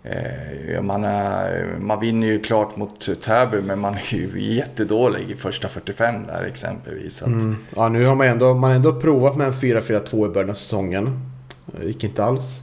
Eh, 0.05 0.83
man, 0.83 1.05
är, 1.05 1.77
man 1.81 2.01
vinner 2.01 2.27
ju 2.27 2.39
klart 2.39 2.77
mot 2.77 3.23
Täby 3.23 3.63
men 3.63 3.79
man 3.79 3.95
är 3.95 4.15
ju 4.15 4.55
jättedålig 4.55 5.31
i 5.31 5.35
första 5.35 5.69
45 5.69 6.27
där 6.27 6.45
exempelvis. 6.45 7.23
Att, 7.23 7.29
Mm. 7.29 7.57
Ja, 7.77 7.89
nu 7.89 8.05
har 8.05 8.15
man 8.15 8.27
ändå, 8.27 8.55
man 8.55 8.71
ändå 8.71 9.01
provat 9.01 9.37
med 9.37 9.47
en 9.47 9.53
4-4-2 9.53 10.27
i 10.27 10.35
början 10.35 10.51
av 10.51 10.55
säsongen. 10.55 11.21
Det 11.67 11.87
gick 11.87 12.05
inte 12.05 12.25
alls. 12.25 12.61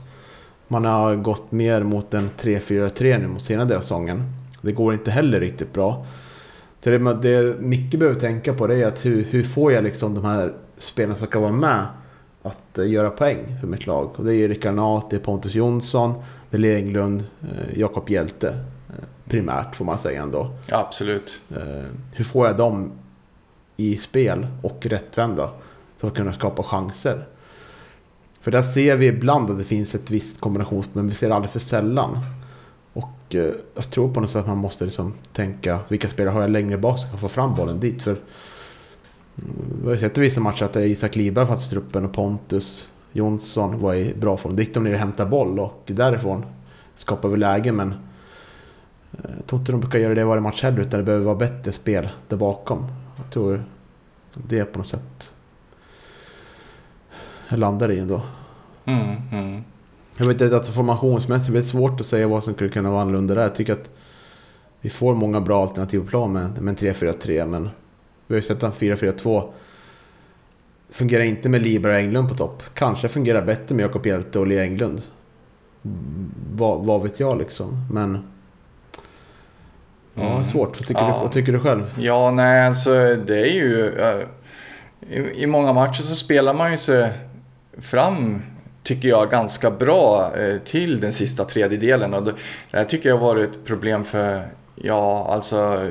Man 0.68 0.84
har 0.84 1.16
gått 1.16 1.52
mer 1.52 1.82
mot 1.82 2.14
en 2.14 2.30
3-4-3 2.38 3.18
nu 3.18 3.28
mot 3.28 3.42
senare 3.42 3.64
delen 3.66 3.78
av 3.78 3.82
säsongen. 3.82 4.32
Det 4.62 4.72
går 4.72 4.94
inte 4.94 5.10
heller 5.10 5.40
riktigt 5.40 5.72
bra. 5.72 6.06
Så 6.80 6.90
det, 6.90 7.14
det 7.14 7.60
Micke 7.60 7.94
behöver 7.94 8.20
tänka 8.20 8.54
på 8.54 8.66
det 8.66 8.76
är 8.76 8.86
att 8.86 9.04
hur, 9.04 9.24
hur 9.30 9.42
får 9.42 9.72
jag 9.72 9.84
liksom 9.84 10.14
de 10.14 10.24
här 10.24 10.52
spelarna 10.78 11.16
som 11.16 11.26
ska 11.26 11.40
vara 11.40 11.52
med 11.52 11.86
att 12.42 12.78
eh, 12.78 12.88
göra 12.88 13.10
poäng 13.10 13.56
för 13.60 13.66
mitt 13.66 13.86
lag. 13.86 14.10
Och 14.16 14.24
det 14.24 14.34
är 14.34 14.48
Rickard 14.48 14.74
Nath, 14.74 15.06
det 15.10 15.16
är 15.16 15.20
Pontus 15.20 15.54
Jonsson, 15.54 16.22
det 16.50 16.56
är 16.56 16.76
Englund, 16.76 17.24
eh, 17.42 17.78
Jakob 17.78 18.10
Hjälte. 18.10 18.48
Eh, 18.88 19.04
primärt 19.24 19.76
får 19.76 19.84
man 19.84 19.98
säga 19.98 20.22
ändå. 20.22 20.50
ja, 20.66 20.78
absolut. 20.78 21.40
Hur 22.12 22.24
får 22.24 22.46
jag 22.46 22.56
dem 22.56 22.92
i 23.76 23.96
spel 23.96 24.46
och 24.62 24.86
rättvända 24.86 25.50
för 25.96 26.08
att 26.08 26.14
kunna 26.14 26.32
skapa 26.32 26.62
chanser? 26.62 27.26
För 28.40 28.50
där 28.50 28.62
ser 28.62 28.96
vi 28.96 29.06
ibland 29.06 29.50
att 29.50 29.58
det 29.58 29.64
finns 29.64 29.94
ett 29.94 30.10
visst 30.10 30.40
kombinationsspel, 30.40 30.96
men 30.96 31.08
vi 31.08 31.14
ser 31.14 31.28
det 31.28 31.34
aldrig 31.34 31.52
för 31.52 31.58
sällan. 31.58 32.18
Och 32.92 33.34
jag 33.74 33.90
tror 33.90 34.14
på 34.14 34.20
något 34.20 34.30
sätt 34.30 34.40
att 34.40 34.48
man 34.48 34.58
måste 34.58 34.84
liksom 34.84 35.14
tänka 35.32 35.78
vilka 35.88 36.08
spelare 36.08 36.32
har 36.32 36.40
jag 36.40 36.50
längre 36.50 36.78
bak 36.78 36.98
som 36.98 37.10
kan 37.10 37.18
få 37.18 37.28
fram 37.28 37.54
bollen 37.54 37.80
dit. 37.80 38.02
För 38.02 38.16
Vi 39.80 39.86
har 39.86 39.92
ju 39.92 39.98
sett 39.98 40.18
i 40.18 40.20
vissa 40.20 40.40
matcher 40.40 40.64
att 40.64 40.76
Isak 40.76 41.16
Liberg 41.16 41.46
fanns 41.46 41.66
i 41.66 41.70
truppen 41.70 42.04
och 42.04 42.12
Pontus 42.12 42.90
Jonsson 43.12 43.80
var 43.80 43.94
i 43.94 44.14
bra 44.14 44.36
form. 44.36 44.56
Då 44.56 44.62
gick 44.62 44.74
de 44.74 44.84
ner 44.84 44.92
och 44.92 44.98
hämtade 44.98 45.30
boll 45.30 45.60
och 45.60 45.82
därifrån 45.86 46.46
skapade 46.94 47.34
vi 47.34 47.40
läge 47.40 47.72
men 47.72 47.92
eh, 49.12 49.30
jag 49.36 49.46
tror 49.46 49.60
inte 49.60 49.72
de 49.72 49.80
brukar 49.80 49.98
göra 49.98 50.14
det 50.14 50.24
varje 50.24 50.40
match 50.40 50.62
heller 50.62 50.80
utan 50.80 51.00
det 51.00 51.04
behöver 51.04 51.24
vara 51.24 51.36
bättre 51.36 51.72
spel 51.72 52.08
där 52.28 52.36
bakom. 52.36 52.86
Jag 53.16 53.30
tror 53.30 53.64
det 54.34 54.64
på 54.64 54.78
något 54.78 54.86
sätt 54.86 55.34
jag 57.48 57.58
landar 57.58 57.90
i 57.90 57.98
ändå. 57.98 58.22
Mm, 58.84 59.16
mm. 59.32 59.64
Jag 60.16 60.26
vet 60.26 60.40
inte, 60.40 60.56
alltså 60.56 60.72
formationsmässigt, 60.72 61.52
det 61.52 61.58
är 61.58 61.62
svårt 61.62 62.00
att 62.00 62.06
säga 62.06 62.28
vad 62.28 62.44
som 62.44 62.54
skulle 62.54 62.70
kunna 62.70 62.90
vara 62.90 63.02
annorlunda 63.02 63.34
där. 63.34 63.42
Jag 63.42 63.54
tycker 63.54 63.72
att 63.72 63.90
vi 64.80 64.90
får 64.90 65.14
många 65.14 65.40
bra 65.40 65.62
alternativ 65.62 66.00
på 66.00 66.06
plan 66.06 66.32
med, 66.32 66.62
med 66.62 66.82
en 66.82 66.94
3-4-3, 66.94 67.46
men 67.46 67.70
vi 68.30 68.34
har 68.36 68.40
ju 68.42 68.46
sett 68.48 68.62
en 68.62 68.72
4-4-2. 68.72 69.50
Fungerar 70.90 71.24
inte 71.24 71.48
med 71.48 71.62
Liberg 71.62 71.92
och 71.94 71.98
Englund 72.00 72.28
på 72.28 72.34
topp. 72.34 72.62
Kanske 72.74 73.08
fungerar 73.08 73.42
bättre 73.42 73.74
med 73.74 73.82
Jakob 73.82 74.06
Hjelte 74.06 74.38
och 74.38 74.46
Lea 74.46 74.62
Englund. 74.62 75.02
Vad, 76.52 76.84
vad 76.84 77.02
vet 77.02 77.20
jag 77.20 77.38
liksom, 77.38 77.86
men... 77.92 78.18
Ja, 80.14 80.30
Mm. 80.32 80.44
svårt. 80.44 80.78
Vad 80.80 80.86
tycker, 80.88 81.00
Ja. 81.02 81.06
du, 81.06 81.12
vad 81.12 81.32
tycker 81.32 81.52
du 81.52 81.60
själv? 81.60 81.94
Ja, 81.98 82.30
nej, 82.30 82.66
alltså 82.66 82.90
det 83.16 83.40
är 83.40 83.52
ju... 83.54 83.92
I, 85.10 85.42
I 85.42 85.46
många 85.46 85.72
matcher 85.72 86.02
så 86.02 86.14
spelar 86.14 86.54
man 86.54 86.70
ju 86.70 86.76
sig 86.76 87.12
fram, 87.78 88.42
tycker 88.82 89.08
jag, 89.08 89.30
ganska 89.30 89.70
bra 89.70 90.30
eh, 90.36 90.56
till 90.58 91.00
den 91.00 91.12
sista 91.12 91.44
tredjedelen. 91.44 92.14
Och 92.14 92.22
det, 92.24 92.34
det 92.70 92.76
här 92.76 92.84
tycker 92.84 93.08
jag 93.08 93.16
har 93.16 93.26
varit 93.26 93.50
ett 93.50 93.64
problem 93.64 94.04
för, 94.04 94.42
ja, 94.74 95.26
alltså 95.34 95.88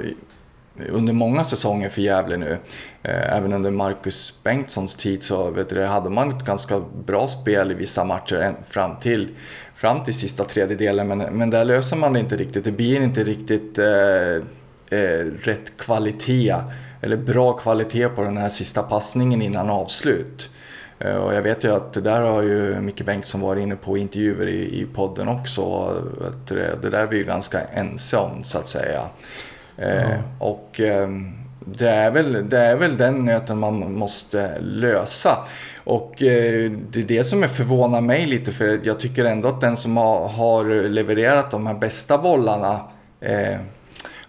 under 0.90 1.14
många 1.14 1.44
säsonger 1.44 1.90
för 1.90 2.02
Gävle 2.02 2.38
nu. 2.38 2.58
Eh, 3.04 3.38
även 3.38 3.54
under 3.54 3.72
Marcus 3.72 4.40
Bengtssons 4.44 4.96
tid 4.96 5.24
så 5.24 5.52
vet 5.52 5.70
du, 5.70 5.86
hade 5.86 6.10
man 6.10 6.30
ett 6.30 6.46
ganska 6.46 6.82
bra 7.06 7.28
spel 7.28 7.72
i 7.72 7.74
vissa 7.74 8.04
matcher 8.04 8.56
fram 8.68 9.00
till, 9.00 9.30
fram 9.76 10.04
till 10.04 10.14
sista 10.14 10.44
tredjedelen. 10.44 11.08
Men, 11.08 11.18
men 11.20 11.50
där 11.50 11.66
löser 11.66 11.96
man 11.96 12.14
det 12.14 12.20
inte 12.20 12.38
riktigt. 12.38 12.64
Det 12.64 12.72
blir 12.72 13.02
inte 13.02 13.24
riktigt 13.24 13.80
eh, 13.80 14.36
eh, 15.00 15.26
rätt 15.42 15.78
kvalitet 15.78 16.56
eller 17.02 17.18
bra 17.18 17.54
kvalitet 17.54 18.10
på 18.10 18.22
den 18.22 18.38
här 18.38 18.50
sista 18.50 18.84
passningen 18.84 19.42
innan 19.42 19.70
avslut. 19.70 20.50
Eh, 21.00 21.16
och 21.16 21.34
jag 21.34 21.42
vet 21.42 21.64
ju 21.64 21.76
att 21.76 21.94
det 21.94 22.02
där 22.02 22.22
har 22.22 22.42
ju 22.42 22.80
Micke 22.82 23.06
Bengtsson 23.06 23.42
varit 23.42 23.62
inne 23.62 23.76
på 23.76 23.98
i 23.98 24.02
intervjuer 24.02 24.48
i, 24.48 24.82
i 24.82 24.88
podden 24.94 25.28
också. 25.28 25.62
Att 26.28 26.48
det, 26.48 26.82
det 26.82 26.90
där 26.90 27.02
är 27.02 27.08
vi 27.08 27.18
ju 27.18 27.24
ganska 27.24 27.62
ense 27.62 28.18
om 28.18 28.44
så 28.44 28.58
att 28.58 28.68
säga. 28.68 29.02
Eh, 29.82 30.20
och 30.40 30.80
ehm, 30.80 31.34
det, 31.66 31.90
är 31.90 32.12
väl, 32.12 32.50
det 32.50 32.60
är 32.60 32.76
väl 32.76 32.98
den 32.98 33.26
nöten 33.26 33.60
man 33.60 33.94
måste 33.94 34.60
lösa. 34.62 35.38
Och 35.84 36.24
eh, 36.24 36.72
det 36.72 37.00
är 37.00 37.04
det 37.04 37.24
som 37.24 37.44
är 37.44 37.48
förvånar 37.48 38.02
mig 38.02 38.26
lite 38.26 38.52
för 38.52 38.80
jag 38.84 39.00
tycker 39.00 39.26
ändå 39.26 39.48
att 39.48 39.62
den 39.62 39.78
som 39.78 39.98
har, 39.98 40.90
levererat 40.90 41.52
de 41.52 41.68
här 41.68 41.74
bästa 41.74 42.18
bollarna 42.18 42.82
eh, 43.22 43.58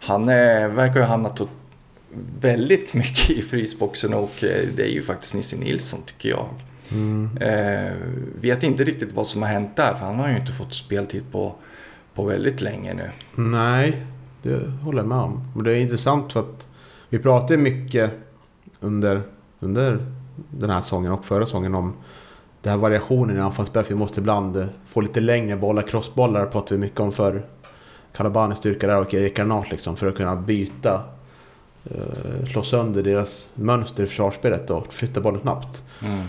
han 0.01 0.27
verkar 0.27 0.95
ju 0.95 1.01
ha 1.01 1.07
hamnat 1.07 1.41
väldigt 2.41 2.95
mycket 2.95 3.31
i 3.31 3.43
frysboxen 3.43 4.15
och 4.15 4.33
det 4.77 4.83
är 4.83 4.93
ju 4.93 5.03
faktiskt 5.03 5.35
Nisse 5.35 5.57
Nilsson 5.57 6.01
tycker 6.07 6.29
jag. 6.29 6.47
Eh, 7.41 7.93
vet 8.41 8.63
inte 8.63 8.85
riktigt 8.85 9.13
vad 9.13 9.27
som 9.27 9.43
har 9.43 9.49
hänt 9.49 9.77
där 9.77 9.95
för 9.95 10.07
han 10.07 10.19
har 10.19 10.29
ju 10.29 10.37
inte 10.37 10.53
fått 10.53 10.75
speltid 10.75 11.23
på, 11.33 11.55
på 12.15 12.25
väldigt 12.25 12.61
länge 12.61 12.95
nu. 12.95 13.11
Nej, 13.35 14.03
det 14.43 14.85
håller 14.85 14.99
jag 14.99 15.09
med 15.09 15.19
om. 15.19 15.45
Men 15.55 15.65
det 15.65 15.73
är 15.73 15.77
intressant 15.77 16.33
för 16.33 16.41
att 16.41 16.69
vi 17.09 17.19
pratade 17.19 17.57
mycket 17.57 18.11
under, 18.81 19.23
under 19.61 20.07
den 20.51 20.71
här 20.71 20.81
säsongen 20.81 21.13
och 21.13 21.25
förra 21.25 21.47
säsongen 21.47 21.75
om 21.75 21.93
den 22.63 22.71
här 22.71 22.79
variationen 22.79 23.37
i 23.37 23.41
anfallsspel. 23.41 23.85
För 23.85 23.95
vi 23.95 23.99
måste 23.99 24.21
ibland 24.21 24.69
få 24.87 25.01
lite 25.01 25.21
längre 25.21 25.57
bollar, 25.57 25.83
crossbollar 25.83 26.47
pratade 26.47 26.75
vi 26.75 26.81
mycket 26.81 27.01
om 27.01 27.13
för 27.13 27.47
Kalabanis 28.13 28.59
styrka 28.59 28.87
där 28.87 29.01
och 29.01 29.15
Erik 29.15 29.37
Granat 29.37 29.71
liksom 29.71 29.97
för 29.97 30.07
att 30.07 30.17
kunna 30.17 30.37
byta. 30.37 31.03
eh, 31.85 32.47
Slå 32.53 32.63
sönder 32.63 33.03
deras 33.03 33.53
mönster 33.55 34.03
i 34.03 34.07
försvarsspelet 34.07 34.71
och 34.71 34.95
flytta 34.95 35.21
bollen 35.21 35.41
snabbt. 35.41 35.83
Mm. 36.05 36.21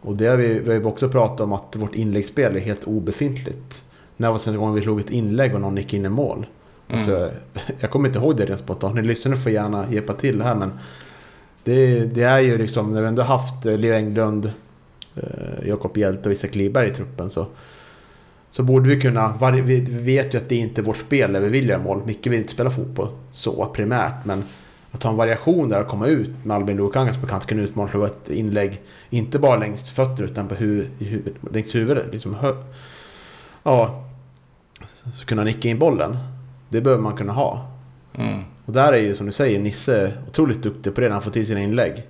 Och 0.00 0.16
det 0.16 0.26
har 0.26 0.36
vi, 0.36 0.58
vi 0.58 0.74
har 0.74 0.86
också 0.86 1.08
pratat 1.08 1.40
om 1.40 1.52
att 1.52 1.76
vårt 1.76 1.94
inläggsspel 1.94 2.56
är 2.56 2.60
helt 2.60 2.84
obefintligt. 2.84 3.84
När 4.16 4.30
var 4.30 4.38
senaste 4.38 4.58
gången 4.58 4.74
vi 4.74 4.80
slog 4.80 5.00
ett 5.00 5.10
inlägg 5.10 5.54
och 5.54 5.60
någon 5.60 5.76
gick 5.76 5.94
in 5.94 6.04
i 6.04 6.08
mål? 6.08 6.46
Alltså, 6.88 7.30
jag 7.80 7.90
kommer 7.90 8.08
inte 8.08 8.18
ihåg 8.18 8.36
det 8.36 8.46
rent 8.46 8.60
spontant. 8.60 8.94
Ni 8.94 9.02
lyssnare 9.02 9.36
får 9.36 9.52
gärna 9.52 9.92
hjälpa 9.92 10.12
till 10.12 10.42
här 10.42 10.54
men 10.54 10.72
det, 11.64 12.04
det 12.14 12.22
är 12.22 12.38
ju 12.38 12.58
liksom, 12.58 12.94
när 12.94 13.00
vi 13.00 13.08
ändå 13.08 13.22
haft 13.22 13.66
eh, 13.66 13.78
Leo 13.78 13.94
Englund, 13.94 14.52
eh, 15.14 15.68
Jakob 15.68 15.96
Hjelte 15.96 16.28
och 16.28 16.32
Isak 16.32 16.54
Liberg 16.54 16.88
i 16.88 16.94
truppen 16.94 17.30
så 17.30 17.46
så 18.50 18.62
borde 18.62 18.88
vi 18.88 19.00
kunna, 19.00 19.28
varje, 19.28 19.62
vi 19.62 19.80
vet 19.80 20.34
ju 20.34 20.38
att 20.38 20.48
det 20.48 20.56
inte 20.56 20.80
är 20.80 20.82
vårt 20.82 20.96
spel 20.96 21.32
där 21.32 21.40
vi 21.40 21.48
vill 21.48 21.68
göra 21.68 21.82
mål. 21.82 22.02
Micke 22.06 22.26
vill 22.26 22.38
inte 22.38 22.52
spela 22.52 22.70
fotboll 22.70 23.08
så 23.30 23.66
primärt 23.66 24.24
men 24.24 24.44
att 24.92 25.02
ha 25.02 25.10
en 25.10 25.16
variation 25.16 25.68
där 25.68 25.80
och 25.80 25.88
komma 25.88 26.06
ut 26.06 26.30
med 26.44 26.56
Albin 26.56 26.76
Lukangas 26.76 27.16
på 27.16 27.26
kant, 27.26 27.46
kunna 27.46 27.62
utmana 27.62 27.88
slå 27.88 28.04
ett 28.04 28.30
inlägg, 28.30 28.80
inte 29.10 29.38
bara 29.38 29.56
längs 29.56 29.90
fötterna 29.90 30.28
utan 30.28 30.48
på 30.48 30.54
hu, 30.54 30.86
huvud, 30.98 31.34
längs 31.52 31.74
huvudet. 31.74 32.12
Liksom 32.12 32.34
hö, 32.34 32.52
ja, 33.62 34.04
så 35.14 35.26
kunna 35.26 35.44
nicka 35.44 35.68
in 35.68 35.78
bollen. 35.78 36.18
Det 36.68 36.80
behöver 36.80 37.02
man 37.02 37.16
kunna 37.16 37.32
ha. 37.32 37.66
Mm. 38.14 38.42
Och 38.64 38.72
där 38.72 38.92
är 38.92 38.98
ju 38.98 39.14
som 39.14 39.26
du 39.26 39.32
säger 39.32 39.60
Nisse 39.60 40.12
otroligt 40.28 40.62
duktig 40.62 40.94
på 40.94 41.00
det 41.00 41.06
när 41.06 41.14
han 41.14 41.22
får 41.22 41.30
till 41.30 41.46
sina 41.46 41.60
inlägg. 41.60 42.06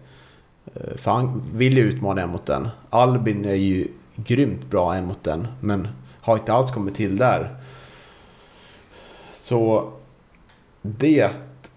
Eh, 0.75 0.97
För 0.97 1.11
han 1.11 1.42
vill 1.55 1.77
ju 1.77 1.83
utmana 1.83 2.23
en 2.23 2.31
mot 2.31 2.47
den. 2.47 2.68
Albin 2.90 3.44
är 3.44 3.55
ju 3.55 3.87
grymt 4.16 4.71
bra 4.71 4.94
en 4.94 5.05
mot 5.07 5.25
den. 5.25 5.49
Men 5.61 5.88
har 6.21 6.37
inte 6.37 6.53
alls 6.53 6.71
kommit 6.71 6.94
till 6.94 7.16
där. 7.16 7.57
Så 9.33 9.92
det 10.83 11.21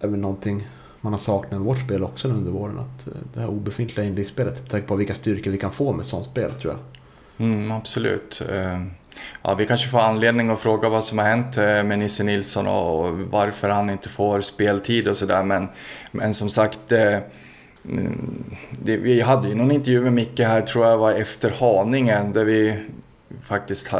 är 0.00 0.08
väl 0.08 0.18
någonting 0.20 0.68
man 1.00 1.12
har 1.12 1.20
saknat 1.20 1.60
i 1.60 1.64
vårt 1.64 1.78
spel 1.78 2.04
också 2.04 2.28
under 2.28 2.50
våren. 2.50 2.78
Att 2.78 3.06
eh, 3.06 3.12
det 3.34 3.40
här 3.40 3.48
obefintliga 3.48 4.06
inläggsspelet. 4.06 4.60
Med 4.60 4.70
tanke 4.70 4.86
på 4.86 4.96
vilka 4.96 5.14
styrkor 5.14 5.50
vi 5.50 5.58
kan 5.58 5.72
få 5.72 5.92
med 5.92 6.06
sånt 6.06 6.24
spel 6.24 6.54
tror 6.54 6.74
jag. 6.74 6.80
Mm, 7.46 7.72
absolut. 7.72 8.42
Ja, 9.42 9.54
vi 9.54 9.66
kanske 9.66 9.88
får 9.88 9.98
anledning 9.98 10.50
att 10.50 10.60
fråga 10.60 10.88
vad 10.88 11.04
som 11.04 11.18
har 11.18 11.24
hänt 11.24 11.56
eh, 11.56 11.82
med 11.82 11.98
Nisse 11.98 12.24
Nilsson 12.24 12.66
och 12.66 13.18
varför 13.18 13.68
han 13.68 13.90
inte 13.90 14.08
får 14.08 14.40
speltid 14.40 15.08
och 15.08 15.16
sådär. 15.16 15.42
Men, 15.42 15.68
men 16.10 16.34
som 16.34 16.48
sagt, 16.48 16.92
eh, 16.92 17.18
mm, 17.84 18.44
det, 18.70 18.96
vi 18.96 19.20
hade 19.20 19.48
ju 19.48 19.54
någon 19.54 19.70
intervju 19.70 20.00
med 20.00 20.12
Micke 20.12 20.40
här, 20.40 20.60
tror 20.60 20.86
jag 20.86 20.98
var 20.98 21.12
efter 21.12 21.50
Haningen. 21.50 22.32
där 22.32 22.44
vi 22.44 22.78
faktiskt 23.42 23.92
eh, 23.92 23.98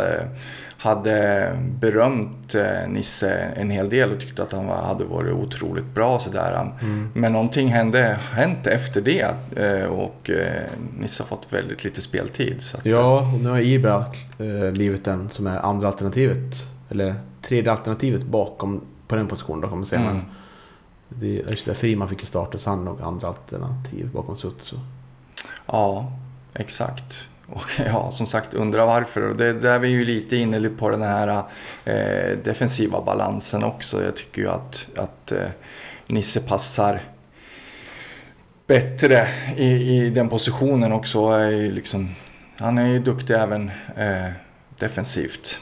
hade, 0.82 1.52
berömt 1.80 2.54
eh, 2.54 2.88
Nisse 2.88 3.30
en 3.32 3.70
hel 3.70 3.88
del 3.88 4.12
och 4.12 4.20
tyckte 4.20 4.42
att 4.42 4.52
han 4.52 4.68
hade 4.68 5.04
varit 5.04 5.34
otroligt 5.34 5.94
bra. 5.94 6.18
Sådär. 6.18 6.72
Men 7.14 7.32
någonting 7.32 7.68
hände, 7.68 8.18
hänt 8.32 8.66
efter 8.66 9.00
det 9.00 9.34
eh, 9.56 9.84
och 9.84 10.30
eh, 10.30 10.62
Nisse 10.98 11.22
har 11.22 11.28
fått 11.28 11.52
väldigt 11.52 11.84
lite 11.84 12.00
speltid. 12.00 12.62
Så 12.62 12.76
att, 12.76 12.86
Ja, 12.86 13.32
och 13.34 13.40
nu 13.40 13.48
har 13.48 13.60
Ibra 13.60 14.04
blivit 14.72 15.04
den 15.04 15.28
som 15.28 15.46
är 15.46 15.58
andra 15.58 15.88
alternativet. 15.88 16.68
Eller 16.88 17.14
tredje 17.42 17.72
alternativet 17.72 18.24
bakom 18.24 18.80
på 19.08 19.16
den 19.16 19.26
positionen 19.26 19.60
då 19.60 19.68
kan 19.68 19.78
man 19.78 19.86
säga. 19.86 20.00
Mm. 20.00 20.14
Men 20.14 20.24
det 21.08 21.40
är 21.40 21.50
just 21.50 21.64
det, 21.64 21.74
Friman 21.74 22.08
fick 22.08 22.20
ju 22.20 22.26
starta 22.26 22.58
så 22.58 22.70
han 22.70 22.84
nog 22.84 23.02
andra 23.02 23.28
alternativ 23.28 24.10
bakom 24.12 24.36
Sutsu. 24.36 24.76
Ja, 25.66 26.12
exakt. 26.54 27.28
Och 27.52 27.70
ja, 27.86 28.10
som 28.10 28.26
sagt, 28.26 28.54
undra 28.54 28.86
varför. 28.86 29.30
Och 29.30 29.36
det 29.36 29.52
där 29.52 29.74
är 29.74 29.78
vi 29.78 29.88
ju 29.88 30.04
lite 30.04 30.36
inne 30.36 30.68
på 30.68 30.90
den 30.90 31.02
här 31.02 31.42
eh, 31.84 32.36
defensiva 32.44 33.02
balansen 33.02 33.64
också. 33.64 34.04
Jag 34.04 34.16
tycker 34.16 34.42
ju 34.42 34.48
att, 34.48 34.88
att 34.96 35.32
eh, 35.32 35.48
Nisse 36.06 36.40
passar 36.40 37.02
bättre 38.66 39.26
i, 39.56 39.96
i 39.96 40.10
den 40.10 40.28
positionen 40.28 40.92
också. 40.92 41.28
Är 41.28 41.72
liksom, 41.72 42.14
han 42.58 42.78
är 42.78 42.86
ju 42.86 42.98
duktig 42.98 43.34
även 43.34 43.70
eh, 43.96 44.30
defensivt. 44.78 45.60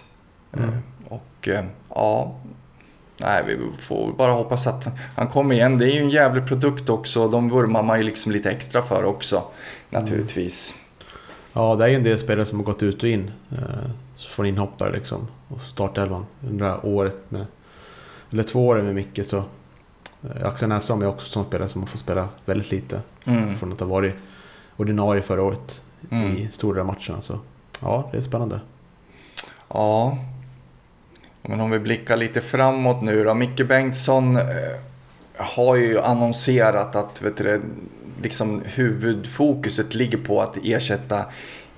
Mm. 0.56 0.68
Eh, 0.68 0.74
och 1.08 1.48
eh, 1.48 1.64
ja, 1.88 2.34
nej, 3.16 3.42
vi 3.46 3.58
får 3.78 4.12
bara 4.12 4.32
hoppas 4.32 4.66
att 4.66 4.88
han 5.16 5.28
kommer 5.28 5.54
igen. 5.54 5.78
Det 5.78 5.84
är 5.84 5.94
ju 5.94 6.00
en 6.00 6.10
jävlig 6.10 6.46
produkt 6.46 6.88
också. 6.88 7.28
De 7.28 7.50
vurmar 7.50 7.82
man 7.82 7.98
ju 7.98 8.04
liksom 8.04 8.32
lite 8.32 8.50
extra 8.50 8.82
för 8.82 9.04
också, 9.04 9.42
naturligtvis. 9.90 10.74
Ja, 11.52 11.76
det 11.76 11.84
är 11.84 11.88
ju 11.88 11.94
en 11.94 12.02
del 12.02 12.18
spelare 12.18 12.46
som 12.46 12.58
har 12.58 12.64
gått 12.64 12.82
ut 12.82 13.02
och 13.02 13.08
in. 13.08 13.30
Eh, 13.52 13.90
så 14.16 14.30
får 14.30 14.46
inhoppare 14.46 14.92
liksom. 14.92 15.28
Och 15.48 15.60
startelvan 15.62 16.26
under 16.48 16.64
det 16.64 16.70
här 16.70 16.86
året 16.86 17.16
med... 17.28 17.46
Eller 18.32 18.42
två 18.42 18.66
åren 18.66 18.84
med 18.84 18.94
Micke 18.94 19.20
så... 19.26 19.36
Eh, 19.36 20.46
Axel 20.48 20.68
Näsholm 20.68 21.02
är 21.02 21.06
också 21.06 21.26
en 21.26 21.30
sån 21.32 21.44
spelare 21.44 21.68
som 21.68 21.80
har 21.80 21.86
fått 21.86 22.00
spela 22.00 22.28
väldigt 22.44 22.70
lite. 22.70 23.00
Mm. 23.24 23.56
Från 23.56 23.72
att 23.72 23.80
ha 23.80 23.86
varit 23.86 24.14
ordinarie 24.76 25.22
förra 25.22 25.42
året 25.42 25.82
Mm. 26.10 26.36
i 26.36 26.48
stora 26.52 26.84
matcherna. 26.84 27.20
Så 27.20 27.38
ja, 27.82 28.08
det 28.12 28.18
är 28.18 28.22
spännande. 28.22 28.60
Ja. 29.68 30.18
Men 31.42 31.60
om 31.60 31.70
vi 31.70 31.78
blickar 31.78 32.16
lite 32.16 32.40
framåt 32.40 33.02
nu 33.02 33.24
då. 33.24 33.34
Micke 33.34 33.68
Bengtsson 33.68 34.36
eh, 34.36 34.44
har 35.36 35.76
ju 35.76 36.00
annonserat 36.00 36.96
att 36.96 37.22
vet 37.22 37.36
du, 37.36 37.62
liksom 38.22 38.62
huvudfokuset 38.64 39.94
ligger 39.94 40.18
på 40.18 40.40
att 40.40 40.58
ersätta 40.64 41.24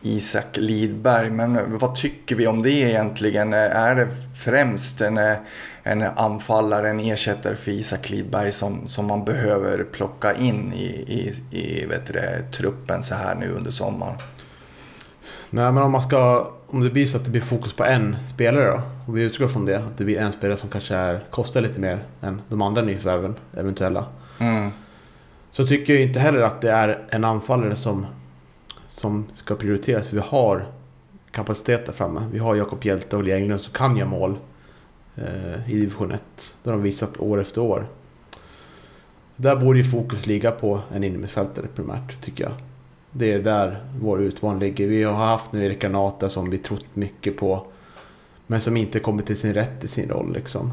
Isak 0.03 0.57
Lidberg. 0.57 1.31
Men 1.31 1.79
vad 1.79 1.95
tycker 1.95 2.37
vi 2.37 2.47
om 2.47 2.63
det 2.63 2.71
egentligen? 2.71 3.53
Är 3.53 3.95
det 3.95 4.09
främst 4.35 5.01
en, 5.01 5.19
en 5.83 6.03
anfallare, 6.03 6.91
en 6.91 7.01
ersättare 7.01 7.57
för 7.57 7.71
Isak 7.71 8.11
Lidberg 8.11 8.53
som, 8.53 8.87
som 8.87 9.07
man 9.07 9.25
behöver 9.25 9.85
plocka 9.85 10.35
in 10.35 10.73
i, 10.73 10.87
i, 10.87 11.33
i 11.59 11.87
vet 11.87 12.07
det, 12.07 12.43
truppen 12.53 13.03
så 13.03 13.15
här 13.15 13.35
nu 13.35 13.53
under 13.53 13.71
sommaren? 13.71 14.15
Nej, 15.51 15.73
men 15.73 15.83
om 15.83 15.93
man 15.93 16.03
ska... 16.03 16.53
Om 16.67 16.81
det 16.81 16.91
blir 16.91 17.07
så 17.07 17.17
att 17.17 17.25
det 17.25 17.31
blir 17.31 17.41
fokus 17.41 17.73
på 17.73 17.85
en 17.85 18.17
spelare 18.29 18.71
då. 18.71 18.83
Om 19.07 19.15
vi 19.15 19.23
utgår 19.23 19.49
från 19.49 19.67
det. 19.67 19.77
Att 19.77 19.99
det 19.99 20.05
blir 20.05 20.19
en 20.19 20.33
spelare 20.33 20.59
som 20.59 20.69
kanske 20.69 20.95
är, 20.95 21.25
kostar 21.31 21.61
lite 21.61 21.81
mer 21.81 22.05
än 22.21 22.43
de 22.49 22.63
andra 22.63 22.83
nyförvärven, 22.83 23.35
eventuella. 23.57 24.05
Mm. 24.39 24.71
Så 25.53 25.67
tycker 25.67 25.93
jag 25.93 26.03
inte 26.03 26.21
heller 26.21 26.43
att 26.43 26.61
det 26.61 26.71
är 26.71 27.07
en 27.11 27.25
anfallare 27.25 27.77
som, 27.77 28.07
som 28.87 29.27
ska 29.33 29.55
prioriteras. 29.55 30.09
För 30.09 30.17
vi 30.17 30.23
har 30.27 30.67
kapacitet 31.31 31.87
där 31.87 31.93
framme. 31.93 32.23
Vi 32.33 32.39
har 32.39 32.55
Jakob 32.55 32.85
Hjelte 32.85 33.17
och 33.17 33.25
Lea 33.25 33.37
Englund 33.37 33.61
som 33.61 33.73
kan 33.73 33.97
göra 33.97 34.09
mål 34.09 34.39
eh, 35.17 35.71
i 35.71 35.75
division 35.75 36.13
1. 36.13 36.23
Det 36.63 36.71
har 36.71 36.77
de 36.77 36.83
visat 36.83 37.21
år 37.21 37.41
efter 37.41 37.61
år. 37.61 37.87
Där 39.37 39.57
borde 39.57 39.79
ju 39.79 39.85
fokus 39.85 40.27
ligga 40.27 40.51
på 40.51 40.81
en 40.93 41.05
innermittfältare 41.05 41.67
primärt, 41.75 42.21
tycker 42.21 42.45
jag. 42.45 42.53
Det 43.11 43.33
är 43.33 43.43
där 43.43 43.85
vår 44.01 44.23
utmaning 44.23 44.61
ligger. 44.61 44.89
Vi 44.89 45.03
har 45.03 45.13
haft 45.13 45.53
nu 45.53 45.65
Erik 45.65 45.81
Granata 45.81 46.29
som 46.29 46.51
vi 46.51 46.59
trott 46.59 46.87
mycket 46.95 47.37
på. 47.37 47.67
Men 48.47 48.61
som 48.61 48.77
inte 48.77 49.01
kommit 49.01 49.27
till 49.27 49.39
sin 49.39 49.55
rätt 49.55 49.85
i 49.85 49.89
sin 49.89 50.09
roll 50.09 50.33
liksom. 50.33 50.73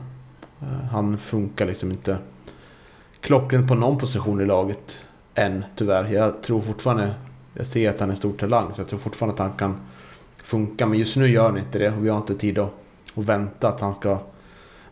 Eh, 0.61 0.86
han 0.91 1.17
funkar 1.17 1.65
liksom 1.65 1.91
inte 1.91 2.17
klockrent 3.22 3.67
på 3.67 3.76
någon 3.76 3.97
position 3.97 4.41
i 4.41 4.45
laget 4.45 4.99
än 5.36 5.65
tyvärr. 5.76 6.07
Jag 6.07 6.43
tror 6.43 6.61
fortfarande, 6.61 7.13
jag 7.53 7.67
ser 7.67 7.89
att 7.89 7.99
han 7.99 8.09
är 8.09 8.13
en 8.13 8.17
stor 8.17 8.34
talang 8.34 8.74
så 8.76 8.82
jag 8.82 8.88
tror 8.88 8.99
fortfarande 8.99 9.34
att 9.34 9.49
han 9.49 9.57
kan 9.57 9.78
funka. 10.43 10.86
Men 10.86 10.99
just 10.99 11.15
nu 11.15 11.28
gör 11.28 11.45
han 11.45 11.57
inte 11.57 11.80
det 11.80 11.89
och 11.89 12.05
vi 12.05 12.09
har 12.09 12.17
inte 12.17 12.36
tid 12.36 12.59
att, 12.59 12.72
att 13.15 13.26
vänta 13.26 13.67
att 13.67 13.82
han 13.82 13.95
ska 13.95 14.20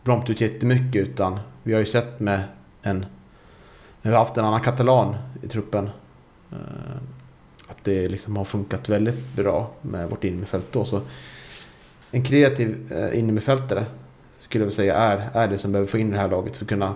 bromsa 0.04 0.32
ut 0.32 0.42
jättemycket 0.42 1.08
utan 1.08 1.40
vi 1.64 1.74
har 1.74 1.80
ju 1.80 1.86
sett 1.86 2.20
med 2.20 2.44
en, 2.82 3.00
när 4.02 4.12
vi 4.12 4.16
har 4.16 4.20
haft 4.20 4.38
en 4.38 4.46
annan 4.46 4.62
katalan 4.62 5.16
i 5.44 5.48
truppen 5.48 5.90
eh, 6.52 6.58
att 7.68 7.84
det 7.84 8.08
liksom 8.08 8.38
har 8.38 8.46
funkat 8.46 8.90
väldigt 8.90 9.36
bra 9.36 9.72
med 9.82 10.10
vårt 10.10 10.24
innermittfält 10.24 10.68
då. 10.72 10.86
Så 10.86 11.02
en 12.12 12.24
kreativ 12.24 12.92
eh, 12.92 13.20
innermittfältare 13.20 13.86
skulle 14.40 14.64
jag 14.64 14.66
vilja 14.66 14.76
säga 14.76 14.96
är, 14.96 15.30
är 15.34 15.48
det 15.48 15.58
som 15.58 15.72
behöver 15.72 15.92
få 15.92 15.98
in 15.98 16.12
det 16.12 16.18
här 16.18 16.30
laget 16.30 16.58
för 16.58 16.66
att 16.66 16.70
kunna 16.70 16.94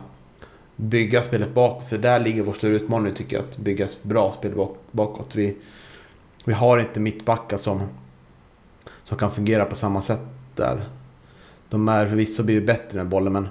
bygga 0.75 1.21
spelet 1.21 1.53
bakåt. 1.53 1.89
För 1.89 1.97
där 1.97 2.19
ligger 2.19 2.43
vår 2.43 2.53
stora 2.53 2.71
utmaning 2.71 3.13
tycker 3.13 3.35
jag. 3.35 3.45
Att 3.45 3.57
bygga 3.57 3.87
bra 4.01 4.33
spel 4.37 4.55
bak, 4.55 4.77
bakåt. 4.91 5.35
Vi, 5.35 5.57
vi 6.45 6.53
har 6.53 6.79
inte 6.79 6.99
mittbackar 6.99 7.57
som, 7.57 7.81
som 9.03 9.17
kan 9.17 9.31
fungera 9.31 9.65
på 9.65 9.75
samma 9.75 10.01
sätt 10.01 10.21
där. 10.55 10.85
De 11.69 11.87
är 11.87 12.07
förvisso 12.07 12.43
blivit 12.43 12.65
bättre 12.65 12.97
med 12.97 13.07
bollen 13.07 13.33
men 13.33 13.47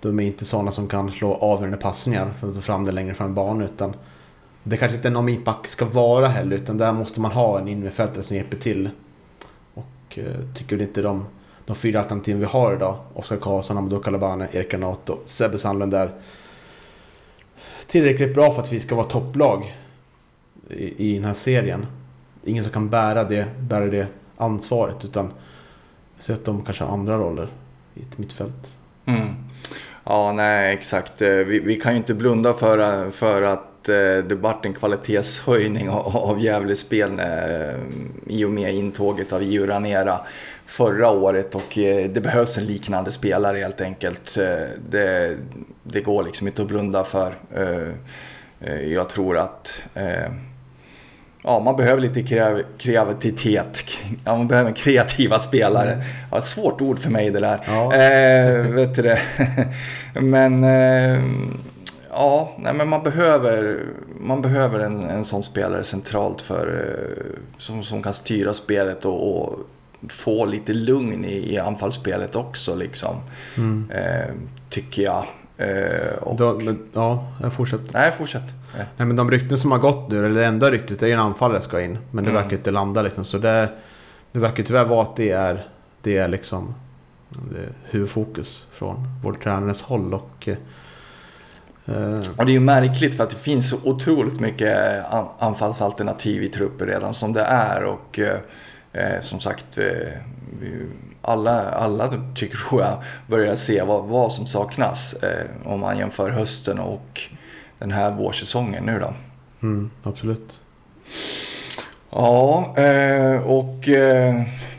de 0.00 0.20
är 0.20 0.24
inte 0.24 0.44
sådana 0.44 0.72
som 0.72 0.88
kan 0.88 1.12
slå 1.12 1.34
avgörande 1.34 1.76
passningar 1.76 2.34
för 2.40 2.48
att 2.48 2.54
ta 2.54 2.60
fram 2.60 2.84
det 2.84 2.92
längre 2.92 3.14
fram 3.14 3.30
i 3.30 3.34
banan. 3.34 3.62
Utan 3.62 3.94
det 4.62 4.76
kanske 4.76 4.96
inte 4.96 5.08
är 5.08 5.12
någon 5.12 5.24
mittback 5.24 5.66
ska 5.66 5.84
vara 5.84 6.28
heller 6.28 6.56
utan 6.56 6.78
där 6.78 6.92
måste 6.92 7.20
man 7.20 7.32
ha 7.32 7.60
en 7.60 7.68
innermittfältare 7.68 8.22
som 8.22 8.36
hjälper 8.36 8.56
till. 8.56 8.90
Och 9.74 10.18
eh, 10.18 10.54
tycker 10.54 10.76
väl 10.76 10.86
inte 10.86 11.02
de, 11.02 11.26
de 11.66 11.76
fyra 11.76 11.98
alternativen 11.98 12.40
vi 12.40 12.46
har 12.46 12.74
idag, 12.74 12.96
Oskar 13.14 13.36
Karlsson, 13.36 13.78
Amadou 13.78 14.00
Kalabane, 14.00 14.48
Erik 14.52 14.70
Granato, 14.70 15.18
Sebbe 15.24 15.58
Sandlund 15.58 15.94
är 15.94 16.10
tillräckligt 17.86 18.34
bra 18.34 18.52
för 18.52 18.62
att 18.62 18.72
vi 18.72 18.80
ska 18.80 18.94
vara 18.94 19.06
topplag 19.06 19.76
i, 20.70 21.10
i 21.10 21.14
den 21.14 21.24
här 21.24 21.34
serien. 21.34 21.86
Ingen 22.44 22.64
som 22.64 22.72
kan 22.72 22.88
bära 22.88 23.24
det, 23.24 23.46
bära 23.60 23.86
det 23.86 24.06
ansvaret 24.36 25.04
utan 25.04 25.32
jag 26.16 26.24
ser 26.24 26.34
att 26.34 26.44
de 26.44 26.64
kanske 26.64 26.84
har 26.84 26.92
andra 26.92 27.18
roller 27.18 27.48
i 27.94 28.02
ett 28.02 28.18
mittfält. 28.18 28.78
Mm. 29.06 29.34
Ja, 30.04 30.32
nej 30.32 30.74
exakt. 30.74 31.22
Eh, 31.22 31.28
vi, 31.28 31.60
vi 31.60 31.80
kan 31.80 31.92
ju 31.92 31.98
inte 31.98 32.14
blunda 32.14 32.54
för, 32.54 33.10
för 33.10 33.42
att 33.42 33.88
eh, 33.88 34.24
det 34.28 34.38
vart 34.40 34.64
en 34.64 34.74
kvalitetshöjning 34.74 35.90
av, 35.90 36.40
Gävles 36.40 36.78
spel 36.78 37.18
eh, 37.18 37.80
i 38.26 38.44
och 38.44 38.50
med 38.50 38.74
intåget 38.74 39.32
av 39.32 39.42
Iu 39.42 39.66
Ranera 39.66 40.20
förra 40.72 41.10
året 41.10 41.54
och 41.54 41.78
eh, 41.78 42.10
det 42.10 42.20
behövs 42.20 42.58
en 42.58 42.64
liknande 42.66 43.10
spelare 43.12 43.58
helt 43.58 43.80
enkelt. 43.80 44.36
Eh, 44.36 44.46
Det, 44.90 45.36
det 45.82 46.00
går 46.00 46.22
liksom 46.22 46.46
inte 46.46 46.62
att 46.62 46.68
blunda 46.68 47.04
för. 47.04 47.34
Eh, 47.54 48.80
Jag 48.92 49.08
tror 49.08 49.38
att 49.38 49.82
Ja, 51.44 51.60
man 51.60 51.76
behöver 51.76 52.00
lite 52.02 52.22
kreativitet. 52.78 53.84
Ja, 54.24 54.36
man 54.36 54.48
behöver 54.48 54.72
kreativa 54.72 55.38
spelare. 55.38 56.04
Ja, 56.30 56.38
ett 56.38 56.44
svårt 56.44 56.80
ord 56.80 56.98
för 56.98 57.10
mig 57.10 57.30
det 57.30 57.40
där. 57.40 57.60
Ja. 57.66 57.94
Eh, 57.94 58.66
vet 58.66 58.94
du 58.94 59.02
det? 59.02 59.18
men 60.20 60.64
eh, 60.64 61.20
ja, 62.10 62.52
nej, 62.58 62.74
men 62.74 62.88
man 62.88 63.02
behöver, 63.02 63.78
man 64.20 64.42
behöver 64.42 64.80
en, 64.80 65.02
en 65.02 65.24
sån 65.24 65.42
spelare 65.42 65.84
centralt 65.84 66.42
för, 66.42 66.94
som, 67.58 67.82
som 67.84 68.02
kan 68.02 68.12
styra 68.12 68.52
spelet 68.52 69.04
och, 69.04 69.36
och 69.44 69.58
få 70.08 70.44
lite 70.46 70.72
lugn 70.74 71.24
i, 71.24 71.54
i 71.54 71.58
anfallsspelet 71.58 72.36
också. 72.36 72.74
Liksom. 72.74 73.16
Eh, 73.90 74.34
tycker 74.68 75.02
jag. 75.02 75.24
Eh, 75.56 76.14
och, 76.20 76.62
men, 76.62 76.88
ja, 76.92 77.32
jag 77.42 77.52
fortsätter. 77.52 77.92
nej, 77.92 78.12
fortsätt. 78.12 78.42
Eh. 78.78 78.84
Nej 78.96 79.06
men 79.06 79.16
de 79.16 79.30
rykten 79.30 79.58
som 79.58 79.70
har 79.72 79.78
gått 79.78 80.10
nu, 80.10 80.26
eller 80.26 80.40
det 80.40 80.46
enda 80.46 80.70
ryktet 80.70 81.02
är 81.02 81.06
ju 81.06 81.12
en 81.12 81.20
anfallare 81.20 81.60
ska 81.60 81.80
in. 81.80 81.98
Men 82.10 82.24
det 82.24 82.30
Mm. 82.30 82.42
verkar 82.42 82.56
inte 82.56 82.70
landa 82.70 83.02
liksom. 83.02 83.24
Så 83.24 83.38
det, 83.38 83.68
det 84.32 84.38
verkar 84.38 84.62
tyvärr 84.62 84.84
vara 84.84 85.02
att 85.02 85.16
det 85.16 85.30
är, 85.30 85.66
det 86.02 86.16
är 86.18 86.28
liksom 86.28 86.74
det 87.28 87.68
huvudfokus 87.90 88.66
från 88.72 89.08
vår 89.24 89.32
tränares 89.32 89.82
håll. 89.82 90.14
Och, 90.14 90.48
eh, 90.48 90.56
eh, 91.86 92.18
Och 92.36 92.46
det 92.46 92.50
är 92.50 92.54
ju 92.54 92.60
märkligt 92.60 93.14
för 93.16 93.24
att 93.24 93.30
det 93.30 93.36
finns 93.36 93.70
så 93.70 93.76
otroligt 93.84 94.40
mycket 94.40 95.04
an- 95.12 95.28
anfallsalternativ 95.38 96.42
i 96.42 96.48
truppen 96.48 96.86
redan 96.86 97.14
som 97.14 97.32
det 97.32 97.42
är. 97.42 97.84
Och 97.84 98.18
eh, 98.92 99.12
eh, 99.14 99.20
som 99.20 99.40
sagt, 99.40 99.78
eh, 99.78 99.84
vi- 100.60 100.86
alla, 101.22 101.70
alla 101.70 102.12
tycker 102.34 102.58
jag 102.72 103.02
börjar 103.26 103.54
se 103.56 103.82
vad, 103.82 104.04
vad 104.04 104.32
som 104.32 104.46
saknas 104.46 105.14
eh, 105.14 105.46
om 105.64 105.80
man 105.80 105.98
jämför 105.98 106.30
hösten 106.30 106.78
och 106.78 107.20
den 107.78 107.92
här 107.92 108.10
vårsäsongen 108.10 108.84
nu 108.84 108.98
då. 108.98 109.14
mm, 109.62 109.90
absolut. 110.02 110.60
Ja, 112.10 112.74
eh, 112.76 113.40
och 113.42 113.88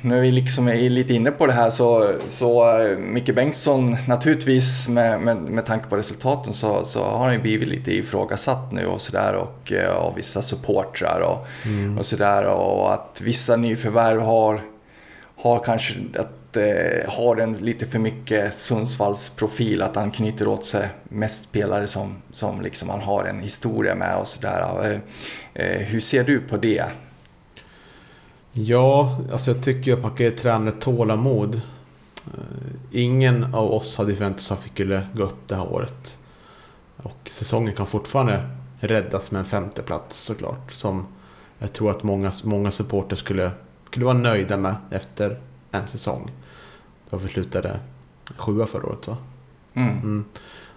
eh, 0.04 0.10
när 0.10 0.22
vi 0.22 0.32
liksom 0.32 0.68
är 0.68 0.90
lite 0.90 1.14
inne 1.14 1.32
på 1.32 1.46
det 1.46 1.54
här 1.54 1.70
så, 1.70 2.14
så 2.28 2.80
eh, 2.80 2.98
Micke 2.98 3.36
Bengtsson, 3.36 3.98
naturligtvis 4.08 4.90
med, 4.90 5.22
med, 5.22 5.38
med 5.38 5.66
tanke 5.66 5.90
på 5.90 5.98
resultaten 5.98 6.54
så, 6.54 6.86
så 6.86 7.04
har 7.04 7.26
han 7.26 7.34
ju 7.34 7.40
blivit 7.40 7.68
lite 7.68 7.96
ifrågasatt 7.96 8.72
nu 8.72 8.86
och 8.86 9.02
sådär 9.02 9.34
och 9.34 9.72
eh, 9.72 9.96
av 9.96 10.16
vissa 10.16 10.42
supportrar 10.42 11.20
och, 11.20 11.48
och 11.98 12.06
sådär 12.06 12.44
och 12.44 12.94
att 12.94 13.22
vissa 13.24 13.56
nyförvärv 13.56 14.22
har, 14.22 14.62
har 15.36 15.60
kanske 15.60 15.94
att, 16.20 16.58
eh, 16.58 17.14
har 17.14 17.38
en 17.38 17.54
lite 17.54 17.86
för 17.86 18.00
mycket 18.00 18.54
Sundsvalls 18.54 19.30
profil, 19.30 19.82
att 19.82 19.96
han 19.96 20.12
knyter 20.12 20.48
åt 20.48 20.66
sig 20.66 20.88
mest 21.04 21.44
spelare 21.44 21.88
som, 21.88 22.16
som 22.32 22.62
liksom 22.62 22.90
han 22.90 23.02
har 23.02 23.26
en 23.26 23.40
historia 23.40 23.96
med 23.96 24.18
och 24.18 24.28
sådär. 24.28 24.66
Eh, 24.84 24.98
eh, 25.54 25.80
hur 25.80 26.00
ser 26.00 26.24
du 26.24 26.40
på 26.40 26.58
det? 26.58 26.84
Ja, 28.54 29.18
alltså 29.32 29.52
jag 29.52 29.64
tycker 29.64 29.94
att 29.94 30.02
man 30.02 30.12
kan 30.12 30.26
ge 30.26 30.32
tränare 30.32 30.72
tålamod. 30.72 31.56
Eh, 32.26 32.74
Ingen 32.92 33.44
av 33.44 33.72
oss 33.72 33.96
hade 33.96 34.16
förväntat 34.16 34.42
sig 34.42 34.56
att 34.56 34.66
vi 34.66 34.70
skulle 34.70 35.08
gå 35.14 35.24
upp 35.24 35.48
det 35.48 35.56
här 35.56 35.74
året. 35.74 36.18
Och 36.98 37.30
säsongen 37.30 37.74
kan 37.74 37.88
fortfarande 37.88 38.50
räddas 38.80 39.32
med 39.32 39.40
en 39.40 39.46
femteplats 39.46 40.18
såklart. 40.18 40.72
Som 40.72 41.08
jag 41.60 41.74
tror 41.74 41.92
att 41.92 42.04
många, 42.04 42.32
många 42.44 42.72
supporter 42.72 43.16
skulle, 43.16 43.52
skulle 43.88 44.06
vara 44.06 44.18
nöjda 44.18 44.58
med 44.58 44.76
efter 44.92 45.40
en 45.72 45.88
säsong. 45.88 46.32
Då 47.10 47.18
vi 47.18 47.30
slutade 47.30 47.80
sjua 48.38 48.66
förra 48.66 48.86
året 48.88 49.08
va? 49.08 49.18
Mm. 49.74 49.98
Mm. 49.98 50.26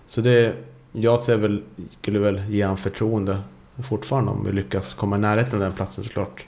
Så 0.06 0.20
det, 0.20 0.54
jag 0.92 1.20
ser 1.20 1.36
väl, 1.36 1.62
skulle 2.00 2.18
väl 2.18 2.42
ge 2.48 2.62
han 2.62 2.76
förtroende 2.76 3.38
fortfarande 3.82 4.30
om 4.30 4.44
vi 4.44 4.52
lyckas 4.52 4.94
komma 4.94 5.16
i 5.16 5.18
närheten 5.18 5.54
av 5.54 5.60
den 5.60 5.72
platsen 5.72 6.04
såklart. 6.04 6.46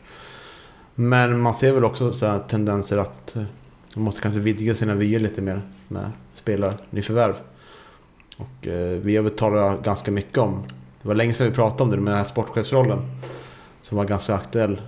Men 1.01 1.41
man 1.41 1.55
ser 1.55 1.73
väl 1.73 1.85
också 1.85 2.13
så 2.13 2.27
här 2.27 2.39
tendenser 2.39 2.99
att 2.99 3.37
eh, 3.37 3.43
man 3.95 4.05
måste 4.05 4.21
kanske 4.21 4.41
vidga 4.41 4.75
sina 4.75 4.95
vyer 4.95 5.21
lite 5.21 5.43
mer 5.43 5.63
med 5.89 6.11
spelarnyförvärv. 6.35 7.35
Och 8.37 8.67
eh, 8.67 8.99
vi 8.99 9.17
har 9.17 9.23
väl 9.23 9.33
talat 9.33 9.83
ganska 9.85 10.11
mycket 10.11 10.39
om, 10.39 10.63
det 11.03 11.09
var 11.09 11.15
länge 11.15 11.33
sedan 11.33 11.47
vi 11.49 11.53
pratade 11.55 11.83
om 11.83 11.91
det, 11.91 11.97
med 11.97 12.13
den 12.13 12.19
här 12.19 12.25
sportchefsrollen. 12.29 12.99
Som 13.83 13.99
var 13.99 14.05
ganska 14.05 14.35
aktuell. 14.35 14.81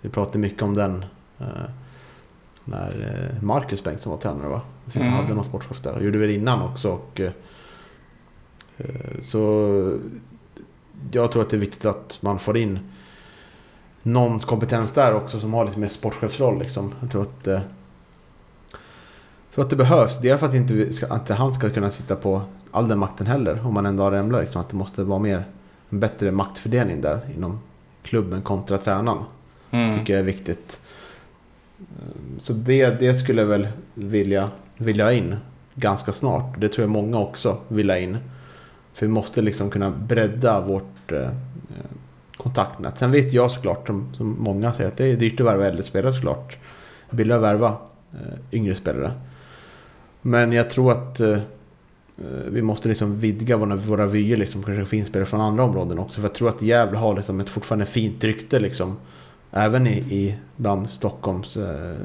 Vi 0.00 0.08
pratade 0.08 0.38
mycket 0.38 0.62
om 0.62 0.74
den 0.74 1.04
eh, 1.38 1.46
när 2.64 2.90
eh, 3.36 3.42
Marcus 3.42 3.84
Bengtsson 3.84 4.10
var 4.10 4.18
tränare 4.18 4.48
va? 4.48 4.60
Att 4.86 4.96
vi 4.96 5.00
inte 5.00 5.10
Mm. 5.10 5.22
hade 5.22 5.34
någon 5.34 5.44
sportchef 5.44 5.80
där. 5.82 5.92
Jag 5.92 6.02
gjorde 6.02 6.18
väl 6.18 6.30
innan 6.30 6.62
också. 6.62 6.90
Och, 6.92 7.20
eh, 7.20 7.32
eh, 8.78 8.86
så 9.20 9.98
jag 11.12 11.32
tror 11.32 11.42
att 11.42 11.50
det 11.50 11.56
är 11.56 11.60
viktigt 11.60 11.84
att 11.84 12.18
man 12.20 12.38
får 12.38 12.56
in 12.56 12.78
någon 14.12 14.40
kompetens 14.40 14.92
där 14.92 15.14
också 15.14 15.40
som 15.40 15.54
har 15.54 15.64
lite 15.64 15.78
mer 15.78 15.88
sportchefsroll. 15.88 16.58
Liksom. 16.58 16.94
Jag 17.00 17.10
tror 17.10 17.22
att, 17.22 17.46
eh, 17.46 17.60
tror 19.54 19.64
att 19.64 19.70
det 19.70 19.76
behövs. 19.76 20.18
Dels 20.18 20.40
för 20.40 20.46
att 20.46 20.54
inte, 20.54 20.92
ska, 20.92 21.18
han 21.34 21.52
ska 21.52 21.70
kunna 21.70 21.90
sitta 21.90 22.16
på 22.16 22.42
all 22.70 22.88
den 22.88 22.98
makten 22.98 23.26
heller. 23.26 23.66
Om 23.66 23.74
man 23.74 23.86
en 23.86 23.96
dag 23.96 24.12
rämlar. 24.12 24.40
Liksom, 24.40 24.60
att 24.60 24.68
det 24.68 24.76
måste 24.76 25.02
vara 25.02 25.18
mer, 25.18 25.44
en 25.90 26.00
bättre 26.00 26.30
maktfördelning 26.30 27.00
där 27.00 27.20
inom 27.36 27.60
klubben 28.02 28.42
kontra 28.42 28.78
tränaren. 28.78 29.18
Mm. 29.70 29.98
Tycker 29.98 30.12
jag 30.12 30.20
är 30.20 30.24
viktigt. 30.24 30.80
Eh, 31.78 32.38
Så 32.38 32.52
det, 32.52 33.00
det 33.00 33.14
skulle 33.14 33.42
jag 33.42 33.48
väl 33.48 33.68
vilja, 33.94 34.50
vilja 34.76 35.12
in 35.12 35.36
ganska 35.74 36.12
snart. 36.12 36.60
Det 36.60 36.68
tror 36.68 36.82
jag 36.82 36.90
många 36.90 37.18
också 37.18 37.58
vill 37.68 37.90
ha 37.90 37.96
in. 37.96 38.18
För 38.94 39.06
vi 39.06 39.12
måste 39.12 39.42
liksom 39.42 39.70
kunna 39.70 39.90
bredda 39.90 40.60
vårt 40.60 41.12
eh, 41.12 41.30
kontaktnät. 42.38 42.98
Sen 42.98 43.12
vet 43.12 43.32
jag 43.32 43.50
såklart, 43.50 43.86
som, 43.86 44.14
som 44.14 44.36
många 44.38 44.72
säger, 44.72 44.90
att 44.90 44.96
det 44.96 45.06
är 45.06 45.16
dyrt 45.16 45.40
att 45.40 45.46
värva 45.46 45.66
äldre 45.66 45.82
spelare 45.82 46.12
såklart. 46.12 46.58
Billigare 47.10 47.38
att 47.38 47.54
värva 47.54 47.76
eh, 48.12 48.38
yngre 48.52 48.74
spelare. 48.74 49.12
Men 50.22 50.52
jag 50.52 50.70
tror 50.70 50.92
att 50.92 51.20
eh, 51.20 51.30
eh 51.30 51.40
vi 52.50 52.62
måste 52.62 52.88
liksom 52.88 53.18
vidga 53.18 53.56
våra, 53.56 53.76
våra 53.76 54.06
vyer, 54.06 54.36
liksom, 54.36 54.62
kanske 54.62 54.84
få 54.84 54.96
in 54.96 55.04
spelare 55.04 55.26
från 55.26 55.40
andra 55.40 55.64
områden 55.64 55.98
också. 55.98 56.20
För 56.20 56.28
jag 56.28 56.34
tror 56.34 56.48
att 56.48 56.62
Gävle 56.62 56.98
har 56.98 57.16
liksom 57.16 57.40
ett 57.40 57.48
fortfarande 57.48 57.86
fint 57.86 58.24
rykte 58.24 58.60
liksom. 58.60 58.96
Även 59.50 59.86
i, 59.86 59.98
i 59.98 60.34
bland 60.56 60.88
Stockholms 60.88 61.56
eh, 61.56 61.96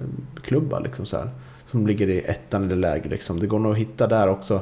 klubbar 0.43 0.81
liksom 0.81 1.05
så 1.05 1.17
här, 1.17 1.29
Som 1.65 1.87
ligger 1.87 2.07
i 2.07 2.19
ettan 2.19 2.63
eller 2.63 2.75
lägre 2.75 3.09
liksom. 3.09 3.39
Det 3.39 3.47
går 3.47 3.59
nog 3.59 3.71
att 3.71 3.77
hitta 3.77 4.07
där 4.07 4.29
också 4.29 4.61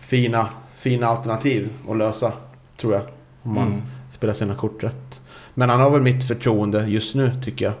fina, 0.00 0.48
fina 0.76 1.06
alternativ 1.06 1.68
att 1.88 1.96
lösa, 1.96 2.32
tror 2.76 2.92
jag. 2.94 3.02
Om 3.42 3.54
man 3.54 3.66
Mm 3.66 3.82
spelar 4.18 4.34
sina 4.34 4.54
kort 4.54 4.82
rätt. 4.84 5.20
Men 5.54 5.70
han 5.70 5.80
har 5.80 5.90
väl 5.90 6.02
mitt 6.02 6.24
förtroende 6.28 6.84
just 6.86 7.14
nu, 7.14 7.32
tycker 7.44 7.64
jag. 7.64 7.74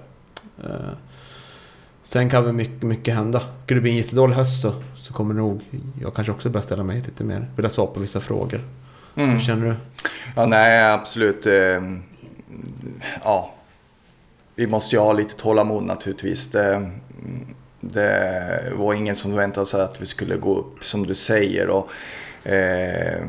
Eh, 0.64 0.90
sen 2.02 2.30
kan 2.30 2.44
väl 2.44 2.52
mycket, 2.52 2.82
mycket 2.82 3.14
hända. 3.14 3.42
Skulle 3.64 3.78
det 3.78 3.82
bli 3.82 3.90
en 3.90 3.96
jättedålig 3.96 4.34
höst 4.36 4.62
så, 4.62 4.74
så 4.96 5.12
kommer 5.12 5.34
nog 5.34 5.60
jag 6.02 6.14
kanske 6.14 6.32
också 6.32 6.48
börja 6.50 6.62
ställa 6.66 6.82
mig 6.82 7.02
lite 7.06 7.24
mer. 7.24 7.50
Vilja 7.56 7.70
svara 7.70 7.86
på 7.86 8.00
vissa 8.00 8.20
frågor. 8.20 8.60
Mm. 9.16 9.30
Hur 9.30 9.40
känner 9.40 9.66
du? 9.66 9.74
Ja, 10.36 10.46
nej, 10.46 10.92
absolut. 10.92 11.46
eh, 11.46 11.80
Ja, 13.24 13.50
vi 14.54 14.66
måste 14.66 14.96
ju 14.96 15.00
ha 15.02 15.12
lite 15.12 15.34
tålamod 15.36 15.82
naturligtvis. 15.82 16.50
Det, 16.50 16.90
det 17.80 18.72
var 18.76 18.94
ingen 18.94 19.16
som 19.16 19.34
väntade 19.36 19.66
sig 19.66 19.80
att 19.82 20.00
vi 20.00 20.06
skulle 20.06 20.36
gå 20.36 20.58
upp 20.58 20.84
som 20.84 21.06
du 21.06 21.14
säger. 21.14 21.68
Och, 21.68 21.90
eh, 22.48 23.24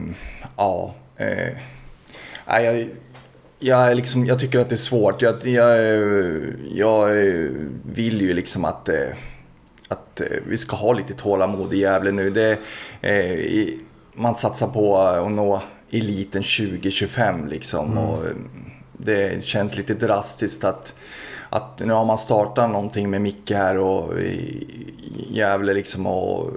ja, 0.57 0.93
eh, 1.17 1.57
nej, 2.49 2.65
jag, 2.65 2.87
jag, 3.59 3.97
liksom, 3.97 4.25
jag 4.25 4.39
tycker 4.39 4.59
att 4.59 4.69
det 4.69 4.75
är 4.75 4.77
svårt. 4.77 5.21
Jag, 5.21 5.47
jag, 5.47 5.77
jag 6.71 7.09
vill 7.83 8.21
ju 8.21 8.33
liksom 8.33 8.65
att, 8.65 8.89
eh, 8.89 9.07
att 9.87 10.21
eh, 10.21 10.27
vi 10.47 10.57
ska 10.57 10.75
ha 10.75 10.93
lite 10.93 11.13
tålamod 11.13 11.73
i 11.73 11.77
Gävle 11.77 12.11
nu. 12.11 12.29
Det, 12.29 12.57
eh, 13.01 13.67
man 14.13 14.35
satsar 14.35 14.67
på 14.67 14.97
att 14.97 15.31
nå 15.31 15.61
eliten 15.91 16.43
2025 16.43 17.47
liksom. 17.47 17.97
Och 17.97 18.25
eh, 18.25 18.31
det 18.97 19.43
känns 19.43 19.77
lite 19.77 19.93
drastiskt 19.93 20.63
att, 20.63 20.95
att 21.49 21.79
nu 21.79 21.93
har 21.93 22.05
man 22.05 22.17
startat 22.17 22.69
någonting 22.69 23.09
med 23.09 23.21
Micke 23.21 23.51
här 23.51 23.77
och 23.77 24.19
i 24.19 24.67
Gävle 25.31 25.73
liksom 25.73 26.07
och 26.07 26.51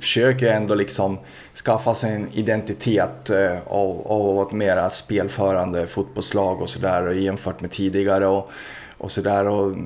försöker 0.00 0.52
ändå 0.52 0.74
liksom 0.74 1.18
skaffa 1.64 1.94
sig 1.94 2.12
en 2.12 2.28
identitet 2.32 3.30
eh, 3.30 3.58
av, 3.66 4.06
av 4.06 4.46
ett 4.46 4.52
mera 4.52 4.90
spelförande 4.90 5.86
fotbollslag 5.86 6.62
och 6.62 6.70
sådär 6.70 7.10
jämfört 7.10 7.60
med 7.60 7.70
tidigare. 7.70 8.26
Och, 8.26 8.50
och 8.98 9.12
sådär. 9.12 9.48
Och, 9.48 9.76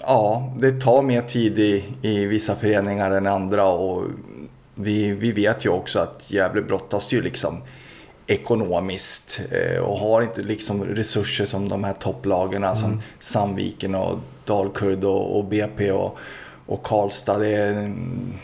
ja, 0.00 0.54
det 0.58 0.80
tar 0.80 1.02
mer 1.02 1.22
tid 1.22 1.58
i, 1.58 1.84
i 2.02 2.26
vissa 2.26 2.54
föreningar 2.54 3.10
än 3.10 3.26
andra 3.26 3.66
och 3.66 4.04
vi, 4.74 5.12
vi 5.12 5.32
vet 5.32 5.64
ju 5.64 5.68
också 5.68 5.98
att 5.98 6.30
Gävle 6.30 6.62
brottas 6.62 7.12
ju 7.12 7.22
liksom 7.22 7.62
ekonomiskt 8.26 9.40
eh, 9.50 9.78
och 9.78 9.98
har 9.98 10.22
inte 10.22 10.42
liksom 10.42 10.84
resurser 10.84 11.44
som 11.44 11.68
de 11.68 11.84
här 11.84 11.92
topplagen 11.92 12.76
som 12.76 13.00
Sandviken 13.18 13.94
och 13.94 14.18
Dalkurd 14.44 15.04
och, 15.04 15.38
och 15.38 15.44
BP 15.44 15.92
och, 15.92 16.18
och 16.66 16.82
Karlstad. 16.82 17.38
Det, 17.38 17.92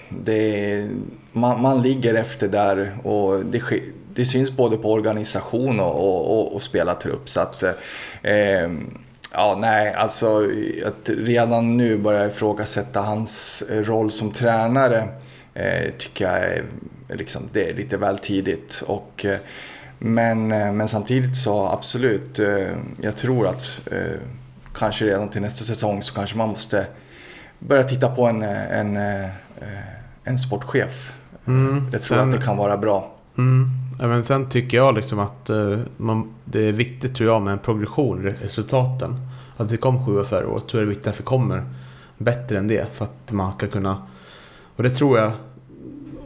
det, 0.08 0.88
man, 1.32 1.62
man 1.62 1.82
ligger 1.82 2.14
efter 2.14 2.48
där 2.48 2.96
och 3.02 3.44
det, 3.44 3.62
det 4.14 4.24
syns 4.24 4.50
både 4.50 4.76
på 4.76 4.92
organisation 4.92 5.80
och, 5.80 5.94
och, 5.94 6.38
och, 6.38 6.54
och 6.54 6.62
spelartrupp. 6.62 7.28
Så 7.28 7.40
att, 7.40 7.62
eh, 8.22 8.70
ja, 9.32 9.58
nej, 9.60 9.94
alltså 9.94 10.46
att 10.86 11.10
redan 11.10 11.76
nu 11.76 11.96
börja 11.96 12.26
ifrågasätta 12.26 13.00
hans 13.00 13.64
roll 13.70 14.10
som 14.10 14.32
tränare 14.32 15.08
eh, 15.54 15.90
tycker 15.98 16.24
jag 16.24 16.38
är, 16.38 16.64
liksom, 17.14 17.42
det 17.52 17.70
är 17.70 17.74
lite 17.74 17.96
väl 17.96 18.18
tidigt. 18.18 18.82
Och, 18.86 19.24
eh, 19.24 19.38
men, 19.98 20.52
eh, 20.52 20.72
men 20.72 20.88
samtidigt 20.88 21.36
så 21.36 21.66
absolut, 21.68 22.38
eh, 22.38 22.68
jag 23.02 23.16
tror 23.16 23.46
att 23.46 23.80
eh, 23.92 24.20
kanske 24.74 25.04
redan 25.04 25.28
till 25.28 25.42
nästa 25.42 25.64
säsong 25.64 26.02
så 26.02 26.14
kanske 26.14 26.36
man 26.36 26.48
måste 26.48 26.86
börja 27.58 27.82
titta 27.84 28.08
på 28.08 28.26
en, 28.26 28.42
eh, 28.42 28.78
en, 28.78 28.96
eh, 28.96 29.28
en 30.24 30.38
sportchef. 30.38 31.12
Mm, 31.46 31.88
Jag 31.92 32.02
tror 32.02 32.16
sen- 32.16 32.28
att 32.28 32.34
det 32.40 32.44
kan 32.46 32.56
vara 32.56 32.76
bra. 32.76 33.14
Mm. 33.38 33.70
Men 33.98 34.24
sen 34.24 34.48
tycker 34.48 34.76
jag 34.76 34.94
liksom 34.94 35.18
att 35.18 35.50
eh, 35.50 35.78
man, 35.96 36.34
det 36.44 36.68
är 36.68 36.72
viktigt 36.72 37.14
tror 37.16 37.28
jag 37.30 37.42
med 37.42 37.52
en 37.52 37.58
progression 37.58 38.28
i 38.28 38.30
resultaten. 38.30 39.16
Att 39.56 39.72
vi 39.72 39.76
kom 39.76 40.06
sju 40.06 40.24
förra 40.24 40.48
året 40.48 40.68
tror 40.68 40.80
jag 40.82 40.88
det 40.88 40.92
är 40.92 40.94
viktigt 40.94 41.06
att 41.06 41.20
vi 41.20 41.24
kommer 41.24 41.64
bättre 42.18 42.58
än 42.58 42.68
det. 42.68 42.86
För 42.92 43.04
att 43.04 43.32
man 43.32 43.52
ska 43.52 43.66
kunna... 43.66 44.02
Och 44.76 44.82
det 44.82 44.90
tror 44.90 45.18
jag, 45.18 45.32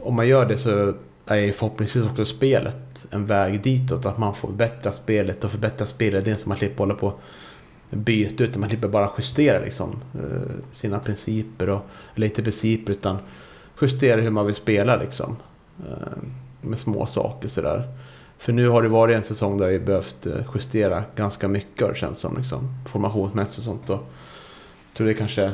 om 0.07 0.15
man 0.15 0.27
gör 0.27 0.45
det 0.45 0.57
så 0.57 0.93
är 1.25 1.35
ju 1.35 1.53
förhoppningsvis 1.53 2.05
också 2.05 2.25
spelet 2.25 3.05
en 3.11 3.25
väg 3.25 3.61
ditåt. 3.61 4.05
Att 4.05 4.17
man 4.17 4.35
får 4.35 4.47
förbättra 4.47 4.91
spelet 4.91 5.43
och 5.43 5.51
förbättra 5.51 5.87
spelet. 5.87 6.39
så 6.39 6.49
man 6.49 6.57
slipper 6.57 6.77
hålla 6.77 6.93
på 6.95 7.13
byta 7.89 8.43
utan 8.43 8.59
man 8.59 8.69
slipper 8.69 8.87
bara 8.87 9.11
justera 9.17 9.59
liksom, 9.59 9.99
eh, 10.13 10.55
sina 10.71 10.99
principer. 10.99 11.69
Och, 11.69 11.81
eller 12.15 12.27
inte 12.27 12.43
principer 12.43 12.91
utan 12.91 13.17
justera 13.81 14.21
hur 14.21 14.31
man 14.31 14.45
vill 14.45 14.55
spela 14.55 14.95
liksom. 14.95 15.35
Eh, 15.79 16.17
med 16.61 16.79
små 16.79 17.05
saker 17.05 17.47
sådär. 17.47 17.83
För 18.37 18.53
nu 18.53 18.67
har 18.69 18.81
det 18.81 18.89
varit 18.89 19.15
en 19.15 19.23
säsong 19.23 19.57
där 19.57 19.67
vi 19.67 19.79
behövt 19.79 20.25
eh, 20.25 20.33
justera 20.53 21.03
ganska 21.15 21.47
mycket 21.47 21.81
har 21.81 21.89
det 21.89 21.97
känns 21.97 22.19
som. 22.19 22.37
Liksom, 22.37 22.75
formationsmässigt 22.85 23.57
och 23.57 23.63
sånt. 23.63 23.89
Och 23.89 23.95
jag 24.87 24.97
tror 24.97 25.07
det 25.07 25.13
kanske, 25.13 25.51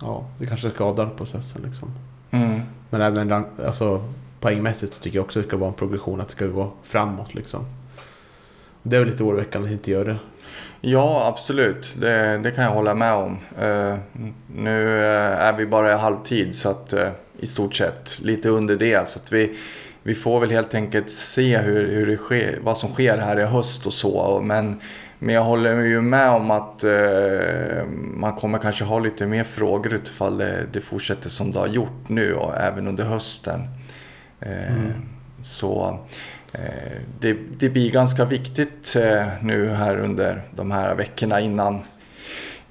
ja, 0.00 0.28
det 0.38 0.46
kanske 0.46 0.70
skadar 0.70 1.10
processen 1.16 1.62
liksom. 1.62 1.92
Mm. 2.32 2.60
Men 2.90 3.00
även 3.00 3.44
alltså, 3.66 4.04
poängmässigt 4.40 4.94
så 4.94 5.02
tycker 5.02 5.18
jag 5.18 5.24
också 5.24 5.38
att 5.38 5.44
det 5.44 5.48
ska 5.48 5.56
vara 5.56 5.70
en 5.70 5.76
progression. 5.76 6.20
Att 6.20 6.28
det 6.28 6.34
ska 6.34 6.46
gå 6.46 6.72
framåt 6.82 7.34
liksom. 7.34 7.64
Det 8.82 8.96
är 8.96 9.00
väl 9.00 9.08
lite 9.08 9.22
oroväckande 9.24 9.68
att 9.68 9.72
inte 9.72 9.90
göra 9.90 10.04
det. 10.04 10.18
Ja, 10.80 11.26
absolut. 11.26 11.96
Det, 12.00 12.40
det 12.42 12.50
kan 12.50 12.64
jag 12.64 12.70
hålla 12.70 12.94
med 12.94 13.14
om. 13.14 13.38
Eh, 13.60 13.96
nu 14.54 14.98
eh, 14.98 15.40
är 15.40 15.52
vi 15.52 15.66
bara 15.66 15.92
i 15.92 15.96
halvtid 15.96 16.54
så 16.54 16.68
att 16.70 16.92
eh, 16.92 17.08
i 17.38 17.46
stort 17.46 17.74
sett 17.74 18.18
lite 18.20 18.48
under 18.48 18.76
det. 18.76 19.08
Så 19.08 19.18
att 19.18 19.32
vi, 19.32 19.56
vi 20.02 20.14
får 20.14 20.40
väl 20.40 20.50
helt 20.50 20.74
enkelt 20.74 21.10
se 21.10 21.58
hur, 21.58 21.88
hur 21.88 22.06
det 22.06 22.16
sker, 22.16 22.58
vad 22.62 22.78
som 22.78 22.92
sker 22.92 23.18
här 23.18 23.40
i 23.40 23.44
höst 23.44 23.86
och 23.86 23.92
så. 23.92 24.40
Men, 24.44 24.80
men 25.22 25.34
jag 25.34 25.42
håller 25.44 25.80
ju 25.82 26.00
med 26.00 26.30
om 26.30 26.50
att 26.50 26.84
eh, 26.84 27.84
man 28.14 28.32
kommer 28.32 28.58
kanske 28.58 28.84
ha 28.84 28.98
lite 28.98 29.26
mer 29.26 29.44
frågor 29.44 29.94
utifall 29.94 30.38
det, 30.38 30.66
det 30.72 30.80
fortsätter 30.80 31.28
som 31.28 31.52
det 31.52 31.58
har 31.58 31.66
gjort 31.66 32.08
nu 32.08 32.32
och 32.34 32.56
även 32.56 32.88
under 32.88 33.04
hösten. 33.04 33.60
Eh, 34.40 34.72
Så 35.40 35.98
eh, 36.52 36.60
det, 37.20 37.36
det 37.58 37.68
blir 37.68 37.90
ganska 37.90 38.24
viktigt 38.24 38.96
eh, 38.96 39.26
nu 39.42 39.68
här 39.70 39.96
under 40.00 40.42
de 40.56 40.70
här 40.70 40.94
veckorna 40.94 41.40
innan, 41.40 41.80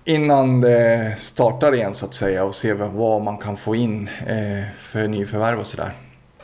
innan 0.05 0.61
det 0.61 1.13
startar 1.17 1.73
igen 1.75 1.93
så 1.93 2.05
att 2.05 2.13
säga 2.13 2.43
och 2.43 2.55
se 2.55 2.73
vad- 2.73 3.21
man 3.21 3.37
kan 3.37 3.57
få 3.57 3.75
in 3.75 4.09
eh, 4.27 4.63
för 4.77 5.07
nyförvärv 5.07 5.59
och 5.59 5.67
sådär. 5.67 5.93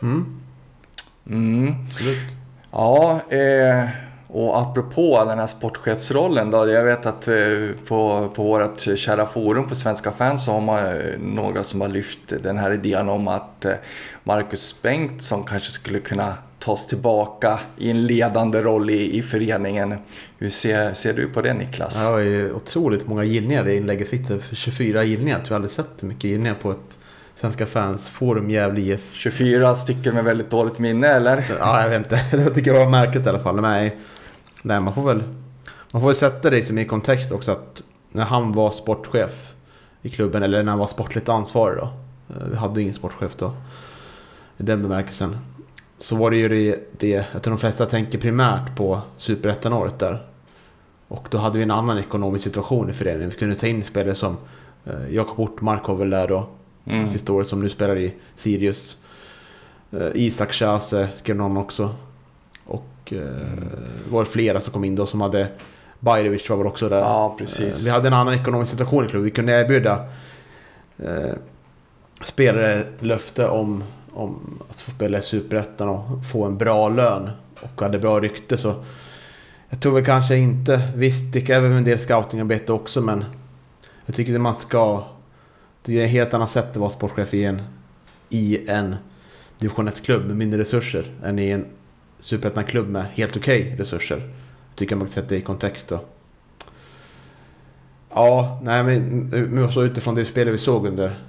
Mm, 0.02 0.42
Mm. 1.30 1.74
Ja, 2.72 3.20
eh, 3.30 3.90
och 4.28 4.60
apropå 4.62 5.26
den 5.28 5.40
här 5.40 5.48
sportchefsrollen 5.48 6.52
då. 6.52 6.70
Jag 6.70 6.84
vet 6.84 7.06
att 7.06 7.28
eh, 7.28 7.36
på, 7.88 8.30
på 8.36 8.44
vårt 8.44 8.80
kära 8.80 9.26
forum 9.26 9.68
på 9.68 9.76
Svenska 9.76 10.12
fans 10.12 10.46
så 10.46 10.52
har 10.52 10.62
man 10.62 10.86
eh, 10.86 10.94
några 11.20 11.64
som 11.64 11.82
har 11.82 11.88
lyft 11.88 12.20
den 12.44 12.58
här 12.58 12.72
idén 12.74 13.10
om 13.10 13.28
att 13.28 13.66
eh, 13.66 13.72
Marcus 14.24 14.82
Bengtsson 14.82 15.44
kanske 15.44 15.72
skulle 15.72 16.00
kunna 16.00 16.34
tas 16.60 16.88
tillbaka 16.88 17.60
i 17.78 17.90
en 17.92 18.06
ledande 18.06 18.62
roll 18.62 18.90
i, 18.90 19.18
i 19.18 19.22
föreningen. 19.22 19.96
Hur 20.38 20.50
ser, 20.50 20.94
ser 20.94 21.14
du 21.14 21.28
på 21.28 21.42
det 21.42 21.54
Niklas? 21.54 22.04
Ja, 22.06 22.18
det 22.18 22.26
är 22.26 22.54
otroligt 22.54 23.08
många 23.08 23.24
gillningar 23.24 23.64
det 23.64 23.76
inlägget 23.76 24.10
fick. 24.10 24.28
det. 24.28 24.40
För 24.40 24.56
24 24.56 25.04
gillningar. 25.04 25.38
Jag 25.38 25.48
jag 25.48 25.56
aldrig 25.56 25.72
sett 25.72 25.90
så 25.98 26.06
mycket 26.06 26.24
gillningar 26.24 26.56
på 26.62 26.72
ett 26.72 26.98
Svenska 27.36 27.66
fans 27.66 28.10
forum 28.10 28.50
Gävle 28.50 28.82
IF. 28.82 29.14
24 29.14 29.76
stycken 29.76 30.14
med 30.14 30.24
väldigt 30.24 30.50
dåligt 30.50 30.80
minne 30.80 31.08
eller? 31.08 31.46
Ja, 31.60 31.82
jag 31.82 31.90
vet 31.90 31.98
inte. 31.98 32.20
Jag 32.38 32.54
tycker 32.54 32.74
det 32.74 32.80
var 32.80 32.90
märkligt 32.90 33.26
i 33.26 33.30
alla 33.30 33.40
fall. 33.40 33.62
Nej, 33.62 33.98
nej 34.68 34.80
man 34.80 34.94
får 34.94 35.04
väl... 35.04 35.24
Man 35.92 36.02
får 36.02 36.08
väl 36.10 36.18
sätta 36.18 36.50
det 36.50 36.62
som 36.66 36.78
i 36.78 36.86
kontext 36.86 37.32
också 37.32 37.52
att 37.52 37.84
när 38.12 38.26
han 38.26 38.52
var 38.52 38.72
sportchef 38.72 39.54
i 40.02 40.10
klubben, 40.10 40.44
eller 40.44 40.64
när 40.64 40.72
han 40.72 40.80
var 40.80 40.88
sportligt 40.88 41.30
ansvarig 41.30 41.78
då. 41.78 41.90
eh, 42.36 42.48
Vi 42.52 42.56
hade 42.56 42.82
ingen 42.82 42.94
sportchef 42.94 43.36
då. 43.36 43.54
I 44.58 44.64
den 44.64 44.82
bemärkelsen. 44.82 45.38
Så 45.98 46.16
var 46.16 46.32
det 46.32 46.38
ju 46.38 46.50
det, 46.50 46.90
det 47.00 47.26
jag 47.34 47.44
tror 47.44 47.52
de 47.52 47.58
flesta 47.60 47.86
tänker 47.86 48.18
primärt 48.20 48.76
på 48.76 49.02
superettan-året 49.16 50.00
där. 50.00 50.26
Och 51.08 51.28
då 51.32 51.38
hade 51.38 51.58
vi 51.58 51.64
en 51.64 51.72
annan 51.72 51.98
ekonomisk 51.98 52.44
situation 52.44 52.90
i 52.90 52.94
föreningen. 52.94 53.30
Vi 53.30 53.36
kunde 53.36 53.56
ta 53.56 53.68
in 53.68 53.84
spelare 53.84 54.16
som 54.16 54.38
eh, 54.86 54.94
Jakob 55.16 55.40
Ortmark 55.40 55.88
var 55.88 55.96
väl 55.96 56.10
där 56.10 56.28
då. 56.28 56.50
Mm. 56.86 57.08
Sista 57.08 57.34
året 57.34 57.48
som 57.48 57.60
nu 57.64 57.70
spelar 57.70 57.98
i 57.98 58.14
Sirius. 58.36 58.98
Eh, 59.92 60.08
Isak 60.14 60.54
Chase 60.54 61.10
skrev 61.16 61.36
någon 61.36 61.58
också. 61.58 61.96
Och 63.08 63.14
eh, 63.14 63.20
det 64.06 64.12
var 64.12 64.26
flera 64.26 64.62
som 64.62 64.74
kom 64.74 64.84
in 64.84 64.96
då 64.96 65.06
som 65.06 65.22
hade... 65.22 65.48
Bajrovic 66.00 66.50
var 66.50 66.58
väl 66.58 66.68
också 66.68 66.90
där. 66.90 67.00
Ja, 67.00 67.32
Eh, 67.32 67.38
precis. 67.38 67.88
Vi 67.88 67.90
hade 67.90 68.08
en 68.08 68.14
annan 68.14 68.34
ekonomisk 68.34 68.72
situation 68.72 69.06
i 69.06 69.10
klubben. 69.10 69.24
Vi 69.24 69.32
kunde 69.32 69.54
erbjuda 69.54 70.06
eh, 70.98 71.34
spelare 72.22 72.84
löfte 73.00 73.48
om, 73.48 73.84
om 74.12 74.60
att 74.70 74.82
få 74.82 74.92
spela 74.92 75.18
i 75.18 75.22
Superettan 75.22 75.90
och 75.90 76.26
få 76.32 76.46
en 76.46 76.58
bra 76.58 76.90
lön. 76.90 77.30
Och 77.62 77.82
hade 77.82 78.00
bra 78.00 78.20
rykte 78.20 78.58
så... 78.58 78.84
Jag 79.70 79.82
tror 79.82 79.94
väl 79.94 80.06
kanske 80.06 80.38
inte... 80.38 80.82
Visst, 80.96 81.34
det 81.34 81.42
kräver 81.42 81.70
en 81.70 81.84
del 81.84 82.00
scoutingarbete 82.00 82.74
också 82.74 83.02
men... 83.02 83.26
Jag 84.06 84.16
tycker 84.16 84.36
att 84.36 84.42
man 84.42 84.60
ska... 84.60 85.04
Det 85.86 86.00
är 86.02 86.06
ett 86.06 86.12
helt 86.12 86.34
annat 86.34 86.50
sätt 86.50 86.72
att 86.72 86.78
vara 86.78 86.90
sportchef 86.90 87.34
i 87.34 87.44
en, 87.44 87.62
i 88.30 88.70
en 88.70 88.96
division 89.60 89.90
1-klubb 89.90 90.26
med 90.28 90.36
mindre 90.36 90.60
resurser 90.60 91.12
än 91.24 91.40
i 91.40 91.50
en 91.50 91.66
superettan-klubb 92.20 92.90
med 92.90 93.06
helt 93.14 93.38
okej 93.38 93.76
resurser. 93.78 94.18
Jag 94.18 94.76
tycker 94.76 94.96
man 94.96 95.08
kan 95.08 95.14
sätta 95.14 95.28
det 95.28 95.38
i 95.38 95.42
kontext 95.42 95.88
då. 95.88 96.00
Ja, 98.10 98.60
nej 98.64 98.84
men 98.84 99.30
men 99.30 99.72
så 99.72 99.84
utifrån 99.84 100.16
det 100.16 100.26
spelet 100.26 100.54
vi 100.54 100.58
såg 100.58 100.88
under 100.88 101.20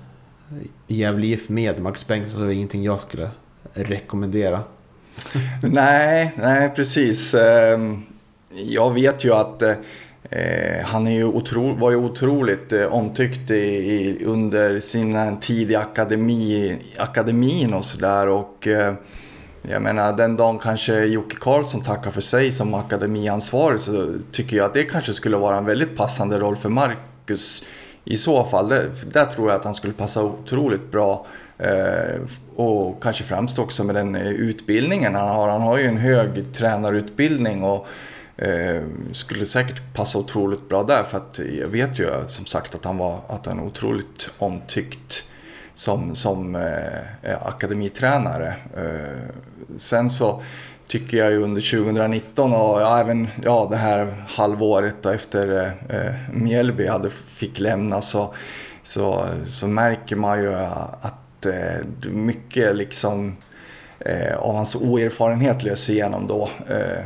Gävle 0.87 1.27
IF 1.27 1.49
med 1.49 1.81
Marcus 1.81 2.07
Bengtsson 2.07 2.41
så 2.41 2.45
är 2.45 2.49
det 2.49 2.55
ingenting 2.55 2.83
jag 2.83 3.01
skulle 3.01 3.31
rekommendera. 3.73 4.63
Nej, 5.63 6.33
nej 6.37 6.73
precis. 6.77 7.35
Ehm, 7.35 8.03
jag 8.51 8.95
vet 8.95 9.25
ju 9.25 9.35
att 9.35 9.63
eh, 9.63 9.77
han 10.85 11.07
är 11.07 11.13
ju 11.13 11.25
otro, 11.25 11.75
var 11.75 11.91
ju 11.91 11.97
otroligt 11.97 12.73
eh, 12.73 12.87
omtyckt 12.87 13.51
i, 13.51 13.55
i, 13.55 14.25
under 14.25 14.81
sin 14.81 15.17
eh, 15.17 15.39
tid 15.39 15.71
i 15.71 15.77
akademi, 15.77 16.77
akademin 16.99 17.75
och 17.75 17.85
sådär. 17.85 18.29
Jag 19.63 19.83
menar, 19.83 20.13
den 20.13 20.37
dagen 20.37 20.59
kanske 20.59 21.05
Jocke 21.05 21.37
Karlsson 21.37 21.83
tackar 21.83 22.11
för 22.11 22.21
sig 22.21 22.53
som 22.53 22.75
akademiansvarig 22.75 23.81
så 23.81 24.13
tycker 24.31 24.57
jag 24.57 24.67
att 24.67 24.75
det 24.75 24.85
kanske 24.85 25.15
skulle 25.15 25.37
vara 25.37 25.57
en 25.57 25.65
väldigt 25.65 25.97
passande 25.97 26.39
roll 26.39 26.57
för 26.57 26.69
Marcus 26.69 27.67
i 28.05 28.17
så 28.17 28.45
fall. 28.45 28.69
Där, 28.69 28.91
där 29.11 29.25
tror 29.25 29.51
jag 29.51 29.59
att 29.59 29.65
han 29.65 29.75
skulle 29.75 29.93
passa 29.93 30.23
otroligt 30.23 30.91
bra. 30.91 31.27
Eh, 31.59 32.21
och 32.57 33.03
kanske 33.03 33.25
främst 33.25 33.59
också 33.59 33.85
med 33.85 33.95
den 33.95 34.15
eh, 34.15 34.29
utbildningen 34.29 35.15
han 35.15 35.29
har. 35.29 35.49
Han 35.49 35.63
har 35.63 35.79
ju 35.79 35.87
en 35.87 35.99
hög 35.99 36.53
tränarutbildning 36.53 37.65
och 37.65 37.87
eh, 38.37 38.83
skulle 39.13 39.45
säkert 39.45 39.95
passa 39.95 40.19
otroligt 40.19 40.69
bra 40.69 40.83
där. 40.83 41.03
För 41.03 41.19
att 41.19 41.41
jag 41.61 41.69
vet 41.69 41.99
ju 41.99 42.07
som 42.27 42.47
sagt 42.47 42.75
att 42.75 42.85
han 42.85 42.99
var 42.99 43.21
att 43.29 43.47
han 43.47 43.59
är 43.59 43.65
otroligt 43.65 44.31
omtyckt 44.39 45.25
som, 45.79 46.15
som 46.15 46.55
eh, 46.55 47.31
eh, 47.33 47.47
akademitränare. 47.47 48.55
Eh, 48.77 49.35
sen 49.77 50.11
så 50.11 50.43
tycker 50.87 51.17
jag 51.17 51.31
ju 51.31 51.43
under 51.43 51.71
2019 51.71 52.53
och 52.53 52.81
ja, 52.81 53.01
även 53.01 53.29
ja, 53.45 53.69
det 53.71 53.77
här 53.77 54.25
halvåret 54.29 54.95
då 55.03 55.11
efter 55.11 55.53
eh, 55.57 55.97
eh, 55.99 56.15
Mjällby 56.33 56.87
hade, 56.87 57.11
fick 57.11 57.61
lämna 57.61 58.01
så, 58.01 58.35
så, 58.83 59.25
så 59.47 59.67
märker 59.67 60.17
man 60.17 60.43
ju 60.43 60.55
att 61.01 61.47
eh, 61.47 62.11
mycket 62.11 62.77
liksom 62.77 63.37
eh, 64.01 64.37
av 64.37 64.55
hans 64.55 64.77
oerfarenhet 64.77 65.63
löser 65.63 65.93
igenom 65.93 66.27
då. 66.27 66.49
Eh, 66.69 67.05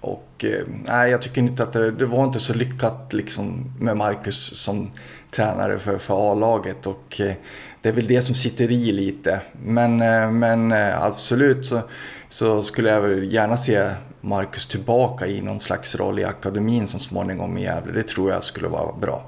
och 0.00 0.44
eh, 0.44 0.66
nej, 0.84 1.10
jag 1.10 1.22
tycker 1.22 1.40
inte 1.40 1.62
att 1.62 1.72
det, 1.72 1.90
det 1.90 2.06
var 2.06 2.24
inte 2.24 2.40
så 2.40 2.54
lyckat 2.54 3.12
liksom 3.12 3.74
med 3.80 3.96
Marcus 3.96 4.56
som 4.56 4.90
tränare 5.30 5.78
för, 5.78 5.98
för 5.98 6.32
A-laget 6.32 6.86
och 6.86 7.20
eh, 7.20 7.34
det 7.82 7.88
är 7.88 7.92
väl 7.92 8.06
det 8.06 8.22
som 8.22 8.34
sitter 8.34 8.72
i 8.72 8.92
lite. 8.92 9.40
Men, 9.64 10.02
eh, 10.02 10.30
men 10.30 10.72
eh, 10.72 11.02
absolut 11.02 11.66
så, 11.66 11.80
så 12.28 12.62
skulle 12.62 12.90
jag 12.90 13.00
väl 13.00 13.32
gärna 13.32 13.56
se 13.56 13.90
Marcus 14.20 14.66
tillbaka 14.66 15.26
i 15.26 15.42
någon 15.42 15.60
slags 15.60 15.96
roll 15.96 16.18
i 16.18 16.24
akademin 16.24 16.86
som 16.86 17.00
småningom 17.00 17.58
i 17.58 17.62
Gävle. 17.62 17.92
Det 17.92 18.02
tror 18.08 18.30
jag 18.30 18.44
skulle 18.44 18.68
vara 18.68 18.92
bra. 19.00 19.24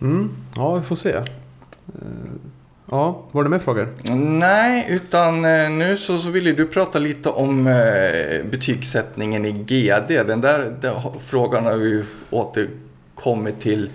Mm, 0.00 0.30
ja, 0.56 0.74
vi 0.74 0.84
får 0.84 0.96
se. 0.96 1.10
Eh, 1.12 1.22
Ja, 2.92 3.22
var 3.32 3.44
det 3.44 3.50
mer 3.50 3.58
frågor? 3.58 3.88
Nej, 4.16 4.86
utan 4.90 5.42
nu 5.78 5.96
så, 5.96 6.18
så 6.18 6.30
ville 6.30 6.52
du 6.52 6.66
prata 6.66 6.98
lite 6.98 7.28
om 7.28 7.64
betygssättningen 8.50 9.44
i 9.46 9.52
GD. 9.52 10.08
Den 10.26 10.40
där, 10.40 10.88
har- 10.94 11.18
frågan 11.20 11.64
har 11.64 11.76
vi 11.76 12.04
återkommit 12.30 13.60
till 13.60 13.90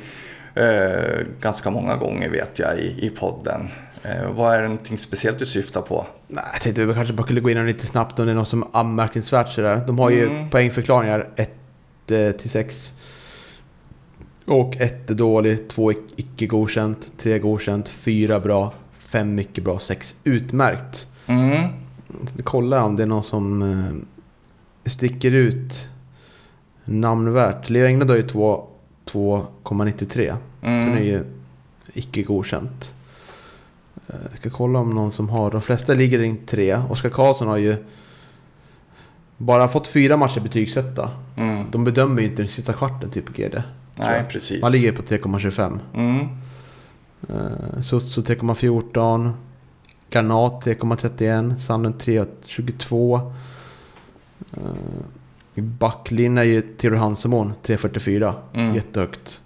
eh, 0.56 1.26
ganska 1.42 1.70
många 1.70 1.96
gånger 1.96 2.30
vet 2.30 2.60
jag 2.60 2.78
i, 2.80 3.06
i 3.06 3.10
podden. 3.10 3.68
Eh, 4.04 4.32
vad 4.32 4.54
är 4.56 4.62
det 4.62 4.68
någonting 4.68 4.98
speciellt 4.98 5.40
du 5.40 5.46
syftar 5.46 5.82
på? 5.82 6.06
Nej, 6.28 6.44
jag 6.54 6.62
tänkte 6.62 6.86
vi 6.86 6.94
kanske 6.94 7.14
bara 7.14 7.24
skulle 7.24 7.42
gå 7.42 7.50
in 7.50 7.66
lite 7.66 7.88
snabbt 7.88 8.20
om 8.20 8.26
det 8.26 8.32
är 8.32 8.36
något 8.36 8.48
som 8.48 8.62
är 8.64 8.68
anmärkningsvärt 8.74 9.50
sådär. 9.50 9.84
De 9.88 10.00
har 10.00 10.10
ju 10.10 10.26
Mm. 10.30 10.50
poängförklaringar 10.50 11.30
1 11.36 11.52
till 12.40 12.50
6. 12.50 12.94
Och 14.46 14.76
1 14.82 15.10
är 15.10 15.14
dålig, 15.14 15.68
2 15.70 15.92
icke 16.16 16.46
godkänt, 16.48 17.08
3 17.18 17.40
godkänt, 17.40 17.90
4 17.90 18.40
bra, 18.40 18.74
5 18.98 19.36
mycket 19.36 19.64
bra, 19.64 19.80
6 19.80 20.16
utmärkt. 20.24 21.08
Mm. 21.28 21.64
Kolla 22.44 22.84
om 22.84 22.96
det 22.96 23.04
är 23.04 23.08
någon 23.08 23.24
som 23.24 23.62
eh, 23.62 24.90
sticker 24.92 25.32
ut 25.32 25.90
namnvärt. 26.86 27.70
Leo 27.70 27.86
Englund 27.86 28.10
har 28.10 28.18
ju 28.18 28.28
2 28.28 28.68
2,93. 29.06 30.36
Den 30.62 30.72
är 30.72 30.88
Mm. 30.92 31.04
ju 31.04 31.24
icke 31.94 32.24
godkänt. 32.24 32.96
Eh, 34.08 34.16
Jag 34.32 34.40
ska 34.40 34.50
kolla 34.50 34.80
om 34.80 34.90
någon 34.90 35.12
som 35.12 35.30
har... 35.30 35.52
De 35.52 35.62
flesta 35.62 35.94
ligger 35.94 36.20
i 36.20 36.36
tre. 36.46 36.76
Oskar 36.90 37.10
Karlsson 37.10 37.48
har 37.48 37.58
ju 37.58 37.76
bara 39.38 39.68
fått 39.68 39.88
fyra 39.88 40.18
matcher 40.18 40.40
betygsätta. 40.40 41.10
Mm. 41.38 41.66
De 41.72 41.84
bedömer 41.84 42.22
ju 42.22 42.28
inte 42.28 42.42
den 42.42 42.48
sista 42.50 42.74
kvarten 42.74 43.10
typ 43.10 43.30
GD. 43.38 43.64
Nej, 43.96 44.26
precis. 44.30 44.62
Man 44.62 44.72
ligger 44.72 44.92
på 44.92 45.02
3,25. 45.02 45.80
Mm. 45.94 46.28
Uh, 47.30 47.82
Sutsu 47.82 48.22
3,14. 48.22 49.32
Granat 50.10 50.66
3,31. 50.66 51.56
Sanden 51.58 51.94
3,22. 51.94 53.32
I 55.56 55.62
backlinjen 55.62 56.38
är 56.38 56.44
ju 56.44 56.62
Theodor 56.62 56.98
Hansemon 56.98 57.54
3,44. 57.64 58.34
Mm. 58.54 58.76
Jättehögt. 58.76 59.42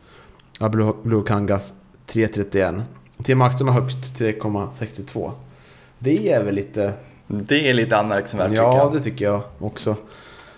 Blue 1.04 1.24
Kangas 1.28 1.74
3,31. 2.08 2.82
Tim 3.24 3.38
Markström 3.38 3.68
har 3.68 3.82
högst 3.82 3.98
3,62. 3.98 5.32
Det 6.00 6.32
är 6.32 6.44
väl 6.44 6.56
lite... 6.56 6.94
Det 7.28 7.70
är 7.70 7.74
lite 7.74 7.98
anmärkningsvärt 7.98 8.50
tycker 8.50 8.62
Ja, 8.64 8.78
jag. 8.78 8.94
det 8.94 9.02
tycker 9.02 9.26
jag 9.26 9.42
också. 9.60 9.96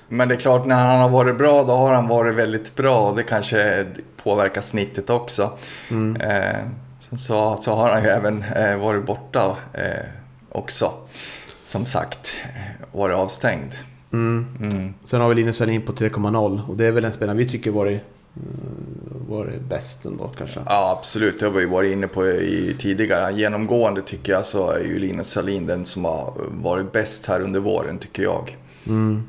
Men 0.08 0.28
det 0.28 0.36
är 0.36 0.40
klart, 0.40 0.66
när 0.66 0.86
han 0.86 1.00
har 1.00 1.10
varit 1.10 1.38
bra, 1.38 1.64
då 1.64 1.74
har 1.74 1.94
han 1.94 2.08
varit 2.08 2.36
väldigt 2.36 2.76
bra. 2.76 3.10
Och 3.10 3.16
det 3.16 3.24
kanske 3.24 3.86
påverkar 4.24 4.62
snittet 4.62 5.10
också. 5.10 5.52
Mm. 5.90 6.22
Eh, 6.22 6.62
så, 7.00 7.58
så 7.58 7.76
har 7.76 7.90
han 7.90 8.04
ju 8.04 8.10
även 8.10 8.44
eh, 8.44 8.78
varit 8.78 9.06
borta 9.06 9.58
eh, 9.74 10.06
också. 10.50 10.94
Som 11.66 11.86
sagt, 11.86 12.34
varit 12.92 13.16
avstängd. 13.16 13.72
Mm. 14.14 14.46
Mm. 14.60 14.94
Sen 15.04 15.22
har 15.22 15.30
vi 15.30 15.36
Linus 15.36 15.60
Wallin 15.60 15.82
på 15.82 15.92
3,0. 15.92 16.68
Och 16.68 16.78
det 16.78 16.86
är 16.86 16.92
väl 16.92 17.06
en 17.06 17.14
spelare 17.14 17.38
vi 17.38 17.50
tycker 17.50 17.72
varit, 17.72 18.02
eh, 18.36 19.30
varit 19.30 19.62
bäst 19.62 20.06
ändå 20.06 20.28
kanske. 20.28 20.60
Ja, 20.66 20.96
absolut. 20.98 21.40
Det 21.40 21.46
har 21.46 21.54
vi 21.54 21.66
varit 21.66 21.94
inne 21.94 22.08
på 22.08 22.28
i 22.28 22.76
tidigare. 22.80 23.34
Genomgående 23.34 24.02
tycker 24.02 24.34
jag 24.34 24.46
så 24.46 24.72
är 24.72 24.80
ju 24.80 25.00
Linus 25.00 25.30
Salin 25.30 25.66
den 25.66 25.86
som 25.86 26.06
har 26.06 26.34
varit 26.62 26.92
bäst 26.92 27.26
här 27.26 27.42
under 27.42 27.60
våren, 27.60 27.98
tycker 27.98 28.24
jag. 28.24 28.58
Mm. 28.88 29.24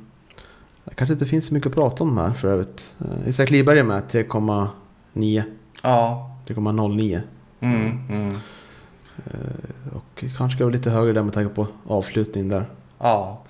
Det 0.84 0.94
kanske 0.94 1.12
inte 1.12 1.26
finns 1.26 1.46
så 1.46 1.54
mycket 1.54 1.66
att 1.66 1.74
prata 1.74 2.04
om 2.04 2.18
här 2.18 2.32
för 2.32 2.48
övrigt. 2.48 2.94
Uh, 3.00 3.28
Isak 3.28 3.50
Liberg 3.50 3.78
är 3.78 3.82
med 3.82 4.02
3,9. 4.10 5.42
Ja. 5.82 6.28
3,09. 6.46 7.20
Mm, 7.60 7.98
mm. 8.08 8.34
Eh, 9.16 9.96
och 9.96 10.24
kanske 10.36 10.56
ska 10.56 10.64
vara 10.64 10.72
lite 10.72 10.90
högre 10.90 11.12
där 11.12 11.22
med 11.22 11.34
tanke 11.34 11.54
på 11.54 11.66
avslutning 11.86 12.48
där. 12.48 12.66
Ja. 12.98 13.42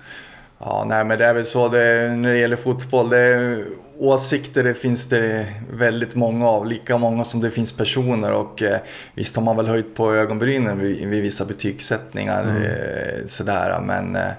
Ja, 0.65 0.85
nej 0.87 1.05
men 1.05 1.17
det 1.17 1.25
är 1.25 1.33
väl 1.33 1.45
så 1.45 1.67
det, 1.67 2.15
när 2.15 2.29
det 2.29 2.37
gäller 2.37 2.55
fotboll. 2.55 3.09
Det 3.09 3.57
åsikter 3.97 4.63
det 4.63 4.73
finns 4.73 5.05
det 5.05 5.45
väldigt 5.73 6.15
många 6.15 6.49
av, 6.49 6.67
lika 6.67 6.97
många 6.97 7.23
som 7.23 7.41
det 7.41 7.51
finns 7.51 7.77
personer 7.77 8.31
och 8.31 8.63
eh, 8.63 8.79
visst 9.15 9.35
har 9.35 9.43
man 9.43 9.57
väl 9.57 9.67
höjt 9.67 9.95
på 9.95 10.13
ögonbrynen 10.13 10.79
vid, 10.79 11.07
vid 11.07 11.21
vissa 11.21 11.45
betygssättningar 11.45 12.43
Mm. 12.43 12.63
eh, 12.63 13.25
sådär 13.27 13.79
men, 13.81 14.15
eh, 14.15 14.31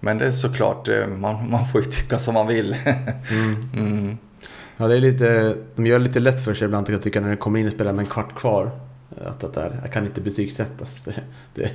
men 0.00 0.18
det 0.18 0.26
är 0.26 0.30
såklart, 0.30 0.88
eh, 0.88 1.06
man, 1.06 1.50
man 1.50 1.66
får 1.66 1.80
ju 1.84 1.90
tycka 1.90 2.18
som 2.18 2.34
man 2.34 2.46
vill. 2.46 2.76
mm. 3.76 4.18
Ja, 4.76 4.88
det 4.88 4.96
är 4.96 5.00
lite, 5.00 5.54
de 5.76 5.86
gör 5.86 5.98
det 5.98 6.04
lite 6.04 6.20
lätt 6.20 6.44
för 6.44 6.54
sig 6.54 6.64
ibland 6.64 6.86
kan 6.86 7.00
jag 7.04 7.22
när 7.22 7.30
det 7.30 7.36
kommer 7.36 7.60
in 7.60 7.66
och 7.66 7.72
spelar 7.72 7.92
med 7.92 8.02
en 8.02 8.10
kvart 8.10 8.38
kvar. 8.38 8.70
Att 9.26 9.40
det 9.40 9.48
där, 9.54 9.78
jag 9.82 9.92
kan 9.92 10.04
inte 10.06 10.20
betygsättas. 10.20 11.02
Det, 11.04 11.14
det, 11.54 11.70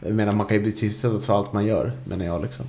jag 0.00 0.14
menar 0.14 0.32
man 0.32 0.46
kan 0.46 0.56
ju 0.56 0.62
betygsättas 0.62 1.26
för 1.26 1.34
allt 1.38 1.52
man 1.52 1.66
gör, 1.66 1.92
menar 2.04 2.24
jag 2.24 2.42
liksom. 2.42 2.64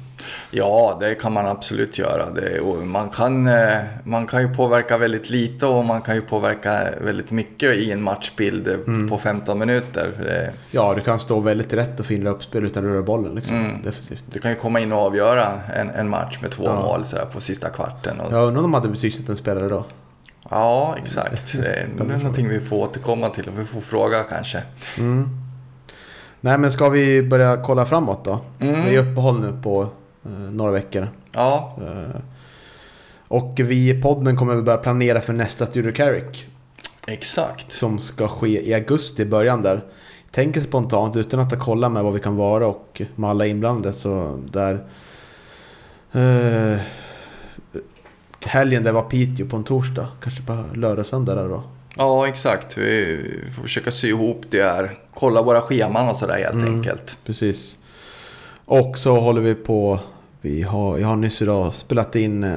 Ja, 0.51 0.97
det 0.99 1.15
kan 1.15 1.34
man 1.34 1.45
absolut 1.47 1.97
göra. 1.97 2.30
Det, 2.30 2.61
man, 2.86 3.09
kan, 3.09 3.47
eh, 3.47 3.78
man 4.03 4.28
kan 4.28 4.41
ju 4.41 4.53
påverka 4.55 4.97
väldigt 4.97 5.30
lite 5.30 5.65
och 5.65 5.86
man 5.86 6.01
kan 6.01 6.15
ju 6.15 6.21
påverka 6.21 6.89
väldigt 7.01 7.32
mycket 7.32 7.75
i 7.75 7.91
en 7.91 8.03
matchbild 8.03 8.67
eh, 8.67 9.07
på 9.09 9.17
15 9.17 9.59
minuter. 9.59 10.11
Det, 10.23 10.53
Ja, 10.71 10.93
du 10.93 11.01
kan 11.01 11.19
stå 11.19 11.39
väldigt 11.39 11.73
rätt 11.73 11.99
och 11.99 12.05
finna 12.05 12.30
uppspel 12.30 12.63
utan 12.65 12.84
att 12.86 12.89
röra 12.91 13.01
bollen 13.03 13.36
liksom. 13.36 13.55
Mm. 13.55 13.82
Definitivt. 13.82 14.25
du 14.28 14.39
kan 14.39 14.51
ju 14.51 14.57
komma 14.57 14.80
in 14.80 14.91
och 14.91 14.99
avgöra 14.99 15.47
en, 15.75 15.89
en 15.89 16.09
match 16.09 16.38
med 16.41 16.51
två 16.51 16.63
Ja. 16.63 16.75
mål 16.82 17.05
så 17.05 17.17
här, 17.17 17.25
på 17.25 17.41
sista 17.41 17.69
kvarten. 17.69 18.19
Och, 18.19 18.32
Jag 18.34 18.47
undrar 18.47 18.63
om 18.63 18.71
de 18.71 18.73
hade 18.73 18.89
betygsatt 18.89 19.30
en 19.30 19.38
spelare 19.38 19.67
då. 19.69 19.86
Ja, 20.50 20.95
exakt. 21.04 21.54
Det 21.62 21.68
är 21.68 21.88
någonting 22.18 22.48
vi 22.50 22.60
får 22.60 22.78
återkomma 22.78 23.30
till 23.30 23.48
och 23.50 23.60
vi 23.60 23.66
får 23.66 23.82
fråga 23.82 24.24
kanske. 24.24 24.64
Mm. 24.98 25.30
Nej, 26.41 26.58
men 26.58 26.72
ska 26.72 26.89
vi 26.89 27.24
börja 27.24 27.58
kolla 27.58 27.86
framåt 27.86 28.26
då? 28.26 28.39
Mm. 28.60 28.86
Vi 28.86 28.95
är 28.95 29.12
uppehåll 29.12 29.39
nu 29.39 29.62
på 29.64 29.82
eh, 30.26 30.32
några 30.32 30.72
veckor. 30.72 31.10
Ja, 31.32 31.78
Eh, 31.82 32.22
och 33.30 33.54
vi 33.58 33.89
i 33.89 34.02
podden 34.02 34.38
kommer 34.38 34.56
att 34.56 34.64
börja 34.64 34.78
planera 34.78 35.22
för 35.22 35.34
nästa 35.34 35.66
Studio 35.66 35.91
Carrick. 35.91 36.48
exakt. 37.08 37.72
Som 37.72 38.00
ska 38.00 38.28
ske 38.28 38.68
i 38.70 38.74
augusti 38.74 39.22
i 39.22 39.26
början 39.26 39.62
där. 39.62 39.82
Tänker 40.32 40.62
spontant 40.62 41.16
utan 41.16 41.39
att 41.39 41.52
ha 41.52 41.60
kollat 41.60 41.91
med 41.91 42.04
vad 42.04 42.14
vi 42.14 42.20
kan 42.20 42.36
vara 42.36 42.68
och 42.68 43.02
med 43.16 43.30
alla 43.30 43.45
inblandade 43.45 43.93
så 43.93 44.39
där... 44.52 44.74
Eh, 46.12 46.80
helgen 48.48 48.84
där 48.84 48.91
var 48.91 49.02
Piteå 49.02 49.48
på 49.48 49.58
en 49.58 49.64
torsdag. 49.64 50.08
Kanske 50.24 50.41
på 50.43 50.64
lördag 50.74 51.06
söndag 51.06 51.36
där 51.36 51.50
då. 51.50 51.64
Ja, 51.98 52.28
exakt. 52.28 52.78
Vi 52.78 53.20
får 53.56 53.62
försöka 53.62 53.91
sy 53.91 54.08
ihop 54.08 54.41
det 54.50 54.64
här. 54.64 54.98
Kolla 55.14 55.41
våra 55.41 55.62
scheman 55.62 56.10
och 56.10 56.16
sådär 56.16 56.38
helt 56.38 56.54
Mm. 56.54 56.76
enkelt. 56.76 57.18
Precis. 57.26 57.78
Och 58.66 58.98
så 58.98 59.20
håller 59.20 59.41
vi 59.41 59.56
på. 59.56 60.00
Vi 60.41 60.62
har, 60.62 60.98
jag 60.98 61.08
har 61.08 61.16
nyss 61.16 61.41
idag 61.41 61.74
spelat 61.76 62.16
in, 62.16 62.43
eh, 62.43 62.56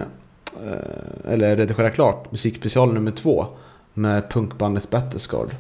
eller 1.29 1.57
redigerat 1.57 1.95
klart, 1.95 2.33
musikspecial 2.33 2.93
nummer 2.95 3.11
två. 3.11 3.47
Med 3.95 4.29
punkbandet 4.31 4.91
Battlescard. 4.91 5.51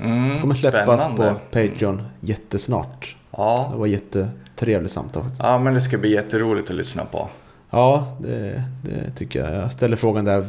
Mm, 0.00 0.28
Det 0.34 0.40
kommer 0.40 0.54
släppas 0.54 0.82
spännande. 1.00 1.16
på 1.16 1.34
Patreon 1.50 2.02
jättesnart. 2.20 3.16
Ja. 3.30 3.68
Det 3.72 3.78
var 3.78 3.86
jättetrevligt 3.86 4.92
samtal 4.92 5.22
faktiskt. 5.22 5.42
ja, 5.44 5.58
men 5.58 5.74
det 5.74 5.80
ska 5.80 5.98
bli 5.98 6.12
jätteroligt 6.12 6.70
att 6.70 6.76
lyssna 6.76 7.04
på. 7.04 7.28
Ja, 7.70 8.16
det, 8.20 8.62
det 8.82 9.10
tycker 9.16 9.44
jag. 9.44 9.62
Jag 9.62 9.72
ställer 9.72 9.96
frågan 9.96 10.24
där. 10.24 10.46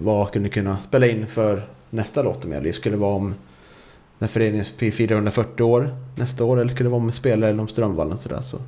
Vad 0.00 0.28
skulle 0.28 0.42
ni 0.42 0.48
kunna 0.48 0.78
spela 0.78 1.06
in 1.06 1.26
för 1.26 1.68
nästa 1.90 2.22
låt 2.22 2.44
med 2.44 2.62
liv? 2.62 2.72
Skulle 2.72 2.94
det 2.94 3.00
vara 3.00 3.14
om 3.14 3.34
när 4.18 4.28
föreningen 4.28 4.64
firar 4.64 5.14
140 5.14 5.62
år 5.62 5.96
nästa 6.16 6.44
år? 6.44 6.60
Eller 6.60 6.74
skulle 6.74 6.86
det 6.86 6.92
vara 6.92 7.02
om 7.02 7.12
spelare 7.12 7.50
eller 7.50 7.60
om 7.60 7.68
Strömvallen? 7.68 8.16
Sådär, 8.16 8.40
så 8.40 8.58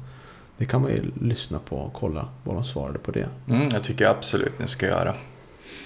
det 0.57 0.64
kan 0.64 0.82
man 0.82 0.91
ju 0.91 1.03
lyssna 1.20 1.59
på 1.59 1.76
och 1.76 1.93
kolla 1.93 2.28
vad 2.45 2.55
de 2.55 2.64
svarade 2.64 2.99
på 2.99 3.11
det. 3.11 3.28
Mm, 3.49 3.68
jag 3.72 3.82
tycker 3.82 4.09
absolut 4.09 4.59
ni 4.59 4.66
ska 4.66 4.87
göra. 4.87 5.14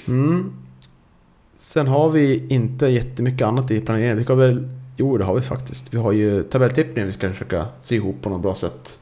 Mm. 0.09 0.53
Sen 1.57 1.87
har 1.87 2.11
vi 2.11 2.47
inte 2.49 2.87
jättemycket 2.87 3.47
annat 3.47 3.71
i 3.71 3.81
planeringen. 3.81 4.17
Vi 4.17 4.25
ska 4.25 4.35
väl... 4.35 4.69
Jo, 4.97 5.19
det 5.19 5.25
har 5.25 5.35
vi 5.35 5.41
faktiskt. 5.41 5.95
Vi 5.95 5.99
har 5.99 6.13
ju 6.13 6.43
tabelltippningen 6.43 7.07
vi 7.07 7.13
ska 7.13 7.31
försöka 7.31 7.67
sy 7.81 7.97
ihop 7.97 8.23
på 8.23 8.29
något 8.29 8.43
bra 8.43 8.55
sätt. 8.55 8.99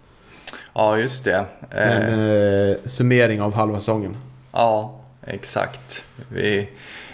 Ja, 0.79 0.99
just 0.99 1.25
det. 1.25 1.45
En 1.71 2.03
Eh, 2.03 2.71
eh, 2.71 2.77
summering 2.85 3.43
av 3.43 3.55
halva 3.55 3.79
säsongen. 3.79 4.17
ja, 4.53 5.01
exakt. 5.27 6.03
Vi, 6.29 6.69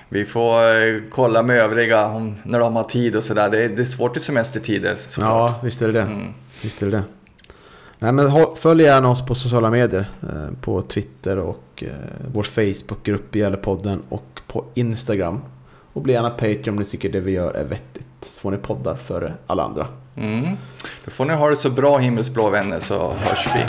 vi 0.09 0.25
får 0.25 0.63
eh, 0.63 1.01
kolla 1.11 1.43
med 1.43 1.57
övriga 1.59 2.07
om, 2.07 2.37
när 2.45 2.59
de 2.59 2.77
har 2.77 2.83
tid 2.85 3.17
och 3.17 3.25
sådär. 3.25 3.51
Det, 3.51 3.65
är- 3.65 3.69
det 3.69 3.83
är 3.83 3.85
svårt 3.85 4.17
i 4.17 4.21
semestertider 4.21 4.95
såklart. 4.97 5.31
Ja, 5.51 5.55
visst 5.65 5.83
är 5.83 5.87
det 5.87 5.93
det. 5.93 6.03
Mm. 6.03 6.35
Visst 6.63 6.83
är 6.83 6.87
det 6.87 6.93
det. 6.97 7.03
Nej, 7.99 8.13
men 8.13 8.33
följ 8.57 8.83
gärna 8.83 9.09
oss 9.11 9.27
på 9.27 9.35
sociala 9.35 9.71
medier. 9.71 10.09
Eh, 10.23 10.55
på 10.61 10.83
Twitter 10.83 11.39
och 11.39 11.85
vår 12.33 12.43
Facebookgrupp 12.43 13.35
Gällepodden 13.37 14.03
och 14.09 14.41
på 14.47 14.65
Instagram. 14.75 15.41
Och 15.93 16.03
bli 16.03 16.13
gärna 16.13 16.31
Patreon 16.31 16.69
om 16.69 16.77
ni 16.77 16.85
tycker 16.85 17.09
det 17.13 17.21
vi 17.21 17.33
gör 17.33 17.55
är 17.55 17.65
vettigt. 17.65 18.07
Så 18.21 18.41
får 18.41 18.51
ni 18.51 18.57
poddar 18.57 18.97
före 18.97 19.33
alla 19.47 19.63
andra. 19.63 19.87
Mm. 20.17 20.57
Då 21.05 21.11
får 21.11 21.25
ni 21.25 21.35
ha 21.35 21.51
det 21.51 21.57
så 21.57 21.71
bra 21.71 21.99
himmelsblå 21.99 22.51
vänner 22.51 22.81
så 22.81 23.13
hörs 23.13 23.49
vi. 23.55 23.65